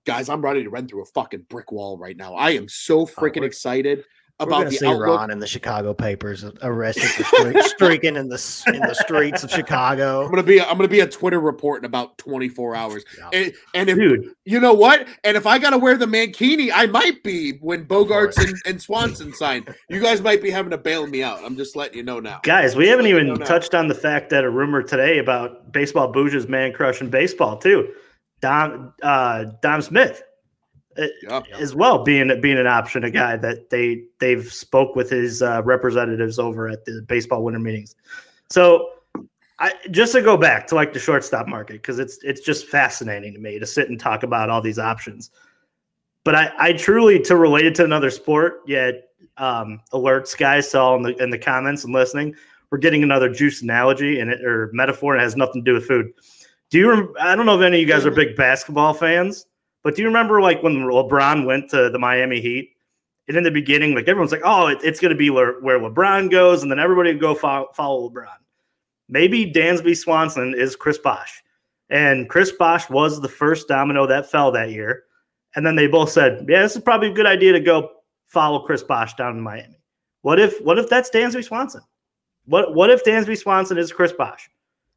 guys, 0.08 0.28
I'm 0.28 0.42
ready 0.42 0.64
to 0.64 0.70
run 0.70 0.88
through 0.88 1.04
a 1.04 1.12
fucking 1.14 1.46
brick 1.50 1.72
wall 1.72 2.00
right 2.00 2.18
now. 2.18 2.34
I 2.34 2.52
am 2.52 2.68
so 2.68 3.02
oh, 3.02 3.06
freaking 3.06 3.44
excited 3.44 4.04
about 4.42 4.70
the 4.70 4.76
see 4.76 4.86
outlook. 4.86 5.20
Ron 5.20 5.32
in 5.32 5.40
the 5.40 5.48
Chicago 5.48 5.94
papers 5.94 6.44
arrested 6.62 7.10
for 7.10 7.24
streak, 7.24 7.64
streaking 7.64 8.16
in 8.16 8.28
the 8.28 8.64
in 8.68 8.80
the 8.80 8.94
streets 8.94 9.44
of 9.44 9.52
Chicago. 9.52 10.24
I'm 10.24 10.30
gonna 10.30 10.44
be 10.44 10.62
I'm 10.62 10.78
gonna 10.78 10.88
be 10.88 11.00
a 11.02 11.08
Twitter 11.08 11.40
report 11.40 11.82
in 11.82 11.86
about 11.86 12.18
24 12.18 12.76
hours. 12.76 13.04
Yeah. 13.18 13.30
And, 13.34 13.54
and 13.74 13.90
if 13.90 13.98
Dude, 13.98 14.34
you 14.46 14.60
know 14.60 14.74
what, 14.74 15.08
and 15.24 15.38
if 15.38 15.46
I 15.46 15.60
gotta 15.60 15.78
wear 15.78 15.98
the 15.98 16.06
mankini, 16.06 16.72
I 16.74 16.88
might 16.88 17.24
be 17.24 17.54
when 17.62 17.86
Bogaerts 17.86 18.38
and, 18.38 18.56
and 18.66 18.82
Swanson 18.82 19.34
sign. 19.34 19.66
You 19.90 20.00
guys 20.00 20.22
might 20.22 20.42
be 20.42 20.50
having 20.50 20.72
to 20.72 20.78
bail 20.78 21.08
me 21.08 21.24
out. 21.24 21.44
I'm 21.44 21.56
just 21.56 21.76
letting 21.76 21.98
you 21.98 22.04
know 22.04 22.20
now. 22.20 22.40
guys, 22.44 22.76
we 22.76 22.88
haven't 22.88 23.08
even 23.08 23.28
know 23.28 23.36
touched 23.36 23.76
on 23.76 23.88
the 23.88 23.96
fact 23.96 24.30
that 24.32 24.44
a 24.44 24.50
rumor 24.50 24.84
today 24.84 25.20
about 25.20 25.72
baseball 25.72 26.12
bouge's 26.12 26.48
man 26.48 26.74
crushing 26.74 27.10
baseball 27.10 27.58
too. 27.58 27.94
Dom 28.42 28.94
uh, 29.04 29.46
Dom 29.62 29.82
Smith 29.82 30.24
Yeah. 30.98 31.42
as 31.58 31.74
well 31.74 32.04
being 32.04 32.40
being 32.42 32.58
an 32.58 32.68
option, 32.68 33.04
a 33.04 33.12
guy 33.12 33.38
that 33.38 33.70
they 33.70 34.04
they've 34.20 34.52
spoke 34.52 34.96
with 34.96 35.10
his 35.10 35.42
uh, 35.42 35.62
representatives 35.64 36.40
over 36.40 36.68
at 36.68 36.86
the 36.86 37.04
baseball 37.08 37.44
winter 37.44 37.60
meetings. 37.60 37.96
So 38.50 38.90
I 39.60 39.74
just 39.92 40.12
to 40.14 40.22
go 40.22 40.38
back 40.38 40.66
to 40.68 40.76
like 40.76 40.92
the 40.92 41.00
shortstop 41.00 41.48
market 41.48 41.74
because 41.74 42.00
it's 42.00 42.18
it's 42.24 42.42
just 42.42 42.68
fascinating 42.68 43.34
to 43.34 43.40
me 43.40 43.60
to 43.60 43.66
sit 43.66 43.90
and 43.90 44.00
talk 44.00 44.24
about 44.24 44.50
all 44.50 44.62
these 44.62 44.80
options. 44.80 45.30
But 46.24 46.36
I, 46.36 46.52
I 46.58 46.74
truly 46.74 47.20
to 47.22 47.36
relate 47.36 47.66
it 47.66 47.76
to 47.76 47.84
another 47.84 48.10
sport, 48.10 48.62
yeah, 48.66 48.92
um, 49.38 49.80
alerts 49.94 50.38
guys 50.38 50.70
saw 50.70 50.96
in 50.96 51.04
the 51.04 51.16
in 51.22 51.30
the 51.30 51.38
comments 51.38 51.84
and 51.84 51.94
listening. 51.94 52.36
We're 52.72 52.80
getting 52.80 53.04
another 53.04 53.30
juice 53.30 53.62
analogy 53.62 54.20
and 54.20 54.32
it 54.32 54.44
or 54.44 54.72
metaphor 54.74 55.14
and 55.14 55.22
it 55.22 55.26
has 55.26 55.36
nothing 55.36 55.64
to 55.64 55.72
do 55.72 55.76
with 55.76 55.86
food. 55.86 56.12
Do 56.72 56.78
you? 56.80 56.90
Rem- 56.90 57.14
I 57.20 57.36
don't 57.36 57.46
know 57.46 57.60
if 57.60 57.62
any 57.62 57.78
of 57.78 57.82
you 57.82 57.88
guys 57.88 58.06
are 58.06 58.12
big 58.12 58.36
basketball 58.36 58.94
fans, 58.94 59.46
but 59.84 59.96
do 59.96 60.02
you 60.02 60.08
remember 60.08 60.42
like 60.42 60.62
when 60.64 60.84
LeBron 60.84 61.46
went 61.46 61.70
to 61.72 61.90
the 61.90 62.00
Miami 62.00 62.42
Heat? 62.42 62.72
And 63.28 63.38
in 63.38 63.44
the 63.44 63.52
beginning, 63.52 63.96
like 63.96 64.08
everyone's 64.08 64.32
like, 64.32 64.42
"Oh, 64.44 64.68
it, 64.68 64.80
it's 64.84 65.00
going 65.00 65.12
to 65.12 65.18
be 65.18 65.30
where, 65.30 65.60
where 65.62 65.80
LeBron 65.80 66.32
goes," 66.32 66.64
and 66.64 66.72
then 66.72 66.80
everybody 66.80 67.12
would 67.12 67.22
go 67.22 67.36
follow, 67.36 67.70
follow 67.74 68.10
LeBron. 68.10 68.28
Maybe 69.08 69.52
Dansby 69.52 69.96
Swanson 69.96 70.54
is 70.58 70.76
Chris 70.76 70.98
Bosh, 70.98 71.42
and 71.90 72.30
Chris 72.30 72.52
Bosh 72.52 72.90
was 72.90 73.22
the 73.22 73.30
first 73.30 73.68
domino 73.68 74.06
that 74.08 74.30
fell 74.30 74.52
that 74.52 74.72
year. 74.72 75.04
And 75.56 75.66
then 75.66 75.76
they 75.76 75.88
both 75.88 76.12
said, 76.12 76.46
"Yeah, 76.50 76.64
this 76.64 76.76
is 76.76 76.82
probably 76.82 77.10
a 77.10 77.14
good 77.14 77.26
idea 77.26 77.54
to 77.54 77.60
go 77.60 77.92
follow 78.26 78.66
Chris 78.66 78.84
Bosh 78.84 79.14
down 79.14 79.38
in 79.38 79.42
Miami." 79.42 79.82
What 80.22 80.40
if 80.40 80.60
what 80.62 80.78
if 80.78 80.90
that's 80.90 81.10
Dansby 81.10 81.44
Swanson? 81.44 81.82
What 82.46 82.76
what 82.76 82.90
if 82.90 83.04
Dansby 83.04 83.38
Swanson 83.38 83.78
is 83.78 83.92
Chris 83.92 84.12
Bosh? 84.12 84.50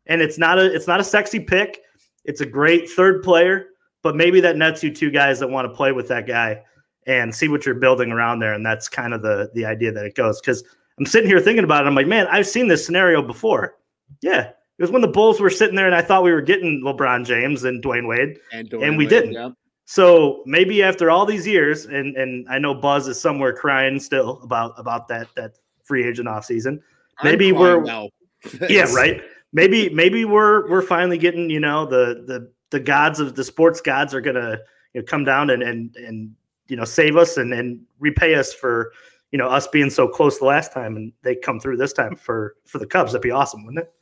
And 0.06 0.20
it's 0.20 0.38
not 0.38 0.58
a 0.58 0.72
it's 0.72 0.86
not 0.86 1.00
a 1.00 1.04
sexy 1.04 1.40
pick. 1.40 1.80
It's 2.24 2.40
a 2.40 2.46
great 2.46 2.88
third 2.88 3.22
player, 3.22 3.66
but 4.04 4.14
maybe 4.14 4.40
that 4.40 4.56
nets 4.56 4.84
you 4.84 4.94
two 4.94 5.10
guys 5.10 5.40
that 5.40 5.48
want 5.50 5.68
to 5.68 5.74
play 5.74 5.90
with 5.90 6.06
that 6.08 6.28
guy 6.28 6.62
and 7.08 7.34
see 7.34 7.48
what 7.48 7.66
you're 7.66 7.74
building 7.74 8.12
around 8.12 8.38
there. 8.38 8.52
And 8.54 8.64
that's 8.64 8.88
kind 8.88 9.12
of 9.12 9.22
the 9.22 9.50
the 9.54 9.64
idea 9.66 9.90
that 9.90 10.04
it 10.04 10.14
goes. 10.14 10.40
Because 10.40 10.62
I'm 10.98 11.06
sitting 11.06 11.28
here 11.28 11.40
thinking 11.40 11.64
about 11.64 11.84
it. 11.84 11.88
I'm 11.88 11.94
like, 11.96 12.06
man, 12.06 12.28
I've 12.28 12.46
seen 12.46 12.68
this 12.68 12.86
scenario 12.86 13.20
before. 13.20 13.74
Yeah. 14.22 14.50
It 14.78 14.82
was 14.82 14.90
when 14.90 15.02
the 15.02 15.08
Bulls 15.08 15.40
were 15.40 15.50
sitting 15.50 15.74
there 15.74 15.86
and 15.86 15.94
I 15.94 16.02
thought 16.02 16.22
we 16.22 16.32
were 16.32 16.40
getting 16.42 16.82
LeBron 16.84 17.24
James 17.24 17.64
and 17.64 17.82
Dwyane 17.82 18.08
Wade. 18.08 18.38
And, 18.52 18.72
And 18.74 18.96
we 18.98 19.04
Wade, 19.04 19.10
didn't. 19.10 19.32
yeah. 19.32 19.50
So 19.86 20.42
maybe 20.46 20.82
after 20.82 21.10
all 21.10 21.26
these 21.26 21.46
years, 21.46 21.86
and 21.86 22.16
and 22.16 22.46
I 22.48 22.58
know 22.58 22.74
Buzz 22.74 23.08
is 23.08 23.20
somewhere 23.20 23.52
crying 23.52 23.98
still 24.00 24.40
about 24.42 24.72
about 24.78 25.08
that 25.08 25.28
that 25.36 25.56
free 25.82 26.06
agent 26.06 26.28
offseason. 26.28 26.80
I'm 27.18 27.24
Maybe 27.30 27.52
we're-. 27.52 28.08
Yeah, 28.68 28.92
right. 28.94 29.22
Maybe 29.52 29.88
maybe 29.90 30.24
we're 30.24 30.68
we're 30.70 30.82
finally 30.82 31.16
getting 31.18 31.48
you 31.50 31.60
know 31.60 31.86
the 31.86 32.24
the 32.26 32.50
the 32.74 32.80
gods 32.80 33.20
of 33.20 33.36
the 33.36 33.44
sports 33.44 33.80
gods 33.80 34.12
are 34.12 34.20
gonna 34.20 34.58
you 34.94 35.00
know, 35.00 35.04
come 35.06 35.24
down 35.24 35.48
and 35.50 35.62
and 35.62 35.94
and 35.94 36.34
you 36.66 36.74
know 36.74 36.84
save 36.84 37.16
us 37.16 37.36
and 37.36 37.54
and 37.54 37.80
repay 38.00 38.34
us 38.34 38.52
for 38.52 38.90
you 39.30 39.38
know 39.38 39.46
us 39.48 39.68
being 39.68 39.90
so 39.90 40.08
close 40.08 40.40
the 40.40 40.44
last 40.44 40.72
time 40.72 40.96
and 40.96 41.12
they 41.22 41.36
come 41.36 41.60
through 41.60 41.76
this 41.76 41.92
time 41.92 42.16
for 42.16 42.56
for 42.66 42.78
the 42.78 42.86
Cubs. 42.86 43.12
That'd 43.12 43.22
be 43.22 43.30
awesome, 43.30 43.64
wouldn't 43.64 43.84
it? 43.84 43.92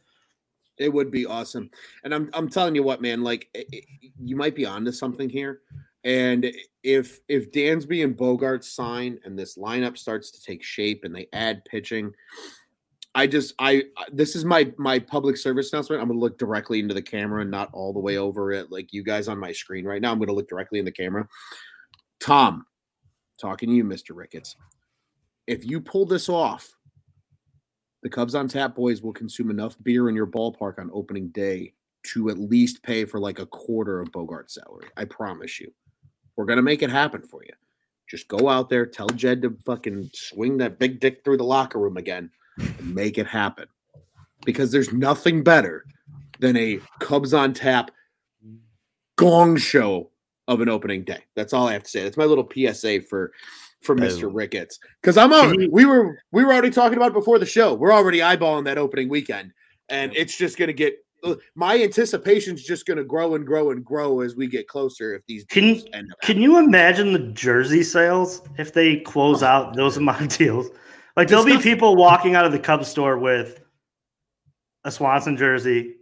It 0.78 0.90
would 0.90 1.10
be 1.10 1.26
awesome. 1.26 1.68
And 2.02 2.14
I'm 2.14 2.30
I'm 2.32 2.48
telling 2.48 2.74
you 2.74 2.82
what, 2.82 3.02
man, 3.02 3.22
like 3.22 3.54
you 4.18 4.36
might 4.36 4.54
be 4.54 4.64
onto 4.64 4.90
something 4.90 5.28
here. 5.28 5.60
And 6.04 6.50
if 6.82 7.20
if 7.28 7.52
Dansby 7.52 8.02
and 8.02 8.16
Bogaerts 8.16 8.64
sign 8.64 9.18
and 9.26 9.38
this 9.38 9.58
lineup 9.58 9.98
starts 9.98 10.30
to 10.30 10.42
take 10.42 10.62
shape 10.62 11.04
and 11.04 11.14
they 11.14 11.28
add 11.34 11.62
pitching, 11.66 12.14
I 13.14 13.26
just 13.26 13.54
I 13.58 13.84
this 14.10 14.34
is 14.34 14.44
my 14.44 14.72
my 14.78 14.98
public 14.98 15.36
service 15.36 15.72
announcement. 15.72 16.00
I'm 16.00 16.08
gonna 16.08 16.20
look 16.20 16.38
directly 16.38 16.80
into 16.80 16.94
the 16.94 17.02
camera 17.02 17.42
and 17.42 17.50
not 17.50 17.68
all 17.72 17.92
the 17.92 18.00
way 18.00 18.16
over 18.16 18.52
it 18.52 18.72
like 18.72 18.92
you 18.92 19.02
guys 19.02 19.28
on 19.28 19.38
my 19.38 19.52
screen 19.52 19.84
right 19.84 20.00
now. 20.00 20.12
I'm 20.12 20.18
gonna 20.18 20.32
look 20.32 20.48
directly 20.48 20.78
in 20.78 20.84
the 20.84 20.92
camera. 20.92 21.28
Tom, 22.20 22.64
talking 23.38 23.68
to 23.68 23.74
you, 23.74 23.84
Mr. 23.84 24.16
Ricketts. 24.16 24.56
If 25.46 25.66
you 25.66 25.80
pull 25.80 26.06
this 26.06 26.28
off, 26.28 26.74
the 28.02 28.08
Cubs 28.08 28.34
on 28.34 28.48
Tap 28.48 28.74
boys 28.74 29.02
will 29.02 29.12
consume 29.12 29.50
enough 29.50 29.76
beer 29.82 30.08
in 30.08 30.14
your 30.14 30.26
ballpark 30.26 30.78
on 30.78 30.90
opening 30.92 31.28
day 31.28 31.74
to 32.04 32.30
at 32.30 32.38
least 32.38 32.82
pay 32.82 33.04
for 33.04 33.20
like 33.20 33.38
a 33.38 33.46
quarter 33.46 34.00
of 34.00 34.10
Bogaerts' 34.10 34.52
salary. 34.52 34.88
I 34.96 35.04
promise 35.04 35.60
you. 35.60 35.72
We're 36.36 36.46
gonna 36.46 36.62
make 36.62 36.82
it 36.82 36.90
happen 36.90 37.22
for 37.22 37.44
you. 37.44 37.52
Just 38.08 38.26
go 38.28 38.48
out 38.48 38.70
there, 38.70 38.86
tell 38.86 39.08
Jed 39.08 39.42
to 39.42 39.56
fucking 39.66 40.10
swing 40.14 40.56
that 40.58 40.78
big 40.78 40.98
dick 40.98 41.22
through 41.22 41.36
the 41.36 41.44
locker 41.44 41.78
room 41.78 41.98
again 41.98 42.30
and 42.58 42.94
make 42.94 43.18
it 43.18 43.26
happen. 43.26 43.66
Because 44.44 44.72
there's 44.72 44.92
nothing 44.92 45.42
better 45.42 45.84
than 46.40 46.56
a 46.56 46.80
Cubs 46.98 47.32
on 47.32 47.54
Tap 47.54 47.90
gong 49.16 49.56
show 49.56 50.10
of 50.48 50.60
an 50.60 50.68
opening 50.68 51.04
day. 51.04 51.20
That's 51.36 51.52
all 51.52 51.68
I 51.68 51.72
have 51.72 51.84
to 51.84 51.90
say. 51.90 52.02
That's 52.02 52.16
my 52.16 52.24
little 52.24 52.48
PSA 52.52 53.02
for 53.02 53.32
for 53.82 53.96
Mr. 53.96 54.24
Oh. 54.24 54.28
Ricketts. 54.28 54.78
Because 55.00 55.16
I'm 55.16 55.30
you- 55.54 55.70
We 55.70 55.84
were 55.84 56.18
we 56.32 56.44
were 56.44 56.52
already 56.52 56.70
talking 56.70 56.96
about 56.96 57.10
it 57.10 57.14
before 57.14 57.38
the 57.38 57.46
show. 57.46 57.74
We're 57.74 57.92
already 57.92 58.18
eyeballing 58.18 58.64
that 58.64 58.78
opening 58.78 59.08
weekend, 59.08 59.52
and 59.88 60.14
it's 60.16 60.36
just 60.36 60.58
going 60.58 60.68
to 60.68 60.74
get. 60.74 60.94
My 61.54 61.80
anticipation's 61.80 62.64
just 62.64 62.84
going 62.84 62.96
to 62.96 63.04
grow 63.04 63.36
and 63.36 63.46
grow 63.46 63.70
and 63.70 63.84
grow 63.84 64.22
as 64.22 64.34
we 64.34 64.48
get 64.48 64.66
closer. 64.66 65.14
If 65.14 65.24
these 65.26 65.44
Can- 65.44 65.74
deals 65.74 65.84
end 65.92 66.10
up 66.10 66.20
Can 66.22 66.40
you 66.42 66.58
imagine 66.58 67.12
the 67.12 67.20
jersey 67.20 67.84
sales 67.84 68.42
if 68.58 68.72
they 68.72 68.96
close 68.96 69.44
oh. 69.44 69.46
out 69.46 69.76
those 69.76 69.96
amount 69.98 70.22
of 70.22 70.36
deals? 70.36 70.70
Like 71.16 71.28
there'll 71.28 71.44
be 71.44 71.58
people 71.58 71.96
walking 71.96 72.34
out 72.34 72.44
of 72.46 72.52
the 72.52 72.58
Cubs 72.58 72.88
store 72.88 73.18
with 73.18 73.60
a 74.84 74.90
Swanson 74.90 75.36
jersey, 75.36 75.96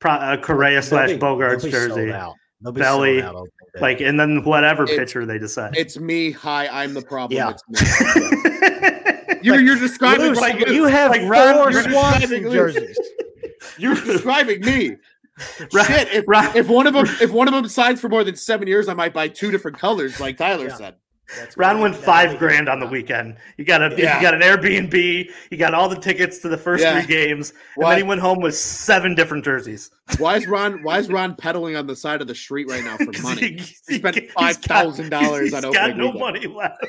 pro, 0.00 0.14
a 0.32 0.38
Correa 0.38 0.82
slash 0.82 1.10
Bogaerts 1.10 1.62
they'll 1.62 1.70
be 1.70 1.70
sold 1.70 1.88
jersey, 1.96 2.12
out. 2.12 2.34
They'll 2.60 2.72
Belly, 2.72 3.20
sold 3.20 3.24
out 3.24 3.34
opening 3.36 3.50
day. 3.74 3.80
like, 3.80 4.00
and 4.00 4.18
then 4.18 4.42
whatever 4.44 4.84
It- 4.84 4.98
pitcher 4.98 5.24
they 5.26 5.38
decide. 5.38 5.76
It's 5.76 5.98
me. 5.98 6.32
Hi, 6.32 6.66
I'm 6.68 6.92
the 6.94 7.02
problem. 7.02 7.36
Yeah. 7.36 7.50
It's 7.50 7.62
me. 7.68 9.38
You're, 9.42 9.60
you're 9.60 9.78
describing 9.78 10.26
Luce, 10.26 10.40
like 10.40 10.66
you 10.68 10.84
have 10.86 11.12
like 11.12 11.22
Ron- 11.22 11.54
four 11.54 11.72
Swanson 11.82 12.42
jerseys. 12.50 12.98
You're 13.78 13.94
describing 13.94 14.60
me. 14.62 14.96
Ron- 15.72 15.86
Shit. 15.86 16.08
If, 16.12 16.24
Ron- 16.26 16.56
if 16.56 16.66
one 16.68 16.88
of 16.88 16.94
them 16.94 17.06
if 17.20 17.30
one 17.30 17.46
of 17.46 17.54
them 17.54 17.68
signs 17.68 18.00
for 18.00 18.08
more 18.08 18.24
than 18.24 18.34
seven 18.34 18.66
years, 18.66 18.88
I 18.88 18.94
might 18.94 19.14
buy 19.14 19.28
two 19.28 19.52
different 19.52 19.78
colors, 19.78 20.18
like 20.18 20.36
Tyler 20.38 20.66
Yeah. 20.66 20.74
said. 20.74 20.96
That's 21.36 21.56
Ron 21.58 21.76
what- 21.80 21.90
went 21.90 21.96
five 21.96 22.38
grand 22.38 22.68
on 22.68 22.80
the 22.80 22.86
weekend. 22.86 23.36
You 23.58 23.64
got 23.64 23.82
a 23.82 23.94
Yeah. 23.98 24.16
you 24.16 24.22
got 24.22 24.34
an 24.34 24.40
Airbnb. 24.40 25.30
You 25.50 25.56
got 25.58 25.74
all 25.74 25.88
the 25.88 25.96
tickets 25.96 26.38
to 26.38 26.48
the 26.48 26.56
first 26.56 26.82
Yeah. 26.82 27.00
three 27.02 27.06
games, 27.14 27.50
and 27.50 27.58
Why- 27.84 27.90
then 27.90 27.98
he 28.04 28.08
went 28.08 28.20
home 28.20 28.40
with 28.40 28.56
seven 28.56 29.14
different 29.14 29.44
jerseys. 29.44 29.90
Why 30.18 30.36
is 30.36 30.46
Ron? 30.48 30.82
Why 30.82 30.98
is 30.98 31.08
Ron 31.08 31.34
pedaling 31.36 31.76
on 31.76 31.86
the 31.86 31.96
side 31.96 32.20
of 32.22 32.26
the 32.28 32.34
street 32.34 32.68
right 32.70 32.82
now 32.82 32.96
for 32.96 33.12
money? 33.22 33.40
he- 33.58 33.74
He 33.88 33.94
spent 33.98 34.16
he's 34.16 34.32
five 34.32 34.56
got- 34.62 34.64
thousand 34.84 35.10
dollars 35.10 35.52
on 35.52 35.64
He's 35.64 35.72
got 35.74 35.90
opening 35.90 35.98
no 35.98 36.04
weekend. 36.06 36.20
money 36.20 36.46
left. 36.46 36.86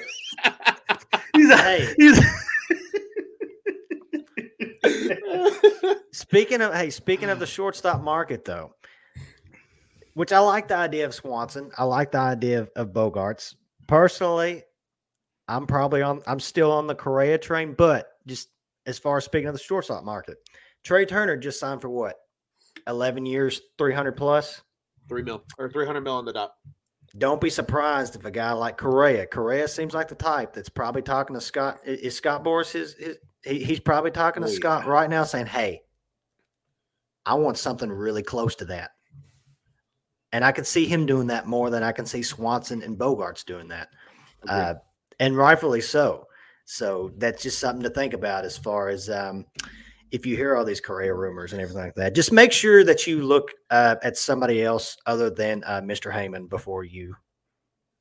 he's 1.36 1.50
a, 1.50 1.58
Hey. 1.58 1.94
he's 1.98 2.20
Speaking 6.12 6.62
of 6.62 6.74
hey, 6.74 6.90
speaking 6.90 7.30
of 7.30 7.40
the 7.40 7.46
shortstop 7.46 8.02
market 8.02 8.46
though, 8.46 8.74
which 10.14 10.32
I 10.32 10.40
like 10.40 10.68
the 10.68 10.76
idea 10.76 11.06
of 11.06 11.14
Swanson. 11.14 11.72
I 11.78 11.84
like 11.84 12.12
the 12.12 12.20
idea 12.20 12.62
of, 12.62 12.70
of 12.76 12.88
Bogaerts. 12.90 13.56
Personally, 13.90 14.62
I'm 15.48 15.66
probably 15.66 16.04
on 16.04 16.22
I'm 16.28 16.40
still 16.40 16.72
on 16.72 16.86
the 16.86 16.94
Correa 16.94 17.40
train, 17.40 17.74
but 17.74 18.08
just 18.28 18.50
as 18.86 19.00
far 19.00 19.18
as 19.18 19.26
speaking 19.26 19.48
of 19.48 19.54
the 19.54 19.60
shortstop 19.60 20.04
market, 20.04 20.38
Trea 20.84 21.08
Turner 21.08 21.36
just 21.38 21.60
signed 21.60 21.82
for 21.82 21.90
what? 21.90 22.16
11 22.88 23.26
years, 23.26 23.60
300 23.80 24.16
plus. 24.16 24.62
Three 25.08 25.24
mil 25.24 25.44
or 25.58 25.72
three 25.72 25.88
hundred 25.88 26.02
mil 26.02 26.14
on 26.14 26.26
the 26.26 26.34
dot. 26.34 26.52
Don't 27.18 27.42
be 27.42 27.50
surprised 27.50 28.16
if 28.16 28.26
a 28.26 28.30
guy 28.30 28.52
like 28.52 28.78
Correa, 28.78 29.26
Correa 29.26 29.68
seems 29.68 29.96
like 29.96 30.08
the 30.08 30.14
type 30.14 30.54
that's 30.54 30.70
probably 30.70 31.02
talking 31.02 31.34
to 31.34 31.42
Scott. 31.42 31.80
Is 31.84 32.16
Scott 32.16 32.44
Boras 32.44 32.72
his, 32.72 32.94
his 32.94 33.18
he's 33.44 33.80
probably 33.80 34.12
talking 34.12 34.44
to 34.44 34.50
Oh, 34.50 34.52
Scott 34.52 34.84
yeah. 34.86 34.92
right 34.92 35.10
now 35.10 35.24
saying, 35.24 35.48
Hey, 35.48 35.82
I 37.26 37.34
want 37.34 37.58
something 37.58 37.92
really 37.92 38.22
close 38.22 38.54
to 38.58 38.66
that. 38.66 38.92
And 40.32 40.46
I 40.46 40.52
can 40.52 40.64
see 40.64 40.86
him 40.86 41.06
doing 41.06 41.28
that 41.28 41.48
more 41.48 41.70
than 41.70 41.84
I 41.84 41.92
can 41.92 42.06
see 42.06 42.22
Swanson 42.22 42.84
and 42.84 42.98
Bogaerts 42.98 43.44
doing 43.46 43.68
that. 43.70 43.90
Uh, 44.48 44.76
and 45.20 45.36
rightfully 45.36 45.82
so. 45.82 46.28
So 46.66 47.12
that's 47.18 47.42
just 47.42 47.60
something 47.60 47.84
to 47.84 47.90
think 47.90 48.14
about 48.14 48.46
as 48.46 48.58
far 48.58 48.90
as 48.90 49.10
um, 49.10 49.46
if 50.12 50.26
you 50.26 50.36
hear 50.36 50.56
all 50.56 50.64
these 50.64 50.80
Correa 50.80 51.14
rumors 51.14 51.52
and 51.52 51.62
everything 51.62 51.84
like 51.84 51.96
that, 51.96 52.14
just 52.14 52.32
make 52.32 52.52
sure 52.52 52.84
that 52.84 53.08
you 53.08 53.24
look 53.24 53.52
uh, 53.72 53.96
at 54.04 54.18
somebody 54.18 54.64
else 54.64 54.96
other 55.06 55.30
than 55.30 55.64
uh, 55.66 55.82
Mr. 55.82 56.14
Heyman 56.14 56.48
before 56.48 56.84
you, 56.84 57.16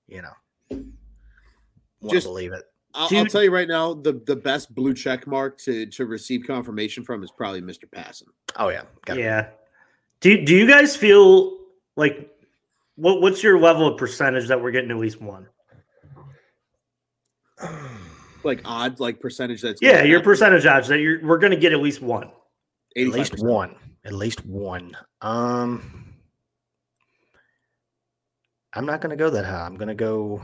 you 0.06 0.22
know, 0.22 0.32
want 0.70 2.12
Just- 2.12 2.26
to 2.26 2.30
believe 2.30 2.52
it. 2.52 2.64
I'll, 2.94 3.08
I'll 3.16 3.26
tell 3.26 3.44
you 3.44 3.50
right 3.50 3.68
now, 3.68 3.92
the 3.92 4.20
the 4.26 4.34
best 4.34 4.74
blue 4.74 4.94
check 4.94 5.26
mark 5.26 5.58
to 5.58 5.86
to 5.86 6.06
receive 6.06 6.44
confirmation 6.46 7.04
from 7.04 7.22
is 7.22 7.30
probably 7.30 7.60
Mr. 7.60 7.84
Passan. 7.84 8.24
Oh 8.56 8.70
yeah, 8.70 8.82
got 9.04 9.18
it. 9.18 9.22
Yeah. 9.22 9.50
Do 10.20 10.42
do 10.44 10.56
you 10.56 10.66
guys 10.66 10.96
feel 10.96 11.57
like 11.98 12.30
what 12.96 13.20
what's 13.20 13.42
your 13.42 13.58
level 13.60 13.86
of 13.86 13.98
percentage 13.98 14.48
that 14.48 14.62
we're 14.62 14.70
getting 14.70 14.90
at 14.90 14.96
least 14.96 15.20
one? 15.20 15.46
Like 18.44 18.62
odds, 18.64 19.00
like 19.00 19.20
percentage 19.20 19.62
that's 19.62 19.82
Yeah, 19.82 20.04
your 20.04 20.22
percentage 20.22 20.64
odds 20.64 20.88
that 20.88 21.00
you're 21.00 21.20
we're 21.26 21.38
gonna 21.38 21.56
get 21.56 21.72
at 21.72 21.80
least 21.80 22.00
one. 22.00 22.30
At 22.96 23.08
least 23.08 23.38
one. 23.38 23.74
At 24.04 24.12
least 24.12 24.46
one. 24.46 24.96
Um, 25.20 26.14
I'm 28.72 28.86
not 28.86 29.00
going 29.00 29.10
to 29.10 29.16
go 29.16 29.28
that 29.30 29.44
high. 29.44 29.66
I'm 29.66 29.76
going 29.76 29.88
to 29.88 29.94
go. 29.94 30.40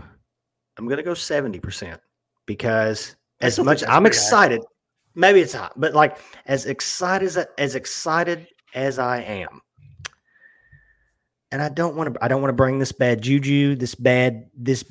I'm 0.77 0.87
going 0.87 0.99
to 0.99 1.03
go 1.03 1.15
seventy 1.15 1.61
percent 1.61 2.01
because 2.47 3.17
as 3.41 3.59
much 3.59 3.83
I'm 3.85 4.03
pretty 4.03 4.05
high. 4.05 4.07
excited. 4.09 4.61
Maybe 5.15 5.41
it's 5.41 5.55
hot, 5.55 5.73
but 5.77 5.95
like 5.95 6.19
as 6.47 6.67
excited 6.67 7.27
as 7.27 7.47
as 7.59 7.75
excited 7.77 8.49
as 8.75 8.99
I 8.99 9.19
am, 9.21 9.61
and 11.55 11.63
I 11.63 11.69
don't 11.71 11.95
want 11.95 12.13
to. 12.13 12.25
I 12.25 12.27
don't 12.29 12.43
want 12.43 12.51
to 12.51 12.57
bring 12.57 12.79
this 12.81 12.91
bad 12.93 13.23
juju, 13.23 13.77
this 13.77 13.95
bad 13.95 14.51
this 14.59 14.85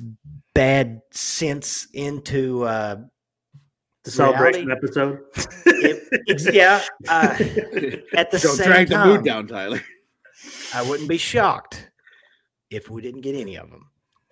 bad 0.54 1.02
sense 1.12 1.86
into. 1.92 2.64
uh 2.64 2.96
The 4.04 4.10
celebration 4.10 4.66
Reality- 4.66 4.86
episode. 4.86 5.18
it, 5.66 6.54
Yeah. 6.54 6.82
Uh, 7.08 7.28
at 8.16 8.30
the 8.30 8.38
Don't 8.38 8.56
same 8.56 8.66
drag 8.66 8.88
the 8.88 9.04
mood 9.04 9.24
down, 9.24 9.46
Tyler. 9.46 9.80
I 10.74 10.82
wouldn't 10.82 11.08
be 11.08 11.16
shocked 11.18 11.90
if 12.70 12.90
we 12.90 13.00
didn't 13.02 13.20
get 13.22 13.34
any 13.34 13.56
of 13.56 13.70
them. 13.70 13.88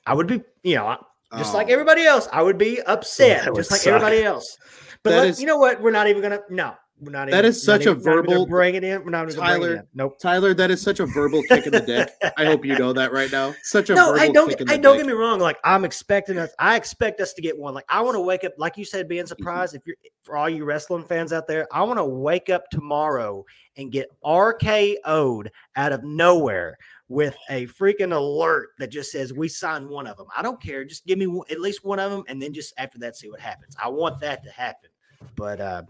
I 0.07 0.15
would 0.15 0.27
be, 0.27 0.43
you 0.63 0.75
know, 0.77 0.99
just 1.39 1.55
like 1.55 1.69
Oh. 1.69 1.73
everybody 1.73 2.03
else. 2.05 2.29
I 2.33 2.43
would 2.43 2.59
be 2.59 2.81
upset, 2.83 3.45
That 3.45 3.53
would 3.53 3.61
just 3.61 3.71
like 3.71 3.81
suck. 3.81 3.95
everybody 3.95 4.23
else. 4.25 4.57
But 5.05 5.13
let- 5.15 5.27
is- 5.29 5.41
you 5.41 5.47
know 5.47 5.57
what? 5.59 5.81
We're 5.81 5.91
not 5.93 6.07
even 6.09 6.23
gonna. 6.23 6.41
No, 6.51 6.75
we're 7.03 7.11
not. 7.11 7.29
That 7.31 7.39
even, 7.41 7.45
is 7.47 7.63
such 7.63 7.87
a 7.87 7.91
even- 7.91 8.03
not 8.05 8.13
even 8.13 8.25
gonna 8.25 8.29
verbal- 8.29 8.47
Bring 8.47 8.75
it 8.77 8.85
in. 8.85 9.05
We're 9.05 9.11
not 9.11 9.25
even 9.29 9.37
gonna 9.41 9.59
bring 9.59 9.61
Tyler. 9.73 9.87
Nope. 9.95 10.19
Tyler, 10.21 10.55
that 10.55 10.71
is 10.71 10.81
such 10.81 11.01
a 11.01 11.07
verbal 11.07 11.43
kick 11.49 11.67
in 11.67 11.73
the 11.73 11.81
dick. 11.81 12.11
I 12.39 12.45
hope 12.45 12.65
you 12.65 12.79
know 12.79 12.93
that 12.93 13.13
right 13.13 13.31
now. 13.33 13.55
Such 13.63 13.91
a 13.91 13.95
No, 13.95 14.13
verbal 14.13 14.21
hey, 14.21 14.33
don't 14.33 14.49
kick 14.49 14.61
in 14.61 14.69
hey, 14.69 14.77
the 14.77 14.83
don't 14.83 14.97
dick. 14.99 15.07
get 15.07 15.13
me 15.13 15.19
wrong. 15.19 15.41
Like 15.41 15.59
I'm 15.65 15.85
expecting 15.85 16.39
us. 16.39 16.51
I 16.59 16.77
expect 16.77 17.21
us 17.21 17.33
to 17.35 17.43
get 17.43 17.59
one. 17.59 17.75
Like 17.75 17.87
I 17.89 18.01
want 18.01 18.15
to 18.15 18.21
wake 18.21 18.45
up, 18.45 18.53
like 18.57 18.77
you 18.77 18.85
said, 18.85 19.09
being 19.09 19.27
surprised. 19.27 19.75
If 19.75 19.83
you're 19.87 19.97
for 20.23 20.37
all 20.37 20.49
you 20.49 20.65
wrestling 20.65 21.05
fans 21.05 21.33
out 21.33 21.49
there, 21.49 21.67
I 21.73 21.83
want 21.83 21.99
to 21.99 22.05
wake 22.05 22.49
up 22.49 22.71
tomorrow 22.71 23.45
and 23.77 23.91
get 23.91 24.09
RKO'd 24.25 25.51
out 25.77 25.93
of 25.93 26.05
nowhere 26.05 26.79
with 27.09 27.37
a 27.51 27.67
freaking 27.67 28.15
alert 28.15 28.69
that 28.79 28.91
just 28.91 29.11
says 29.11 29.33
we 29.33 29.49
signed 29.49 29.89
one 29.89 30.07
of 30.07 30.17
them. 30.17 30.27
I 30.37 30.43
don't 30.43 30.63
care. 30.63 30.85
Just 30.85 31.05
give 31.07 31.19
me 31.19 31.27
one, 31.27 31.47
at 31.51 31.61
least 31.61 31.85
one 31.85 31.99
of 31.99 32.11
them, 32.11 32.23
and 32.29 32.41
then 32.41 32.53
just 32.55 32.73
after 32.79 32.99
that, 33.01 33.17
see 33.17 33.29
what 33.29 33.41
happens. 33.41 33.77
I 33.83 33.89
want 33.89 34.21
that 34.21 34.45
to 34.45 34.51
happen. 34.51 34.91
But 35.37 35.61
uh, 35.61 35.83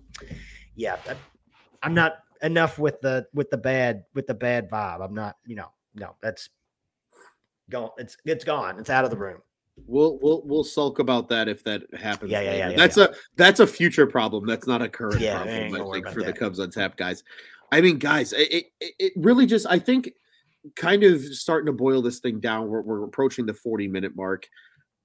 yeah, 0.76 0.96
I'm 1.82 1.94
not 1.94 2.18
enough 2.42 2.78
with 2.78 3.00
the 3.00 3.26
with 3.34 3.50
the 3.50 3.56
bad 3.56 4.04
with 4.14 4.26
the 4.26 4.34
bad 4.34 4.70
vibe. 4.70 5.04
I'm 5.04 5.14
not. 5.14 5.36
You 5.46 5.56
know, 5.56 5.68
no, 5.94 6.16
that's 6.20 6.48
gone. 7.70 7.90
It's 7.98 8.16
it's 8.24 8.44
gone. 8.44 8.78
It's 8.78 8.90
out 8.90 9.04
of 9.04 9.10
the 9.10 9.16
room. 9.16 9.40
We'll 9.86 10.18
we'll 10.20 10.42
we'll 10.44 10.64
sulk 10.64 10.98
about 10.98 11.28
that 11.30 11.48
if 11.48 11.64
that 11.64 11.82
happens. 11.94 12.30
Yeah, 12.30 12.40
yeah, 12.40 12.54
yeah, 12.54 12.68
yeah, 12.70 12.76
That's 12.76 12.98
a 12.98 13.14
that's 13.36 13.60
a 13.60 13.66
future 13.66 14.06
problem. 14.06 14.46
That's 14.46 14.66
not 14.66 14.82
a 14.82 14.88
current 14.88 15.20
Yeah, 15.20 15.36
problem. 15.36 15.74
I 15.74 15.92
think 15.92 16.08
for 16.08 16.20
the 16.20 16.26
that. 16.26 16.38
Cubs 16.38 16.60
on 16.60 16.70
tap 16.70 16.96
guys. 16.96 17.24
I 17.70 17.80
mean, 17.80 17.98
guys, 17.98 18.32
it, 18.34 18.66
it 18.80 18.94
it 18.98 19.12
really 19.16 19.46
just 19.46 19.66
I 19.68 19.78
think 19.78 20.12
kind 20.76 21.02
of 21.02 21.22
starting 21.22 21.66
to 21.66 21.72
boil 21.72 22.02
this 22.02 22.20
thing 22.20 22.38
down. 22.38 22.68
We're 22.68 22.82
we're 22.82 23.04
approaching 23.04 23.46
the 23.46 23.54
forty 23.54 23.88
minute 23.88 24.14
mark. 24.14 24.46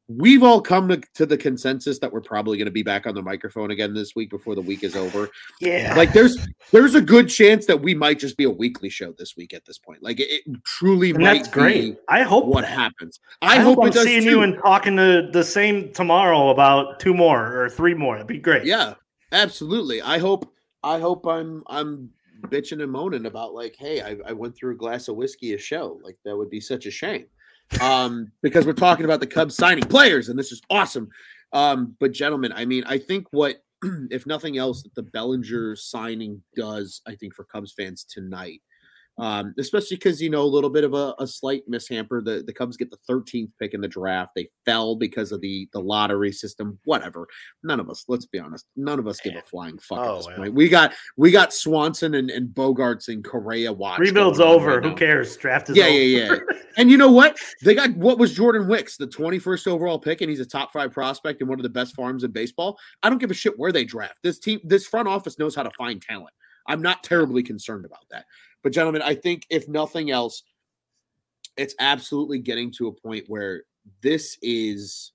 We've 0.09 0.41
all 0.41 0.61
come 0.61 0.87
to, 0.87 1.01
to 1.15 1.25
the 1.25 1.37
consensus 1.37 1.99
that 1.99 2.11
we're 2.11 2.21
probably 2.21 2.57
going 2.57 2.67
to 2.67 2.71
be 2.71 2.83
back 2.83 3.05
on 3.05 3.13
the 3.13 3.21
microphone 3.21 3.71
again 3.71 3.93
this 3.93 4.15
week 4.15 4.29
before 4.29 4.55
the 4.55 4.61
week 4.61 4.83
is 4.83 4.95
over. 4.95 5.29
Yeah. 5.59 5.95
Like 5.97 6.13
there's 6.13 6.37
there's 6.71 6.95
a 6.95 7.01
good 7.01 7.27
chance 7.27 7.65
that 7.65 7.81
we 7.81 7.93
might 7.93 8.17
just 8.17 8.37
be 8.37 8.45
a 8.45 8.49
weekly 8.49 8.89
show 8.89 9.13
this 9.17 9.35
week 9.35 9.53
at 9.53 9.65
this 9.65 9.77
point. 9.77 10.01
Like 10.01 10.21
it, 10.21 10.29
it 10.29 10.63
truly 10.63 11.09
and 11.09 11.19
might 11.19 11.43
that's 11.43 11.49
great. 11.49 11.97
I 12.07 12.23
hope 12.23 12.45
what 12.45 12.61
that. 12.61 12.69
happens. 12.69 13.19
I, 13.41 13.57
I, 13.57 13.59
hope, 13.59 13.75
hope, 13.75 13.85
I'm 13.85 13.91
seeing 13.93 14.23
too. 14.23 14.29
you 14.29 14.41
and 14.43 14.57
talking 14.63 14.95
to 14.95 15.29
the 15.31 15.43
same 15.43 15.91
tomorrow 15.91 16.49
about 16.49 17.01
two 17.01 17.13
more 17.13 17.61
or 17.61 17.69
three 17.69 17.93
more. 17.93 18.15
That'd 18.15 18.27
be 18.27 18.39
great. 18.39 18.63
Yeah, 18.65 18.93
absolutely. 19.33 20.01
I 20.01 20.19
hope 20.19 20.53
I 20.83 20.99
hope 20.99 21.27
I'm 21.27 21.63
I'm 21.67 22.11
bitching 22.47 22.81
and 22.81 22.91
moaning 22.91 23.25
about 23.25 23.53
like, 23.53 23.75
hey, 23.77 24.01
I, 24.01 24.17
I 24.25 24.33
went 24.33 24.55
through 24.55 24.73
a 24.73 24.77
glass 24.77 25.07
of 25.07 25.15
whiskey 25.15 25.53
a 25.53 25.57
show. 25.57 25.99
Like 26.03 26.17
that 26.23 26.37
would 26.37 26.49
be 26.49 26.61
such 26.61 26.85
a 26.85 26.91
shame. 26.91 27.25
Um, 27.81 28.31
because 28.41 28.65
we're 28.65 28.73
talking 28.73 29.05
about 29.05 29.19
the 29.19 29.27
Cubs 29.27 29.55
signing 29.55 29.83
players, 29.83 30.29
and 30.29 30.37
this 30.37 30.51
is 30.51 30.61
awesome. 30.69 31.09
Um, 31.53 31.95
but 31.99 32.11
gentlemen, 32.11 32.51
I 32.53 32.65
mean, 32.65 32.83
I 32.85 32.97
think 32.97 33.27
what 33.31 33.57
if 34.11 34.25
nothing 34.25 34.57
else 34.57 34.83
that 34.83 34.95
the 34.95 35.03
Bellinger 35.03 35.75
signing 35.75 36.41
does, 36.55 37.01
I 37.05 37.15
think 37.15 37.35
for 37.35 37.43
Cubs 37.43 37.73
fans 37.73 38.03
tonight. 38.03 38.61
Um, 39.19 39.53
especially 39.57 39.97
because 39.97 40.21
you 40.21 40.29
know 40.29 40.41
a 40.41 40.43
little 40.43 40.69
bit 40.69 40.83
of 40.83 40.93
a, 40.93 41.15
a 41.19 41.25
slight 41.27 41.63
mishamper. 41.69 42.23
The 42.23 42.43
the 42.45 42.53
Cubs 42.53 42.77
get 42.77 42.91
the 42.91 42.97
13th 43.09 43.49
pick 43.59 43.73
in 43.73 43.81
the 43.81 43.87
draft. 43.87 44.33
They 44.35 44.49
fell 44.65 44.95
because 44.95 45.31
of 45.31 45.41
the 45.41 45.67
the 45.73 45.81
lottery 45.81 46.31
system. 46.31 46.79
Whatever 46.85 47.27
none 47.63 47.79
of 47.79 47.89
us 47.89 48.05
let's 48.07 48.25
be 48.25 48.39
honest 48.39 48.65
none 48.75 48.99
of 48.99 49.07
us 49.07 49.19
give 49.19 49.35
a 49.35 49.41
flying 49.41 49.77
fuck 49.79 49.99
Oh, 49.99 50.11
at 50.19 50.25
this 50.25 50.37
point 50.37 50.53
we 50.53 50.69
got 50.69 50.93
we 51.17 51.31
got 51.31 51.53
swanson 51.53 52.15
and, 52.15 52.29
and 52.29 52.49
bogaerts 52.49 53.07
and 53.09 53.23
correa 53.23 53.71
watch 53.73 53.99
Rebuild's 53.99 54.39
over. 54.39 54.75
right 54.79 54.83
Who 54.85 54.95
cares? 54.95 55.35
Draft 55.37 55.69
is 55.69 55.77
yeah 55.77 55.85
over. 55.85 55.93
yeah 55.93 56.25
yeah 56.33 56.35
and 56.77 56.89
you 56.89 56.97
know 56.97 57.11
what 57.11 57.37
they 57.63 57.73
got 57.75 57.95
what 57.97 58.17
was 58.19 58.33
jordan 58.33 58.67
wicks 58.67 58.97
the 58.97 59.07
21st 59.07 59.67
overall 59.67 59.99
pick 59.99 60.21
and 60.21 60.29
he's 60.29 60.39
a 60.39 60.45
top 60.45 60.71
five 60.71 60.91
prospect 60.91 61.41
in 61.41 61.47
one 61.47 61.59
of 61.59 61.63
the 61.63 61.69
best 61.69 61.95
farms 61.95 62.23
in 62.23 62.31
baseball 62.31 62.77
i 63.03 63.09
don't 63.09 63.19
give 63.19 63.31
a 63.31 63.35
shit 63.35 63.57
where 63.57 63.71
they 63.71 63.83
draft 63.83 64.19
this 64.23 64.39
team 64.39 64.59
this 64.63 64.87
front 64.87 65.07
office 65.07 65.37
knows 65.39 65.55
how 65.55 65.63
to 65.63 65.71
find 65.77 66.01
talent 66.01 66.33
i'm 66.67 66.81
not 66.81 67.03
terribly 67.03 67.43
concerned 67.43 67.85
about 67.85 68.05
that 68.11 68.25
but 68.63 68.71
gentlemen 68.71 69.01
i 69.01 69.13
think 69.13 69.45
if 69.49 69.67
nothing 69.67 70.11
else 70.11 70.43
it's 71.57 71.75
absolutely 71.79 72.39
getting 72.39 72.71
to 72.71 72.87
a 72.87 72.91
point 72.91 73.25
where 73.27 73.63
this 74.01 74.37
is 74.41 75.11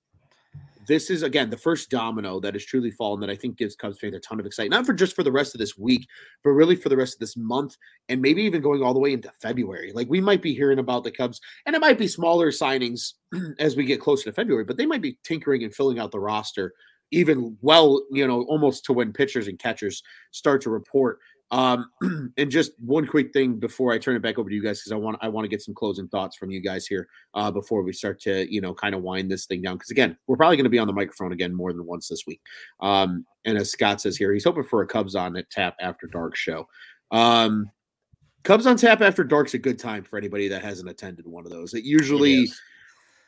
this 0.86 1.11
is 1.11 1.22
again 1.22 1.49
the 1.49 1.57
first 1.57 1.90
domino 1.90 2.40
that 2.40 2.55
has 2.55 2.64
truly 2.64 2.90
fallen 2.90 3.20
that 3.20 3.30
I 3.30 3.36
think 3.36 3.57
gives 3.57 3.76
Cubs 3.76 3.99
fans 3.99 4.14
a 4.14 4.20
ton 4.20 4.40
of 4.40 4.47
excitement, 4.47 4.80
not 4.80 4.86
for 4.86 4.93
just 4.93 5.14
for 5.14 5.22
the 5.22 5.32
rest 5.32 5.55
of 5.55 5.59
this 5.61 5.78
week, 5.78 6.09
but 6.43 6.51
really 6.51 6.76
for 6.76 6.88
the 6.88 6.97
rest 6.97 7.14
of 7.14 7.20
this 7.20 7.36
month 7.36 7.76
and 8.09 8.20
maybe 8.20 8.43
even 8.43 8.61
going 8.61 8.82
all 8.82 8.95
the 8.95 9.01
way 9.01 9.12
into 9.12 9.30
February. 9.40 9.93
Like 9.93 10.09
we 10.09 10.20
might 10.20 10.43
be 10.43 10.55
hearing 10.55 10.80
about 10.80 11.05
the 11.05 11.11
Cubs, 11.11 11.40
and 11.66 11.76
it 11.76 11.80
might 11.80 11.99
be 11.99 12.09
smaller 12.09 12.51
signings 12.51 13.12
as 13.59 13.76
we 13.76 13.84
get 13.84 14.01
closer 14.01 14.24
to 14.24 14.32
February, 14.32 14.64
but 14.64 14.76
they 14.76 14.86
might 14.86 15.03
be 15.03 15.18
tinkering 15.22 15.62
and 15.64 15.74
filling 15.74 15.99
out 15.99 16.11
the 16.11 16.20
roster 16.20 16.72
even 17.12 17.57
well, 17.61 18.03
you 18.11 18.26
know, 18.26 18.43
almost 18.45 18.86
to 18.86 18.93
when 18.93 19.12
pitchers 19.12 19.47
and 19.47 19.59
catchers 19.59 20.03
start 20.30 20.62
to 20.62 20.70
report. 20.70 21.18
Um, 21.53 21.90
and 22.38 22.50
just 22.50 22.72
one 22.80 23.07
quick 23.07 23.32
thing 23.32 23.61
before 23.61 23.92
I 23.92 23.98
turn 23.98 24.16
it 24.16 24.22
back 24.22 24.38
over 24.38 24.48
to 24.48 24.55
you 24.55 24.62
guys, 24.62 24.80
because 24.80 24.92
I 24.92 24.96
want 24.96 25.18
I 25.20 25.28
want 25.28 25.44
to 25.44 25.48
get 25.48 25.62
some 25.62 25.74
closing 25.74 26.09
thoughts 26.09 26.36
from 26.36 26.50
you 26.50 26.61
guys 26.61 26.86
here 26.86 27.07
uh, 27.34 27.50
before 27.50 27.82
we 27.82 27.92
start 27.92 28.20
to 28.22 28.53
you 28.53 28.61
know 28.61 28.74
kind 28.74 28.94
of 28.94 29.03
wind 29.03 29.30
this 29.30 29.46
thing 29.46 29.62
down. 29.62 29.76
Because 29.76 29.90
again, 29.90 30.16
we're 30.26 30.38
probably 30.38 30.57
going 30.57 30.64
to 30.64 30.70
be 30.70 30.78
on 30.78 30.86
the 30.86 30.92
microphone 30.92 31.32
again 31.32 31.55
more 31.55 31.72
than 31.72 31.86
once 31.86 32.09
this 32.09 32.24
week. 32.26 32.40
Um, 32.80 33.26
and 33.44 33.59
as 33.59 33.70
Scott 33.70 34.00
says 34.00 34.16
here, 34.16 34.32
he's 34.32 34.44
hoping 34.44 34.64
for 34.64 34.82
a 34.82 34.86
Cubs 34.86 35.14
on 35.14 35.36
at 35.36 35.50
Tap 35.50 35.76
After 35.80 36.07
Dark 36.07 36.36
show. 36.36 36.66
Um, 37.11 37.70
Cubs 38.44 38.66
on 38.66 38.76
Tap 38.76 39.03
After 39.03 39.22
Dark's 39.22 39.55
a 39.55 39.59
good 39.59 39.78
time 39.78 40.05
for 40.05 40.16
anybody 40.16 40.48
that 40.48 40.62
hasn't 40.62 40.88
attended 40.88 41.26
one 41.26 41.44
of 41.44 41.53
those. 41.53 41.74
It 41.74 41.84
usually 41.84 42.44
is. 42.44 42.61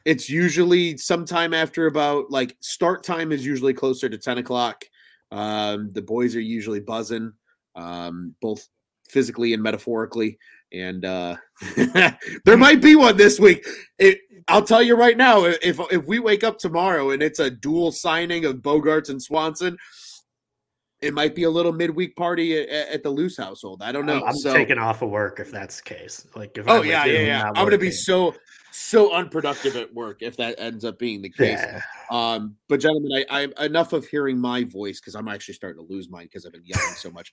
it's 0.06 0.30
usually 0.30 0.96
sometime 0.96 1.52
after 1.52 1.86
about 1.86 2.30
like 2.30 2.56
start 2.60 3.04
time 3.04 3.32
is 3.32 3.44
usually 3.44 3.74
closer 3.74 4.08
to 4.08 4.16
10 4.16 4.38
o'clock. 4.38 4.84
Um, 5.30 5.90
the 5.92 6.02
boys 6.02 6.36
are 6.36 6.40
usually 6.40 6.80
buzzing, 6.80 7.32
um, 7.74 8.34
both 8.40 8.66
physically 9.08 9.52
and 9.52 9.62
metaphorically. 9.62 10.38
And 10.72 11.04
uh, 11.04 11.36
there 12.44 12.56
might 12.56 12.80
be 12.80 12.96
one 12.96 13.16
this 13.16 13.38
week. 13.38 13.64
It, 13.98 14.18
I'll 14.48 14.64
tell 14.64 14.82
you 14.82 14.96
right 14.96 15.16
now, 15.16 15.44
if 15.44 15.78
if 15.90 16.04
we 16.06 16.18
wake 16.18 16.44
up 16.44 16.58
tomorrow 16.58 17.10
and 17.10 17.22
it's 17.22 17.38
a 17.38 17.50
dual 17.50 17.92
signing 17.92 18.44
of 18.44 18.56
Bogaerts 18.56 19.08
and 19.08 19.22
Swanson, 19.22 19.76
it 21.00 21.14
might 21.14 21.34
be 21.34 21.44
a 21.44 21.50
little 21.50 21.72
midweek 21.72 22.16
party 22.16 22.58
at, 22.58 22.68
at 22.88 23.02
the 23.02 23.10
Luce 23.10 23.36
household. 23.36 23.82
I 23.82 23.92
don't 23.92 24.04
know. 24.06 24.24
I'm 24.24 24.34
So- 24.36 24.52
taking 24.52 24.78
off 24.78 25.02
of 25.02 25.10
work 25.10 25.38
if 25.40 25.50
that's 25.50 25.76
the 25.80 25.94
case. 25.94 26.26
Like 26.34 26.58
if 26.58 26.68
Oh 26.68 26.80
I'm 26.82 26.86
yeah, 26.86 27.04
yeah, 27.04 27.20
yeah. 27.20 27.44
I'm 27.54 27.64
gonna 27.64 27.78
be 27.78 27.90
so 27.90 28.34
so 28.76 29.14
unproductive 29.14 29.76
at 29.76 29.94
work 29.94 30.20
if 30.20 30.36
that 30.36 30.56
ends 30.58 30.84
up 30.84 30.98
being 30.98 31.22
the 31.22 31.28
case. 31.28 31.60
Yeah. 31.60 31.80
Um, 32.10 32.56
but 32.68 32.80
gentlemen, 32.80 33.24
I, 33.30 33.48
I 33.56 33.64
enough 33.64 33.92
of 33.92 34.04
hearing 34.04 34.38
my 34.38 34.64
voice 34.64 35.00
because 35.00 35.14
I'm 35.14 35.28
actually 35.28 35.54
starting 35.54 35.86
to 35.86 35.92
lose 35.92 36.10
mine 36.10 36.24
because 36.24 36.44
I've 36.44 36.52
been 36.52 36.64
yelling 36.64 36.94
so 36.96 37.10
much. 37.10 37.32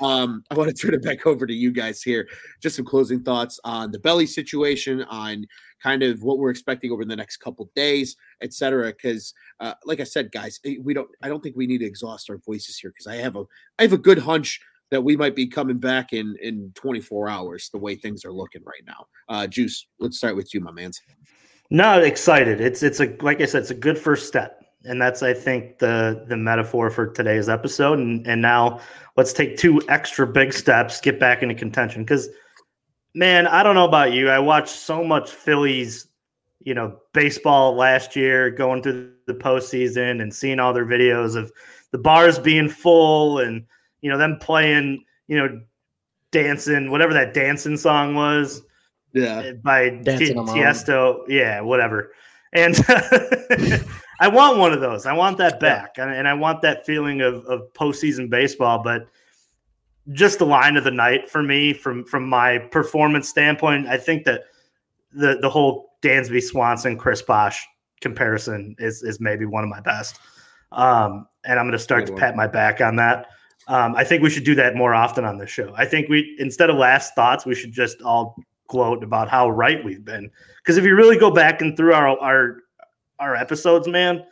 Um, 0.00 0.42
I 0.50 0.54
want 0.54 0.68
to 0.68 0.74
turn 0.74 0.94
it 0.94 1.02
back 1.04 1.26
over 1.26 1.46
to 1.46 1.54
you 1.54 1.70
guys 1.70 2.02
here. 2.02 2.28
Just 2.60 2.74
some 2.74 2.84
closing 2.84 3.22
thoughts 3.22 3.60
on 3.62 3.92
the 3.92 4.00
belly 4.00 4.26
situation, 4.26 5.02
on 5.04 5.46
kind 5.80 6.02
of 6.02 6.22
what 6.22 6.38
we're 6.38 6.50
expecting 6.50 6.90
over 6.90 7.04
the 7.04 7.16
next 7.16 7.36
couple 7.36 7.70
days, 7.76 8.16
etc. 8.40 8.86
Because, 8.86 9.32
uh, 9.60 9.74
like 9.84 10.00
I 10.00 10.04
said, 10.04 10.32
guys, 10.32 10.58
eh, 10.64 10.76
we 10.82 10.92
don't. 10.92 11.08
I 11.22 11.28
don't 11.28 11.40
think 11.40 11.56
we 11.56 11.68
need 11.68 11.78
to 11.78 11.86
exhaust 11.86 12.28
our 12.30 12.38
voices 12.38 12.78
here 12.78 12.90
because 12.90 13.06
I 13.06 13.16
have 13.16 13.36
a 13.36 13.44
I 13.78 13.82
have 13.82 13.92
a 13.92 13.98
good 13.98 14.18
hunch 14.18 14.60
that 14.90 15.02
we 15.02 15.16
might 15.16 15.36
be 15.36 15.46
coming 15.46 15.78
back 15.78 16.12
in 16.12 16.36
in 16.42 16.72
24 16.74 17.28
hours 17.28 17.70
the 17.70 17.78
way 17.78 17.94
things 17.94 18.24
are 18.24 18.32
looking 18.32 18.62
right 18.64 18.82
now. 18.86 19.06
Uh, 19.28 19.46
Juice, 19.46 19.86
let's 19.98 20.18
start 20.18 20.36
with 20.36 20.52
you, 20.52 20.60
my 20.60 20.72
man. 20.72 20.90
not 21.70 22.02
excited. 22.02 22.60
It's 22.60 22.82
it's 22.82 23.00
a 23.00 23.16
like 23.20 23.40
I 23.40 23.46
said, 23.46 23.62
it's 23.62 23.70
a 23.70 23.74
good 23.74 23.98
first 23.98 24.26
step, 24.26 24.62
and 24.84 25.00
that's 25.00 25.22
I 25.22 25.32
think 25.32 25.78
the 25.78 26.24
the 26.28 26.36
metaphor 26.36 26.90
for 26.90 27.06
today's 27.06 27.48
episode. 27.48 27.98
And 27.98 28.26
and 28.26 28.42
now 28.42 28.80
let's 29.16 29.32
take 29.32 29.56
two 29.56 29.80
extra 29.88 30.26
big 30.26 30.52
steps, 30.52 31.00
get 31.00 31.20
back 31.20 31.42
into 31.42 31.54
contention. 31.54 32.02
Because 32.02 32.28
man, 33.14 33.46
I 33.46 33.62
don't 33.62 33.74
know 33.74 33.86
about 33.86 34.12
you, 34.12 34.28
I 34.28 34.38
watched 34.38 34.74
so 34.74 35.04
much 35.04 35.30
Phillies, 35.30 36.08
you 36.60 36.74
know, 36.74 36.98
baseball 37.12 37.74
last 37.74 38.16
year, 38.16 38.50
going 38.50 38.82
through 38.82 39.12
the 39.26 39.34
postseason 39.34 40.20
and 40.20 40.34
seeing 40.34 40.58
all 40.58 40.72
their 40.72 40.86
videos 40.86 41.36
of 41.36 41.52
the 41.92 41.98
bars 41.98 42.38
being 42.38 42.68
full 42.68 43.38
and 43.38 43.64
you 44.02 44.10
know 44.10 44.18
them 44.18 44.38
playing, 44.40 45.04
you 45.28 45.36
know, 45.36 45.60
dancing, 46.30 46.90
whatever 46.90 47.12
that 47.14 47.34
dancing 47.34 47.76
song 47.76 48.14
was 48.14 48.62
Yeah. 49.12 49.52
by 49.62 49.90
Dancing 49.90 50.26
T- 50.28 50.34
on 50.34 50.46
My 50.46 50.52
Own. 50.52 50.58
Tiesto. 50.58 51.22
Yeah, 51.28 51.60
whatever. 51.60 52.12
And 52.52 52.74
I 54.20 54.28
want 54.28 54.58
one 54.58 54.72
of 54.72 54.80
those. 54.80 55.06
I 55.06 55.12
want 55.12 55.38
that 55.38 55.60
back, 55.60 55.98
and, 55.98 56.10
and 56.12 56.26
I 56.28 56.34
want 56.34 56.62
that 56.62 56.84
feeling 56.84 57.20
of 57.20 57.44
of 57.46 57.72
postseason 57.74 58.28
baseball. 58.30 58.82
But 58.82 59.06
just 60.12 60.38
the 60.38 60.46
line 60.46 60.76
of 60.76 60.84
the 60.84 60.90
night 60.90 61.28
for 61.30 61.42
me, 61.42 61.72
from 61.72 62.04
from 62.04 62.28
my 62.28 62.58
performance 62.58 63.28
standpoint, 63.28 63.86
I 63.86 63.96
think 63.96 64.24
that 64.24 64.42
the 65.12 65.38
the 65.40 65.48
whole 65.50 65.94
Dansby 66.02 66.42
Swanson 66.42 66.96
Chris 66.96 67.22
Bosh 67.22 67.64
comparison 68.00 68.74
is 68.78 69.02
is 69.02 69.20
maybe 69.20 69.44
one 69.46 69.62
of 69.62 69.70
my 69.70 69.80
best. 69.80 70.18
Um, 70.72 71.26
and 71.44 71.58
I'm 71.58 71.66
going 71.66 71.72
to 71.72 71.78
start 71.78 72.02
Good 72.02 72.06
to 72.08 72.12
one. 72.14 72.20
pat 72.20 72.36
my 72.36 72.46
back 72.46 72.80
on 72.80 72.96
that. 72.96 73.26
Um, 73.68 73.94
I 73.94 74.04
think 74.04 74.22
we 74.22 74.30
should 74.30 74.44
do 74.44 74.54
that 74.56 74.74
more 74.74 74.94
often 74.94 75.24
on 75.24 75.38
this 75.38 75.50
show. 75.50 75.72
I 75.76 75.84
think 75.84 76.08
we 76.08 76.36
instead 76.38 76.70
of 76.70 76.76
last 76.76 77.14
thoughts, 77.14 77.46
we 77.46 77.54
should 77.54 77.72
just 77.72 78.02
all 78.02 78.36
gloat 78.68 79.02
about 79.02 79.28
how 79.28 79.50
right 79.50 79.84
we've 79.84 80.04
been. 80.04 80.30
Because 80.58 80.76
if 80.76 80.84
you 80.84 80.94
really 80.96 81.18
go 81.18 81.30
back 81.30 81.60
and 81.60 81.76
through 81.76 81.92
our 81.92 82.18
our 82.18 82.56
our 83.18 83.36
episodes, 83.36 83.86
man, 83.86 84.24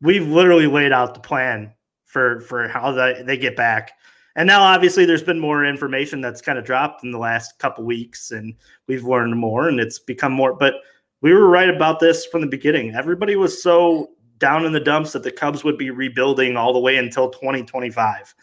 we've 0.00 0.26
literally 0.28 0.66
laid 0.66 0.92
out 0.92 1.14
the 1.14 1.20
plan 1.20 1.72
for 2.04 2.40
for 2.40 2.68
how 2.68 2.92
they, 2.92 3.22
they 3.22 3.36
get 3.36 3.56
back. 3.56 3.92
And 4.36 4.46
now 4.46 4.62
obviously 4.62 5.06
there's 5.06 5.22
been 5.22 5.40
more 5.40 5.64
information 5.64 6.20
that's 6.20 6.42
kind 6.42 6.58
of 6.58 6.64
dropped 6.64 7.02
in 7.04 7.10
the 7.10 7.18
last 7.18 7.58
couple 7.58 7.84
weeks 7.84 8.32
and 8.32 8.54
we've 8.86 9.04
learned 9.04 9.34
more 9.34 9.68
and 9.68 9.80
it's 9.80 9.98
become 9.98 10.32
more 10.32 10.52
but 10.52 10.74
we 11.22 11.32
were 11.32 11.48
right 11.48 11.70
about 11.70 12.00
this 12.00 12.26
from 12.26 12.42
the 12.42 12.46
beginning. 12.46 12.94
Everybody 12.94 13.36
was 13.36 13.62
so 13.62 14.10
down 14.38 14.66
in 14.66 14.72
the 14.72 14.80
dumps 14.80 15.12
that 15.12 15.22
the 15.22 15.30
Cubs 15.30 15.64
would 15.64 15.78
be 15.78 15.90
rebuilding 15.90 16.56
all 16.56 16.72
the 16.72 16.78
way 16.78 16.96
until 16.96 17.30
2025. 17.30 18.34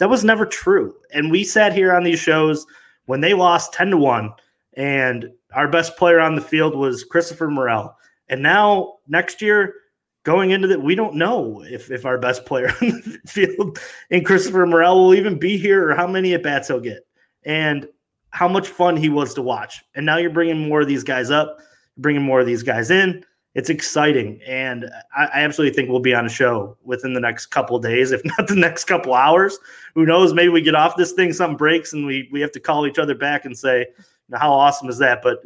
That 0.00 0.08
was 0.08 0.24
never 0.24 0.46
true. 0.46 0.94
And 1.12 1.30
we 1.30 1.44
sat 1.44 1.74
here 1.74 1.94
on 1.94 2.04
these 2.04 2.18
shows 2.18 2.66
when 3.04 3.20
they 3.20 3.34
lost 3.34 3.74
10 3.74 3.90
to 3.90 3.96
1 3.98 4.30
and 4.74 5.30
our 5.52 5.68
best 5.68 5.96
player 5.98 6.20
on 6.20 6.34
the 6.34 6.40
field 6.40 6.74
was 6.74 7.04
Christopher 7.04 7.48
Morel. 7.50 7.94
And 8.30 8.42
now 8.42 8.94
next 9.08 9.42
year, 9.42 9.74
going 10.22 10.52
into 10.52 10.66
that, 10.68 10.82
we 10.82 10.94
don't 10.94 11.16
know 11.16 11.62
if, 11.66 11.90
if 11.90 12.06
our 12.06 12.16
best 12.16 12.46
player 12.46 12.68
on 12.82 12.88
the 12.88 13.20
field 13.26 13.78
and 14.10 14.24
Christopher 14.24 14.64
Morel 14.64 15.04
will 15.04 15.14
even 15.14 15.38
be 15.38 15.58
here 15.58 15.90
or 15.90 15.94
how 15.94 16.06
many 16.06 16.32
at 16.32 16.42
bats 16.42 16.68
he'll 16.68 16.80
get 16.80 17.06
and 17.44 17.86
how 18.30 18.48
much 18.48 18.68
fun 18.68 18.96
he 18.96 19.10
was 19.10 19.34
to 19.34 19.42
watch. 19.42 19.84
And 19.94 20.06
now 20.06 20.16
you're 20.16 20.30
bringing 20.30 20.66
more 20.66 20.80
of 20.80 20.88
these 20.88 21.04
guys 21.04 21.30
up, 21.30 21.58
bringing 21.98 22.22
more 22.22 22.40
of 22.40 22.46
these 22.46 22.62
guys 22.62 22.90
in. 22.90 23.22
It's 23.54 23.68
exciting. 23.68 24.40
And 24.46 24.88
I, 25.16 25.24
I 25.26 25.40
absolutely 25.40 25.74
think 25.74 25.88
we'll 25.90 25.98
be 26.00 26.14
on 26.14 26.24
a 26.24 26.28
show 26.30 26.76
within 26.84 27.14
the 27.14 27.20
next 27.20 27.46
couple 27.46 27.76
of 27.76 27.82
days, 27.82 28.12
if 28.12 28.22
not 28.24 28.46
the 28.48 28.54
next 28.54 28.84
couple 28.84 29.14
hours. 29.14 29.58
Who 29.94 30.06
knows? 30.06 30.32
Maybe 30.32 30.48
we 30.50 30.60
get 30.62 30.74
off 30.74 30.96
this 30.96 31.12
thing, 31.12 31.32
something 31.32 31.56
breaks, 31.56 31.92
and 31.92 32.06
we, 32.06 32.28
we 32.30 32.40
have 32.40 32.52
to 32.52 32.60
call 32.60 32.86
each 32.86 32.98
other 32.98 33.14
back 33.14 33.44
and 33.44 33.56
say, 33.56 33.86
how 34.34 34.52
awesome 34.52 34.88
is 34.88 34.98
that? 34.98 35.20
But 35.22 35.42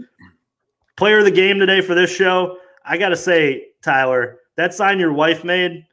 player 0.97 1.19
of 1.19 1.25
the 1.25 1.31
game 1.31 1.59
today 1.59 1.81
for 1.81 1.95
this 1.95 2.15
show, 2.15 2.59
I 2.85 2.99
got 2.99 3.09
to 3.09 3.17
say, 3.17 3.69
Tyler, 3.83 4.41
that 4.57 4.75
sign 4.75 4.99
your 4.99 5.13
wife 5.13 5.43
made 5.43 5.87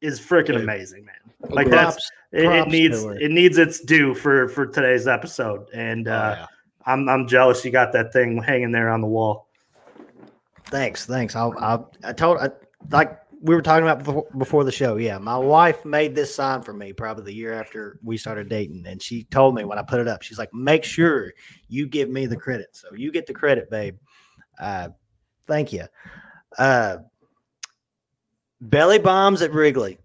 is 0.00 0.20
freaking 0.20 0.56
amazing, 0.56 1.04
man. 1.04 1.14
Like 1.50 1.66
Agreed. 1.66 1.78
that's 1.78 2.10
it, 2.32 2.44
it 2.46 2.68
needs 2.68 3.02
her. 3.04 3.16
it 3.18 3.30
needs 3.30 3.58
its 3.58 3.80
due 3.80 4.14
for 4.14 4.48
for 4.48 4.66
today's 4.66 5.06
episode, 5.06 5.68
and 5.72 6.08
Oh, 6.08 6.12
uh, 6.12 6.36
yeah. 6.38 6.46
I'm 6.86 7.08
I'm 7.08 7.26
jealous 7.28 7.64
you 7.64 7.70
got 7.70 7.92
that 7.92 8.12
thing 8.12 8.42
hanging 8.42 8.72
there 8.72 8.90
on 8.90 9.00
the 9.00 9.06
wall. 9.06 9.45
Thanks, 10.68 11.06
thanks. 11.06 11.36
I'll, 11.36 11.54
I'll, 11.58 11.92
I 12.04 12.12
told, 12.12 12.38
I, 12.38 12.50
like 12.90 13.18
we 13.40 13.54
were 13.54 13.62
talking 13.62 13.84
about 13.84 14.02
before, 14.02 14.26
before 14.38 14.64
the 14.64 14.72
show. 14.72 14.96
Yeah, 14.96 15.18
my 15.18 15.36
wife 15.36 15.84
made 15.84 16.14
this 16.14 16.34
sign 16.34 16.62
for 16.62 16.72
me 16.72 16.92
probably 16.92 17.24
the 17.24 17.34
year 17.34 17.52
after 17.52 18.00
we 18.02 18.16
started 18.16 18.48
dating, 18.48 18.84
and 18.86 19.00
she 19.00 19.24
told 19.24 19.54
me 19.54 19.64
when 19.64 19.78
I 19.78 19.82
put 19.82 20.00
it 20.00 20.08
up, 20.08 20.22
she's 20.22 20.38
like, 20.38 20.52
"Make 20.52 20.84
sure 20.84 21.32
you 21.68 21.86
give 21.86 22.08
me 22.08 22.26
the 22.26 22.36
credit." 22.36 22.68
So 22.72 22.88
you 22.94 23.12
get 23.12 23.26
the 23.26 23.34
credit, 23.34 23.70
babe. 23.70 23.96
Uh, 24.58 24.88
thank 25.46 25.72
you. 25.72 25.84
Uh, 26.58 26.98
belly 28.60 28.98
bombs 28.98 29.42
at 29.42 29.52
Wrigley. 29.52 29.98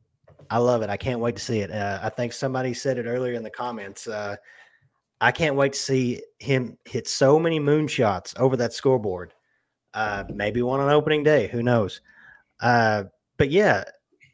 I 0.49 0.57
love 0.57 0.81
it. 0.81 0.89
I 0.89 0.97
can't 0.97 1.21
wait 1.21 1.37
to 1.37 1.41
see 1.41 1.59
it. 1.59 1.71
Uh, 1.71 1.99
I 2.03 2.09
think 2.09 2.33
somebody 2.33 2.73
said 2.73 2.97
it 2.97 3.05
earlier 3.05 3.33
in 3.33 3.43
the 3.43 3.49
comments. 3.49 4.07
Uh, 4.07 4.35
I 5.21 5.31
can't 5.31 5.55
wait 5.55 5.73
to 5.73 5.79
see 5.79 6.21
him 6.39 6.77
hit 6.85 7.07
so 7.07 7.39
many 7.39 7.59
moonshots 7.59 8.37
over 8.37 8.57
that 8.57 8.73
scoreboard. 8.73 9.33
Uh, 9.93 10.23
maybe 10.33 10.61
one 10.61 10.79
on 10.79 10.89
opening 10.89 11.23
day. 11.23 11.47
Who 11.47 11.63
knows? 11.63 12.01
Uh, 12.61 13.05
but 13.37 13.49
yeah, 13.49 13.83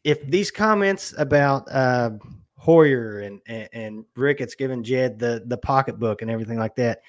if 0.03 0.26
these 0.28 0.51
comments 0.51 1.14
about 1.18 1.70
uh, 1.72 2.12
Hoyer 2.55 3.20
and, 3.20 3.41
and 3.47 3.70
and 3.74 4.05
Ricketts 4.16 4.55
giving 4.55 4.84
Jed 4.84 5.20
the 5.20 5.43
the 5.45 5.58
pocketbook 5.58 6.22
and 6.22 6.30
everything 6.30 6.58
like 6.58 6.76
that, 6.76 7.01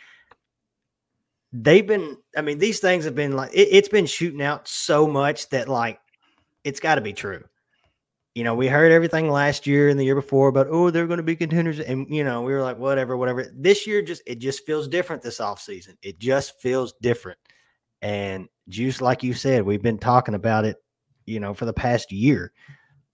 they've 1.52 1.86
been. 1.86 2.16
I 2.36 2.42
mean, 2.42 2.58
these 2.58 2.80
things 2.80 3.04
have 3.04 3.14
been 3.14 3.32
like 3.32 3.52
it, 3.52 3.68
it's 3.70 3.88
been 3.88 4.06
shooting 4.06 4.42
out 4.42 4.68
so 4.68 5.06
much 5.06 5.48
that 5.50 5.68
like 5.68 6.00
it's 6.64 6.80
got 6.80 6.94
to 6.96 7.00
be 7.00 7.12
true. 7.12 7.44
You 8.34 8.44
know, 8.44 8.54
we 8.54 8.68
heard 8.68 8.92
everything 8.92 9.28
last 9.28 9.66
year 9.66 9.88
and 9.88 9.98
the 9.98 10.04
year 10.04 10.14
before 10.14 10.48
about 10.48 10.68
oh 10.70 10.90
they're 10.90 11.06
going 11.08 11.16
to 11.18 11.24
be 11.24 11.36
contenders, 11.36 11.80
and 11.80 12.06
you 12.08 12.24
know 12.24 12.42
we 12.42 12.52
were 12.52 12.62
like 12.62 12.78
whatever, 12.78 13.16
whatever. 13.16 13.46
This 13.54 13.86
year 13.86 14.00
just 14.00 14.22
it 14.26 14.38
just 14.38 14.64
feels 14.64 14.86
different 14.86 15.22
this 15.22 15.40
offseason. 15.40 15.96
It 16.02 16.18
just 16.18 16.60
feels 16.60 16.94
different. 17.02 17.38
And 18.02 18.48
Juice, 18.68 19.00
like 19.00 19.22
you 19.22 19.34
said, 19.34 19.62
we've 19.62 19.82
been 19.82 19.98
talking 19.98 20.34
about 20.34 20.64
it, 20.64 20.76
you 21.26 21.40
know, 21.40 21.54
for 21.54 21.64
the 21.64 21.72
past 21.72 22.12
year. 22.12 22.52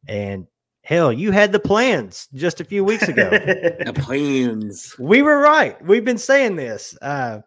And 0.06 0.46
hell, 0.82 1.12
you 1.12 1.30
had 1.30 1.52
the 1.52 1.58
plans 1.58 2.28
just 2.34 2.60
a 2.60 2.64
few 2.64 2.84
weeks 2.84 3.08
ago. 3.08 3.30
The 3.84 3.92
plans. 3.94 4.94
we 4.98 5.22
were 5.22 5.38
right. 5.38 5.82
We've 5.84 6.04
been 6.04 6.18
saying 6.18 6.56
this. 6.56 6.96
Uh, 7.00 7.40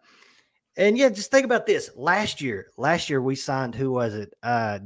and 0.76 0.96
yeah, 0.96 1.08
just 1.08 1.30
think 1.30 1.44
about 1.44 1.66
this. 1.66 1.90
Last 1.96 2.40
year, 2.40 2.68
last 2.76 3.10
year 3.10 3.20
we 3.20 3.34
signed 3.34 3.74
who 3.74 3.90
was 3.90 4.14
it? 4.14 4.32
Uh, 4.42 4.78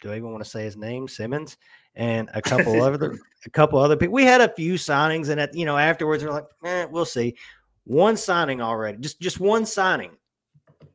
do 0.00 0.12
I 0.12 0.16
even 0.16 0.30
want 0.30 0.44
to 0.44 0.48
say 0.50 0.62
his 0.62 0.76
name? 0.76 1.08
Simmons 1.08 1.56
and 1.96 2.28
a 2.34 2.42
couple 2.42 2.82
other 2.82 3.18
a 3.46 3.50
couple 3.50 3.78
other 3.78 3.96
people. 3.96 4.14
We 4.14 4.24
had 4.24 4.40
a 4.40 4.54
few 4.54 4.74
signings, 4.74 5.28
and 5.28 5.40
at 5.40 5.54
you 5.54 5.64
know 5.64 5.76
afterwards 5.76 6.24
we're 6.24 6.30
like, 6.30 6.46
eh, 6.64 6.86
we'll 6.90 7.04
see. 7.04 7.36
One 7.84 8.16
signing 8.16 8.60
already, 8.60 8.98
just 8.98 9.20
just 9.20 9.40
one 9.40 9.66
signing, 9.66 10.12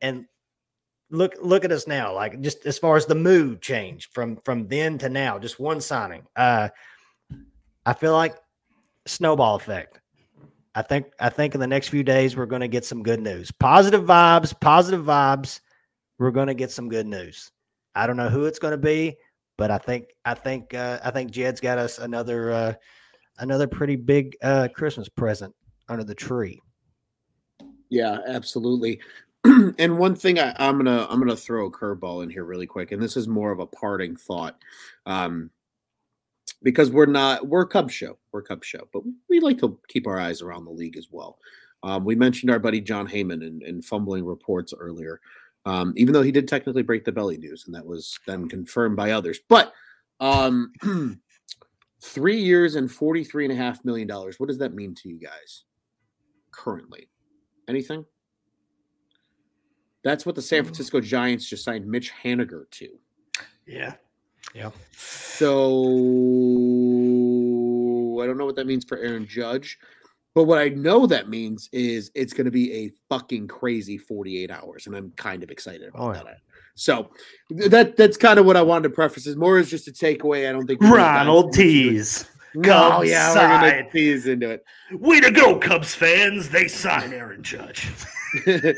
and 0.00 0.24
look 1.10 1.34
look 1.40 1.64
at 1.64 1.72
us 1.72 1.86
now. 1.86 2.14
Like 2.14 2.40
just 2.40 2.66
as 2.66 2.78
far 2.78 2.96
as 2.96 3.06
the 3.06 3.14
mood 3.14 3.60
change 3.60 4.10
from 4.10 4.36
from 4.44 4.68
then 4.68 4.98
to 4.98 5.08
now, 5.08 5.38
just 5.38 5.60
one 5.60 5.80
signing. 5.80 6.22
Uh, 6.36 6.68
I 7.84 7.92
feel 7.92 8.12
like 8.12 8.36
snowball 9.06 9.56
effect. 9.56 10.00
I 10.74 10.82
think 10.82 11.12
I 11.18 11.28
think 11.28 11.54
in 11.54 11.60
the 11.60 11.66
next 11.66 11.88
few 11.88 12.02
days 12.02 12.36
we're 12.36 12.46
going 12.46 12.60
to 12.60 12.68
get 12.68 12.84
some 12.84 13.02
good 13.02 13.20
news. 13.20 13.50
Positive 13.50 14.04
vibes, 14.04 14.58
positive 14.58 15.04
vibes. 15.04 15.60
We're 16.18 16.30
going 16.30 16.48
to 16.48 16.54
get 16.54 16.70
some 16.70 16.88
good 16.88 17.06
news. 17.06 17.50
I 17.94 18.06
don't 18.06 18.16
know 18.16 18.28
who 18.28 18.44
it's 18.44 18.58
going 18.58 18.72
to 18.72 18.78
be, 18.78 19.16
but 19.58 19.70
I 19.70 19.78
think 19.78 20.06
I 20.24 20.34
think 20.34 20.74
uh, 20.74 21.00
I 21.04 21.10
think 21.10 21.32
Jed's 21.32 21.60
got 21.60 21.78
us 21.78 21.98
another 21.98 22.52
uh, 22.52 22.74
another 23.38 23.66
pretty 23.66 23.96
big 23.96 24.36
uh, 24.42 24.68
Christmas 24.74 25.08
present 25.08 25.54
under 25.88 26.04
the 26.04 26.14
tree. 26.14 26.60
Yeah, 27.88 28.18
absolutely. 28.28 29.00
and 29.78 29.98
one 29.98 30.14
thing 30.14 30.38
I, 30.38 30.54
I'm 30.58 30.76
gonna 30.76 31.06
I'm 31.08 31.18
gonna 31.18 31.36
throw 31.36 31.66
a 31.66 31.70
curveball 31.70 32.22
in 32.22 32.30
here 32.30 32.44
really 32.44 32.66
quick, 32.66 32.92
and 32.92 33.02
this 33.02 33.16
is 33.16 33.26
more 33.26 33.52
of 33.52 33.58
a 33.58 33.66
parting 33.66 34.16
thought, 34.16 34.58
um, 35.06 35.50
because 36.62 36.90
we're 36.90 37.06
not 37.06 37.48
we're 37.48 37.62
a 37.62 37.66
Cub 37.66 37.90
show, 37.90 38.18
we're 38.32 38.40
a 38.40 38.44
Cub 38.44 38.62
show, 38.64 38.86
but 38.92 39.02
we 39.30 39.40
like 39.40 39.58
to 39.58 39.78
keep 39.88 40.06
our 40.06 40.18
eyes 40.18 40.42
around 40.42 40.64
the 40.66 40.70
league 40.70 40.96
as 40.96 41.08
well. 41.10 41.38
Um, 41.82 42.04
we 42.04 42.14
mentioned 42.14 42.50
our 42.50 42.58
buddy 42.58 42.82
Jon 42.82 43.08
Heyman 43.08 43.42
in, 43.42 43.62
in 43.64 43.80
fumbling 43.80 44.26
reports 44.26 44.74
earlier, 44.78 45.20
um, 45.64 45.94
even 45.96 46.12
though 46.12 46.22
he 46.22 46.32
did 46.32 46.46
technically 46.46 46.82
break 46.82 47.06
the 47.06 47.12
belly 47.12 47.38
news, 47.38 47.64
and 47.64 47.74
that 47.74 47.86
was 47.86 48.18
then 48.26 48.46
confirmed 48.46 48.96
by 48.96 49.12
others. 49.12 49.40
But 49.48 49.72
um, 50.20 50.72
three 52.02 52.40
years 52.40 52.74
and 52.74 52.92
forty 52.92 53.24
three 53.24 53.46
and 53.46 53.52
a 53.52 53.56
half 53.56 53.82
million 53.86 54.06
dollars. 54.06 54.38
What 54.38 54.48
does 54.48 54.58
that 54.58 54.74
mean 54.74 54.94
to 54.96 55.08
you 55.08 55.18
guys 55.18 55.64
currently? 56.50 57.08
Anything? 57.68 58.04
That's 60.02 60.24
what 60.24 60.34
the 60.34 60.42
San 60.42 60.62
mm. 60.62 60.66
Francisco 60.66 61.00
Giants 61.00 61.48
just 61.48 61.64
signed 61.64 61.86
Mitch 61.86 62.12
Haniger 62.24 62.70
to. 62.70 62.88
yeah. 63.66 63.94
Yeah. 64.54 64.70
So 64.96 65.82
I 68.22 68.26
don't 68.26 68.38
know 68.38 68.46
what 68.46 68.56
that 68.56 68.66
means 68.66 68.84
for 68.84 68.98
Aaron 68.98 69.26
Judge. 69.26 69.78
But 70.34 70.44
what 70.44 70.58
I 70.58 70.68
know 70.68 71.06
that 71.06 71.28
means 71.28 71.68
is 71.72 72.10
it's 72.14 72.32
going 72.32 72.44
to 72.44 72.50
be 72.52 72.72
a 72.72 72.90
fucking 73.08 73.48
crazy 73.48 73.98
48 73.98 74.50
hours, 74.50 74.86
and 74.86 74.94
I'm 74.94 75.10
kind 75.16 75.42
of 75.42 75.50
excited 75.50 75.88
about 75.88 76.02
Oh, 76.02 76.12
yeah. 76.14 76.22
that. 76.22 76.36
So 76.76 77.10
that 77.50 77.96
that's 77.96 78.16
kind 78.16 78.38
of 78.38 78.46
what 78.46 78.56
I 78.56 78.62
wanted 78.62 78.88
to 78.88 78.94
preface. 78.94 79.26
Is 79.26 79.36
more 79.36 79.58
is 79.58 79.68
just 79.68 79.88
a 79.88 79.92
takeaway. 79.92 80.48
I 80.48 80.52
don't 80.52 80.66
think 80.66 80.80
we're 80.80 80.90
gonna 80.90 81.02
dive 81.02 81.26
Ronald 81.26 81.52
too 81.52 81.60
much 81.60 81.66
it. 81.66 81.90
Tease. 81.90 82.24
No, 82.54 82.62
Cubs 82.62 83.10
yeah, 83.10 83.28
we're 83.28 83.34
gonna 83.48 83.70
side. 83.70 83.90
tease 83.92 84.26
into 84.28 84.50
it. 84.50 84.64
Way 84.92 85.20
to 85.20 85.30
go, 85.30 85.58
Cubs 85.58 85.94
fans. 85.94 86.48
They 86.48 86.68
sign 86.68 87.12
Aaron 87.12 87.42
Judge. 87.42 87.88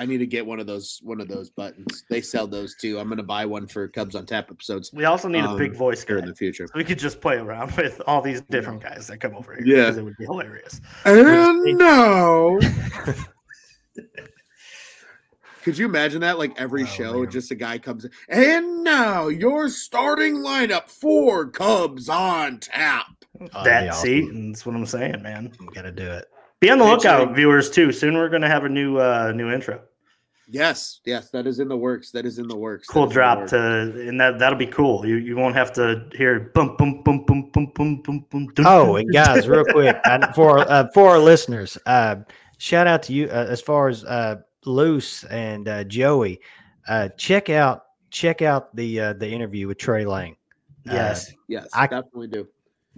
I 0.00 0.06
need 0.06 0.18
to 0.18 0.26
get 0.26 0.46
one 0.46 0.60
of 0.60 0.66
those 0.66 1.00
one 1.02 1.20
of 1.20 1.26
those 1.28 1.50
buttons. 1.50 2.04
They 2.08 2.20
sell 2.20 2.46
those 2.46 2.76
too. 2.80 2.98
I'm 3.00 3.08
gonna 3.08 3.22
buy 3.24 3.46
one 3.46 3.66
for 3.66 3.88
Cubs 3.88 4.14
on 4.14 4.26
Tap 4.26 4.48
episodes 4.50 4.92
We 4.92 5.04
also 5.06 5.26
need 5.28 5.44
a 5.44 5.48
Um, 5.48 5.58
big 5.58 5.74
voice 5.74 6.04
guy. 6.04 6.18
in 6.18 6.26
the 6.26 6.34
future. 6.34 6.68
We 6.74 6.84
could 6.84 6.98
just 7.00 7.20
play 7.20 7.36
around 7.36 7.72
with 7.76 8.00
all 8.06 8.22
these 8.22 8.40
different 8.42 8.80
guys 8.82 9.06
that 9.08 9.18
come 9.18 9.34
over 9.34 9.54
here. 9.56 9.64
Yeah. 9.66 9.82
because 9.84 9.96
it 9.98 10.04
would 10.04 10.16
be 10.16 10.24
hilarious. 10.26 10.80
And 11.04 11.62
no. 11.78 12.60
Could 15.68 15.78
you 15.78 15.86
imagine 15.86 16.22
that? 16.22 16.38
Like 16.38 16.58
every 16.58 16.84
Oh, 16.84 16.86
show, 16.86 17.12
man. 17.22 17.30
just 17.30 17.50
a 17.50 17.54
guy 17.54 17.76
comes 17.78 18.04
in. 18.06 18.10
And 18.30 18.82
now 18.84 19.28
your 19.28 19.68
starting 19.68 20.36
lineup 20.36 20.88
for 20.88 21.46
Cubs 21.50 22.08
on 22.08 22.58
tap. 22.58 23.06
Oh, 23.54 23.62
that'd 23.64 23.92
see, 23.94 24.22
awesome. 24.22 24.34
and 24.36 24.54
that's 24.54 24.64
what 24.66 24.74
I'm 24.74 24.86
saying, 24.86 25.22
man. 25.22 25.52
I'm 25.60 25.66
gonna 25.66 25.92
do 25.92 26.10
it. 26.10 26.24
Be 26.60 26.70
on 26.70 26.78
the 26.78 26.84
lookout, 26.84 27.20
Eventually- 27.20 27.34
viewers. 27.36 27.70
Too 27.70 27.92
soon, 27.92 28.14
we're 28.16 28.28
going 28.30 28.42
to 28.42 28.48
have 28.48 28.64
a 28.64 28.68
new 28.68 28.98
uh 28.98 29.32
new 29.34 29.52
intro. 29.52 29.80
Yes, 30.50 31.00
yes, 31.04 31.28
that 31.32 31.46
is 31.46 31.60
in 31.60 31.68
the 31.68 31.76
works. 31.76 32.10
That 32.12 32.24
is 32.24 32.38
in 32.38 32.48
the 32.48 32.56
works. 32.56 32.88
Cool 32.88 33.02
is 33.02 33.06
in 33.06 33.08
the 33.10 33.14
drop 33.14 33.38
works. 33.40 33.50
to, 33.50 34.08
and 34.08 34.18
that 34.18 34.38
that'll 34.38 34.58
be 34.58 34.66
cool. 34.66 35.04
You 35.06 35.16
you 35.16 35.36
won't 35.36 35.54
have 35.54 35.72
to 35.74 36.08
hear 36.14 36.50
boom 36.54 36.74
boom 36.78 37.02
boom 37.04 37.24
boom 37.26 37.50
boom 37.52 37.70
boom 37.74 38.00
boom 38.02 38.26
boom. 38.30 38.46
dun, 38.54 38.66
Oh, 38.66 38.96
and 38.96 39.12
guys, 39.12 39.46
real 39.46 39.64
quick, 39.64 39.96
for 40.34 40.60
uh, 40.60 40.88
for 40.94 41.10
our 41.10 41.18
listeners, 41.18 41.76
uh, 41.84 42.16
shout 42.56 42.86
out 42.86 43.02
to 43.04 43.12
you 43.12 43.26
uh, 43.26 43.46
as 43.48 43.60
far 43.60 43.88
as 43.88 44.04
uh, 44.04 44.36
Luce 44.64 45.24
and 45.24 45.68
uh, 45.68 45.84
Joey. 45.84 46.40
Uh, 46.88 47.08
check 47.16 47.50
out 47.50 47.84
check 48.10 48.42
out 48.42 48.74
the 48.74 49.00
uh, 49.00 49.12
the 49.14 49.28
interview 49.28 49.66
with 49.68 49.78
Trey 49.78 50.04
Lang. 50.06 50.36
Uh, 50.88 50.94
yes, 50.94 51.32
Yes, 51.48 51.68
I- 51.72 51.86
definitely 51.86 52.28
do. 52.28 52.48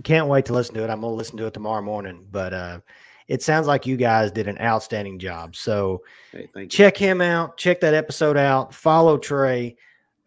can't 0.05 0.29
wait 0.29 0.45
to 0.47 0.53
listen 0.53 0.75
to 0.77 0.85
it. 0.85 0.91
I'm 0.91 1.01
gonna 1.01 1.13
listen 1.15 1.37
to 1.39 1.47
it 1.47 1.55
tomorrow 1.55 1.83
morning. 1.83 2.27
But 2.31 2.55
uh, 2.55 2.81
it 3.29 3.43
sounds 3.43 3.67
like 3.67 3.87
you 3.87 3.97
guys 3.97 4.31
did 4.33 4.49
an 4.49 4.59
outstanding 4.61 5.19
job. 5.19 5.57
So 5.57 6.03
Hey, 6.33 6.67
check 6.67 6.97
him 6.97 7.21
out. 7.21 7.57
Check 7.57 7.81
that 7.81 7.95
episode 7.95 8.37
out. 8.37 8.73
Follow 8.75 9.19
Trey. 9.19 9.77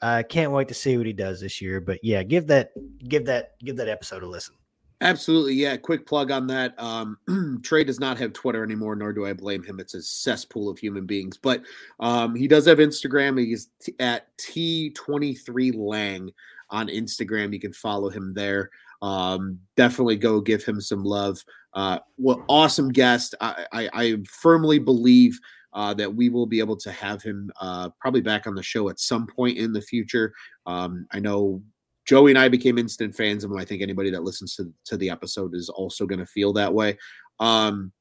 Uh, 0.01 0.21
can't 0.27 0.51
wait 0.51 0.67
to 0.67 0.73
see 0.73 0.97
what 0.97 1.05
he 1.05 1.13
does 1.13 1.39
this 1.39 1.61
year. 1.61 1.79
But 1.79 1.99
yeah, 2.03 2.23
give 2.23 2.47
that 2.47 2.71
give 3.07 3.25
that 3.25 3.51
give 3.63 3.77
that 3.77 3.87
episode 3.87 4.23
a 4.23 4.27
listen. 4.27 4.55
Absolutely, 5.03 5.53
yeah. 5.55 5.75
Quick 5.75 6.07
plug 6.07 6.31
on 6.31 6.47
that. 6.47 6.81
Um, 6.81 7.17
Trey 7.63 7.83
does 7.83 7.99
not 7.99 8.17
have 8.19 8.31
Twitter 8.31 8.63
anymore, 8.63 8.95
nor 8.95 9.11
do 9.11 9.25
I 9.25 9.33
blame 9.33 9.61
him. 9.61 9.81
It's 9.81 9.95
a 9.95 10.01
cesspool 10.01 10.69
of 10.69 10.79
human 10.79 11.05
beings, 11.05 11.37
but 11.37 11.61
um, 11.99 12.33
he 12.35 12.47
does 12.47 12.65
have 12.67 12.77
Instagram. 12.77 13.37
He's 13.37 13.67
t- 13.81 13.93
at 13.99 14.35
T23 14.37 15.75
Lang 15.75 16.31
on 16.69 16.87
Instagram. 16.87 17.51
You 17.51 17.59
can 17.59 17.73
follow 17.73 18.09
him 18.09 18.33
there. 18.33 18.69
Um, 19.01 19.59
definitely 19.75 20.15
go 20.15 20.39
give 20.39 20.63
him 20.63 20.79
some 20.79 21.03
love. 21.03 21.43
Uh, 21.73 21.99
well, 22.17 22.45
awesome 22.47 22.89
guest. 22.89 23.35
I, 23.41 23.65
I, 23.73 23.89
I 23.93 24.17
firmly 24.25 24.79
believe 24.79 25.37
uh, 25.73 25.93
that 25.95 26.15
we 26.15 26.29
will 26.29 26.45
be 26.45 26.59
able 26.59 26.77
to 26.77 26.91
have 26.91 27.21
him 27.21 27.51
uh, 27.59 27.89
probably 27.99 28.21
back 28.21 28.47
on 28.47 28.55
the 28.55 28.63
show 28.63 28.87
at 28.87 29.01
some 29.01 29.27
point 29.27 29.57
in 29.57 29.73
the 29.73 29.81
future. 29.81 30.33
Um, 30.65 31.07
I 31.11 31.19
know 31.19 31.61
Joey 32.05 32.31
and 32.31 32.37
I 32.39 32.49
became 32.49 32.77
instant 32.77 33.15
fans 33.15 33.43
of 33.43 33.51
him. 33.51 33.57
I 33.57 33.65
think 33.65 33.81
anybody 33.81 34.09
that 34.11 34.23
listens 34.23 34.55
to, 34.55 34.71
to 34.85 34.97
the 34.97 35.09
episode 35.09 35.55
is 35.55 35.69
also 35.69 36.05
going 36.05 36.19
to 36.19 36.25
feel 36.25 36.53
that 36.53 36.73
way. 36.73 36.97
Um, 37.39 37.91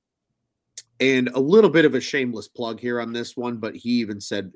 and 1.00 1.28
a 1.34 1.40
little 1.40 1.70
bit 1.70 1.84
of 1.84 1.94
a 1.94 2.00
shameless 2.00 2.48
plug 2.48 2.80
here 2.80 3.00
on 3.00 3.12
this 3.12 3.36
one, 3.36 3.56
but 3.58 3.74
he 3.74 3.90
even 3.90 4.20
said 4.20 4.52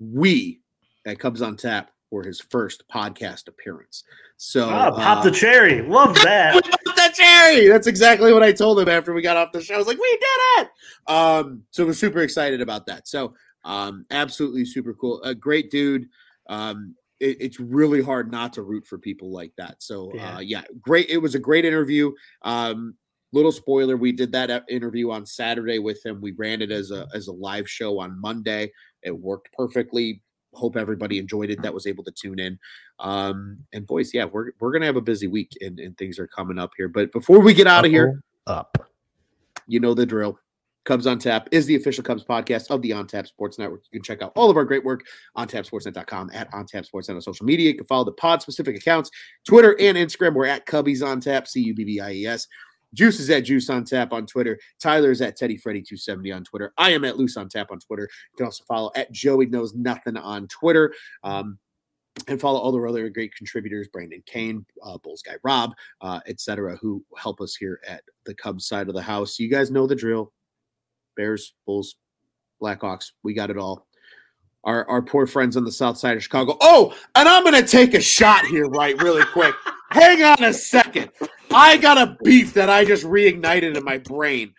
we 0.00 0.60
at 1.06 1.18
Cubs 1.18 1.42
on 1.42 1.56
Tap 1.56 1.90
were 2.10 2.22
his 2.24 2.40
first 2.40 2.84
podcast 2.92 3.48
appearance. 3.48 4.04
So 4.36 4.68
Ah, 4.70 4.90
pop 4.90 5.22
the 5.24 5.30
uh, 5.30 5.34
cherry. 5.34 5.82
Love 5.82 6.14
that. 6.22 6.54
popped 6.64 6.96
that 6.96 7.14
cherry. 7.14 7.68
That's 7.68 7.86
exactly 7.86 8.32
what 8.32 8.42
I 8.42 8.52
told 8.52 8.80
him 8.80 8.88
after 8.88 9.12
we 9.12 9.22
got 9.22 9.36
off 9.36 9.52
the 9.52 9.62
show. 9.62 9.74
I 9.74 9.78
was 9.78 9.86
like, 9.86 9.98
we 9.98 10.10
did 10.20 10.66
it. 10.66 11.10
Um, 11.12 11.62
so 11.70 11.84
we're 11.84 11.92
super 11.92 12.20
excited 12.20 12.60
about 12.60 12.86
that. 12.86 13.06
So 13.08 13.34
um, 13.64 14.04
absolutely 14.10 14.64
super 14.64 14.94
cool. 14.94 15.22
A 15.22 15.34
great 15.34 15.70
dude. 15.70 16.08
Um, 16.48 16.94
it- 17.24 17.36
it's 17.40 17.58
really 17.60 18.02
hard 18.02 18.30
not 18.30 18.52
to 18.54 18.62
root 18.62 18.86
for 18.86 18.98
people 18.98 19.30
like 19.30 19.52
that. 19.56 19.82
So 19.82 20.12
Yeah. 20.14 20.36
uh, 20.36 20.40
yeah, 20.40 20.62
great. 20.80 21.08
It 21.10 21.18
was 21.18 21.34
a 21.34 21.38
great 21.38 21.64
interview. 21.64 22.12
Um, 22.42 22.96
little 23.32 23.52
spoiler: 23.52 23.96
we 23.96 24.12
did 24.12 24.30
that 24.32 24.50
uh, 24.50 24.60
interview 24.68 25.10
on 25.10 25.26
Saturday 25.26 25.78
with 25.78 26.04
him. 26.04 26.20
We 26.20 26.32
ran 26.32 26.62
it 26.62 26.70
as 26.70 26.90
a 26.90 27.08
as 27.14 27.26
a 27.28 27.32
live 27.32 27.68
show 27.68 27.98
on 27.98 28.20
Monday. 28.20 28.70
It 29.02 29.16
worked 29.18 29.52
perfectly. 29.52 30.20
Hope 30.52 30.76
everybody 30.76 31.18
enjoyed 31.18 31.50
it. 31.50 31.60
That 31.62 31.74
was 31.74 31.86
able 31.88 32.04
to 32.04 32.12
tune 32.12 32.38
in. 32.38 32.58
Um, 33.00 33.58
and 33.72 33.84
boys, 33.86 34.14
yeah, 34.14 34.24
we're 34.24 34.52
we're 34.60 34.72
gonna 34.72 34.86
have 34.86 34.94
a 34.96 35.00
busy 35.00 35.26
week 35.26 35.50
and, 35.60 35.80
and 35.80 35.98
things 35.98 36.18
are 36.20 36.28
coming 36.28 36.58
up 36.60 36.70
here. 36.76 36.86
But 36.88 37.10
before 37.10 37.40
we 37.40 37.54
get 37.54 37.66
out 37.66 37.84
of 37.84 37.90
here, 37.90 38.22
Up. 38.46 38.88
you 39.66 39.80
know 39.80 39.94
the 39.94 40.06
drill. 40.06 40.38
Cubs 40.84 41.06
on 41.06 41.18
Tap 41.18 41.48
is 41.50 41.66
the 41.66 41.76
official 41.76 42.04
Cubs 42.04 42.24
podcast 42.24 42.70
of 42.70 42.82
the 42.82 42.92
On 42.92 43.06
Tap 43.06 43.26
Sports 43.26 43.58
Network. 43.58 43.82
You 43.90 44.00
can 44.00 44.04
check 44.04 44.22
out 44.22 44.32
all 44.36 44.50
of 44.50 44.56
our 44.56 44.64
great 44.64 44.84
work 44.84 45.04
on 45.34 45.48
tapsportsnet.com 45.48 46.30
at 46.32 46.52
On 46.52 46.66
Tap 46.66 46.84
Sportsnet 46.84 47.14
on 47.14 47.20
social 47.20 47.46
media. 47.46 47.70
You 47.70 47.76
can 47.76 47.86
follow 47.86 48.04
the 48.04 48.12
pod 48.12 48.42
specific 48.42 48.76
accounts, 48.76 49.10
Twitter 49.46 49.76
and 49.80 49.96
Instagram. 49.96 50.34
We're 50.34 50.46
at 50.46 50.66
Cubbies 50.66 51.06
on 51.06 51.20
Tap, 51.20 51.48
C 51.48 51.60
U 51.60 51.74
B 51.74 51.84
B 51.84 52.00
I 52.00 52.12
E 52.12 52.26
S. 52.26 52.46
Juice 52.92 53.18
is 53.18 53.28
at 53.30 53.40
Juice 53.40 53.68
on 53.70 53.84
Tap 53.84 54.12
on 54.12 54.24
Twitter. 54.24 54.58
Tyler 54.80 55.10
is 55.10 55.20
at 55.20 55.36
Teddy 55.36 55.56
Freddy 55.56 55.80
270 55.80 56.30
on 56.30 56.44
Twitter. 56.44 56.72
I 56.78 56.92
am 56.92 57.04
at 57.04 57.16
Loose 57.18 57.36
on 57.36 57.48
Tap 57.48 57.72
on 57.72 57.80
Twitter. 57.80 58.08
You 58.32 58.36
can 58.36 58.46
also 58.46 58.62
follow 58.68 58.92
at 58.94 59.10
Joey 59.10 59.46
Knows 59.46 59.74
Nothing 59.74 60.16
on 60.16 60.46
Twitter. 60.48 60.94
Um, 61.24 61.58
and 62.28 62.40
follow 62.40 62.60
all 62.60 62.70
the 62.70 62.80
other 62.88 63.08
great 63.08 63.34
contributors, 63.34 63.88
Brandon 63.88 64.22
Kane, 64.24 64.64
uh, 64.84 64.96
Bulls 64.98 65.20
guy 65.20 65.34
Rob, 65.42 65.74
uh, 66.00 66.20
etc., 66.28 66.76
who 66.76 67.04
help 67.16 67.40
us 67.40 67.56
here 67.56 67.80
at 67.88 68.02
the 68.24 68.34
Cubs 68.34 68.66
side 68.66 68.88
of 68.88 68.94
the 68.94 69.02
house. 69.02 69.40
You 69.40 69.48
guys 69.48 69.72
know 69.72 69.88
the 69.88 69.96
drill. 69.96 70.32
Bears, 71.16 71.54
Bulls, 71.66 71.96
Blackhawks, 72.62 73.12
we 73.22 73.34
got 73.34 73.50
it 73.50 73.58
all. 73.58 73.86
Our 74.64 74.88
our 74.88 75.02
poor 75.02 75.26
friends 75.26 75.56
on 75.56 75.64
the 75.64 75.72
south 75.72 75.98
side 75.98 76.16
of 76.16 76.22
Chicago. 76.22 76.56
Oh, 76.60 76.94
and 77.14 77.28
I'm 77.28 77.44
gonna 77.44 77.66
take 77.66 77.92
a 77.94 78.00
shot 78.00 78.46
here, 78.46 78.66
right, 78.66 78.96
really 79.02 79.24
quick. 79.26 79.54
Hang 79.90 80.22
on 80.22 80.42
a 80.42 80.52
second. 80.52 81.10
I 81.52 81.76
got 81.76 81.98
a 81.98 82.16
beef 82.24 82.54
that 82.54 82.68
I 82.70 82.84
just 82.84 83.04
reignited 83.04 83.76
in 83.76 83.84
my 83.84 83.98
brain. 83.98 84.54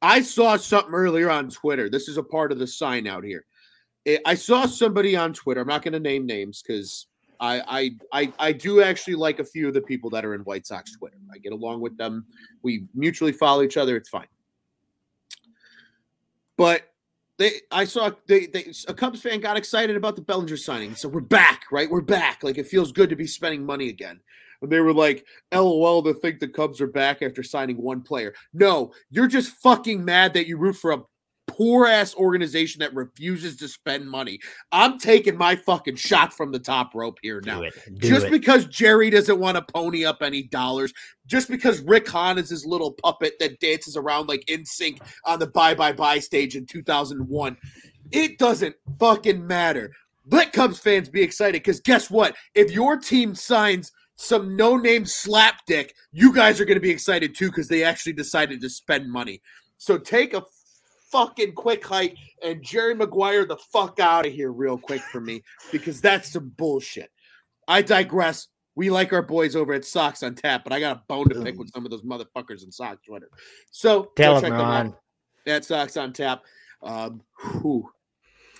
I 0.00 0.22
saw 0.22 0.56
something 0.56 0.94
earlier 0.94 1.30
on 1.30 1.50
Twitter. 1.50 1.90
This 1.90 2.08
is 2.08 2.16
a 2.16 2.22
part 2.22 2.52
of 2.52 2.58
the 2.58 2.66
sign 2.66 3.06
out 3.06 3.22
here. 3.24 3.44
I- 4.06 4.18
I 4.24 4.34
saw 4.34 4.66
somebody 4.66 5.14
on 5.14 5.32
Twitter. 5.32 5.60
I'm 5.60 5.66
not 5.68 5.82
going 5.82 5.92
to 5.92 6.00
name 6.00 6.24
names 6.24 6.62
because 6.62 7.06
I, 7.40 7.62
I 8.12 8.22
I 8.22 8.32
I 8.38 8.52
do 8.52 8.82
actually 8.82 9.14
like 9.14 9.38
a 9.38 9.44
few 9.44 9.68
of 9.68 9.74
the 9.74 9.80
people 9.82 10.10
that 10.10 10.24
are 10.24 10.34
in 10.34 10.40
White 10.40 10.66
Sox 10.66 10.92
Twitter. 10.96 11.18
I 11.32 11.38
get 11.38 11.52
along 11.52 11.80
with 11.82 11.96
them. 11.98 12.24
We 12.62 12.86
mutually 12.94 13.32
follow 13.32 13.62
each 13.62 13.76
other. 13.76 13.96
It's 13.96 14.08
fine. 14.08 14.26
But 16.58 16.82
they, 17.38 17.52
I 17.70 17.84
saw 17.84 18.10
they, 18.26 18.46
they 18.46 18.72
a 18.88 18.92
Cubs 18.92 19.22
fan 19.22 19.40
got 19.40 19.56
excited 19.56 19.96
about 19.96 20.16
the 20.16 20.22
Bellinger 20.22 20.56
signing. 20.56 20.94
So 20.96 21.08
we're 21.08 21.20
back, 21.20 21.62
right? 21.70 21.88
We're 21.88 22.00
back. 22.02 22.42
Like 22.42 22.58
it 22.58 22.66
feels 22.66 22.92
good 22.92 23.08
to 23.08 23.16
be 23.16 23.28
spending 23.28 23.64
money 23.64 23.88
again. 23.88 24.20
And 24.60 24.70
they 24.70 24.80
were 24.80 24.92
like, 24.92 25.24
"LOL," 25.54 26.02
to 26.02 26.14
think 26.14 26.40
the 26.40 26.48
Cubs 26.48 26.80
are 26.80 26.88
back 26.88 27.22
after 27.22 27.44
signing 27.44 27.80
one 27.80 28.02
player. 28.02 28.34
No, 28.52 28.92
you're 29.08 29.28
just 29.28 29.52
fucking 29.62 30.04
mad 30.04 30.34
that 30.34 30.48
you 30.48 30.58
root 30.58 30.74
for 30.74 30.90
a 30.90 31.02
poor 31.48 31.86
ass 31.86 32.14
organization 32.14 32.78
that 32.78 32.94
refuses 32.94 33.56
to 33.56 33.66
spend 33.66 34.08
money. 34.08 34.38
I'm 34.70 34.98
taking 34.98 35.36
my 35.36 35.56
fucking 35.56 35.96
shot 35.96 36.32
from 36.32 36.52
the 36.52 36.58
top 36.58 36.94
rope 36.94 37.18
here 37.22 37.42
now. 37.44 37.58
Do 37.60 37.64
it. 37.64 37.74
Do 37.98 38.08
Just 38.08 38.26
it. 38.26 38.30
because 38.30 38.66
Jerry 38.66 39.10
doesn't 39.10 39.40
want 39.40 39.56
to 39.56 39.72
pony 39.72 40.04
up 40.04 40.22
any 40.22 40.44
dollars, 40.44 40.92
just 41.26 41.48
because 41.48 41.80
Rick 41.80 42.08
Hahn 42.08 42.38
is 42.38 42.50
his 42.50 42.64
little 42.64 42.92
puppet 42.92 43.34
that 43.40 43.58
dances 43.58 43.96
around 43.96 44.28
like 44.28 44.44
NSYNC 44.48 45.00
on 45.24 45.40
the 45.40 45.48
bye 45.48 45.74
bye 45.74 45.92
bye 45.92 46.20
stage 46.20 46.54
in 46.54 46.66
2001, 46.66 47.56
it 48.12 48.38
doesn't 48.38 48.76
fucking 48.98 49.44
matter. 49.46 49.92
Let 50.30 50.52
Cubs 50.52 50.78
fans 50.78 51.08
be 51.08 51.22
excited 51.22 51.62
because 51.62 51.80
guess 51.80 52.10
what? 52.10 52.36
If 52.54 52.70
your 52.70 52.96
team 52.98 53.34
signs 53.34 53.92
some 54.16 54.56
no 54.56 54.76
name 54.76 55.04
slapdick, 55.04 55.90
you 56.12 56.34
guys 56.34 56.60
are 56.60 56.64
going 56.64 56.76
to 56.76 56.80
be 56.80 56.90
excited 56.90 57.34
too 57.34 57.48
because 57.48 57.68
they 57.68 57.84
actually 57.84 58.12
decided 58.12 58.60
to 58.60 58.68
spend 58.68 59.10
money. 59.10 59.40
So 59.78 59.96
take 59.96 60.34
a 60.34 60.42
fucking 61.10 61.52
quick 61.52 61.84
hike 61.84 62.16
and 62.42 62.62
Jerry 62.62 62.94
Maguire 62.94 63.44
the 63.44 63.56
fuck 63.56 64.00
out 64.00 64.26
of 64.26 64.32
here 64.32 64.52
real 64.52 64.78
quick 64.78 65.00
for 65.00 65.20
me 65.20 65.42
because 65.72 66.00
that's 66.00 66.32
some 66.32 66.52
bullshit. 66.56 67.10
I 67.66 67.82
digress. 67.82 68.48
We 68.74 68.90
like 68.90 69.12
our 69.12 69.22
boys 69.22 69.56
over 69.56 69.72
at 69.72 69.84
Sox 69.84 70.22
on 70.22 70.36
Tap, 70.36 70.62
but 70.62 70.72
I 70.72 70.80
got 70.80 70.96
a 70.96 71.02
bone 71.08 71.28
to 71.30 71.42
pick 71.42 71.58
with 71.58 71.70
some 71.74 71.84
of 71.84 71.90
those 71.90 72.02
motherfuckers 72.02 72.62
in 72.62 72.70
Sox 72.70 72.98
Twitter. 73.04 73.28
So 73.72 74.12
Tell 74.16 74.40
them 74.40 74.52
out 74.52 74.60
Ron. 74.60 74.94
at 75.46 75.64
Sox 75.64 75.96
on 75.96 76.12
Tap. 76.12 76.42
Um, 76.82 77.22
whew. 77.60 77.90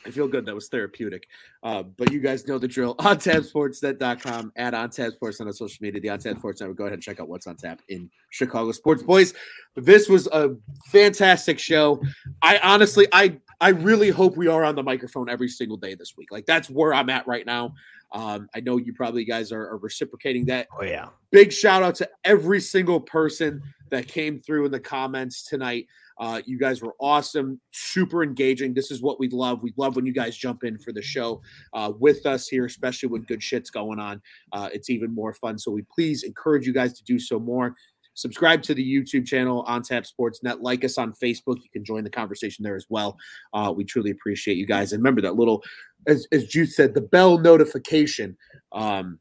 I 0.07 0.11
feel 0.11 0.29
good. 0.29 0.47
That 0.47 0.55
was 0.55 0.69
therapeutic. 0.69 1.29
Uh, 1.63 1.83
but 1.83 2.13
you 2.13 2.21
guys 2.21 2.47
know 2.47 2.59
the 2.59 2.69
drill. 2.69 2.95
OnTapSportsNet.com 2.99 4.53
at 4.57 4.75
OnTapSports 4.75 5.41
on 5.41 5.53
social 5.53 5.79
media. 5.81 6.01
The 6.01 6.09
on 6.11 6.19
OnTap 6.19 6.39
Sports 6.39 6.61
Network. 6.61 6.79
Go 6.79 6.85
ahead 6.85 6.95
and 6.95 7.03
check 7.03 7.21
out 7.21 7.29
what's 7.29 7.47
on 7.47 7.57
tap 7.57 7.83
in 7.89 8.09
Chicago 8.31 8.73
sports. 8.73 9.03
Boys, 9.03 9.35
this 9.77 10.09
was 10.09 10.27
a 10.29 10.55
fantastic 10.87 11.59
show. 11.59 12.01
I 12.43 12.59
honestly, 12.63 13.07
I 13.13 13.39
I 13.61 13.71
really 13.71 14.11
hope 14.11 14.37
we 14.37 14.47
are 14.47 14.65
on 14.65 14.77
the 14.77 14.83
microphone 14.83 15.29
every 15.29 15.49
single 15.49 15.77
day 15.77 15.95
this 15.95 16.17
week. 16.17 16.31
Like 16.31 16.47
that's 16.47 16.71
where 16.71 16.95
I'm 16.95 17.11
at 17.11 17.27
right 17.27 17.45
now. 17.45 17.75
Um, 18.13 18.49
I 18.55 18.61
know 18.61 18.79
you 18.79 18.95
probably 18.95 19.25
guys 19.25 19.53
are, 19.53 19.69
are 19.69 19.79
reciprocating 19.79 20.47
that. 20.47 20.69
Oh 20.79 20.85
yeah. 20.85 21.09
Big 21.31 21.53
shout 21.53 21.83
out 21.83 21.95
to 21.97 22.09
every 22.25 22.61
single 22.61 23.01
person 23.01 23.63
that 23.91 24.09
came 24.09 24.41
through 24.41 24.67
in 24.67 24.73
the 24.73 24.81
comments 24.81 25.43
tonight. 25.43 25.87
Uh, 26.19 26.43
you 26.47 26.59
guys 26.59 26.83
were 26.83 26.95
awesome, 27.01 27.61
super 27.71 28.23
engaging. 28.23 28.75
This 28.75 28.91
is 28.91 29.03
what 29.03 29.21
we 29.21 29.29
love. 29.29 29.63
We 29.63 29.73
love 29.77 29.97
when 29.97 30.07
you 30.07 30.13
guys 30.13 30.37
jump 30.37 30.65
in 30.65 30.79
for 30.79 30.93
the 30.93 31.03
show 31.03 31.41
uh, 31.75 31.93
with 31.99 32.27
us 32.27 32.49
here, 32.49 32.67
especially 32.67 33.09
when 33.09 33.23
good 33.23 33.43
shit's 33.43 33.71
going 33.71 33.99
on. 33.99 34.21
Uh, 34.53 34.69
it's 34.73 34.91
even 34.91 35.15
more 35.15 35.33
fun. 35.33 35.59
So 35.59 35.71
we 35.71 35.83
please 35.95 36.23
encourage 36.23 36.67
you 36.67 36.73
guys 36.73 36.93
to 36.95 37.05
do 37.05 37.19
so 37.19 37.39
more. 37.39 37.75
Subscribe 38.15 38.63
to 38.63 38.75
the 38.75 38.83
YouTube 38.83 39.25
channel 39.27 39.63
on 39.69 39.81
Tap 39.81 40.05
Sports 40.05 40.43
Net. 40.43 40.61
Like 40.61 40.85
us 40.85 40.99
on 40.99 41.13
Facebook. 41.13 41.63
You 41.63 41.71
can 41.73 41.85
join 41.85 42.03
the 42.03 42.11
conversation 42.11 42.65
there 42.65 42.75
as 42.75 42.87
well. 42.89 43.17
Uh, 43.55 43.73
we 43.75 43.85
truly 43.85 44.11
appreciate 44.11 44.57
you 44.57 44.67
guys. 44.67 44.93
And 44.93 45.01
remember 45.01 45.21
that 45.21 45.37
little, 45.37 45.63
as, 46.09 46.27
as 46.33 46.49
Jude 46.49 46.73
said, 46.73 46.95
the 46.95 47.01
bell 47.01 47.39
notification. 47.39 48.37
Um, 48.73 49.21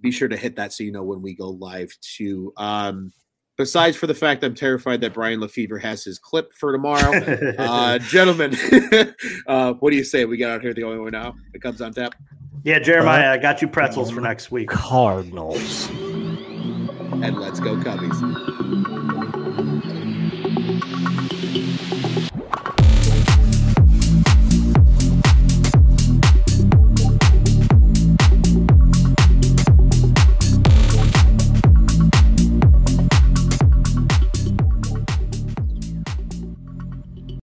be 0.00 0.12
sure 0.12 0.28
to 0.28 0.36
hit 0.36 0.54
that 0.56 0.72
so 0.72 0.84
you 0.84 0.92
know 0.92 1.02
when 1.02 1.22
we 1.22 1.34
go 1.34 1.48
live 1.48 1.90
too. 2.02 2.52
Um, 2.56 3.12
besides 3.56 3.96
for 3.96 4.06
the 4.06 4.14
fact 4.14 4.44
I'm 4.44 4.54
terrified 4.54 5.00
that 5.02 5.14
Brian 5.14 5.40
Lefevre 5.40 5.78
has 5.78 6.04
his 6.04 6.18
clip 6.18 6.52
for 6.52 6.72
tomorrow. 6.72 7.16
uh, 7.58 7.98
gentlemen, 7.98 8.56
uh, 9.46 9.74
what 9.74 9.90
do 9.90 9.96
you 9.96 10.04
say? 10.04 10.24
We 10.24 10.36
get 10.36 10.50
out 10.50 10.62
here 10.62 10.74
the 10.74 10.84
only 10.84 10.98
way 10.98 11.10
now. 11.10 11.34
It 11.52 11.62
comes 11.62 11.80
on 11.80 11.92
tap. 11.92 12.14
Yeah, 12.62 12.78
Jeremiah, 12.78 13.30
I 13.30 13.36
got 13.36 13.60
you 13.60 13.68
pretzels 13.68 14.10
for 14.10 14.20
next 14.20 14.50
week. 14.50 14.68
Cardinals. 14.70 15.88
And 15.90 17.38
let's 17.38 17.60
go, 17.60 17.76
Cubbies. 17.76 18.93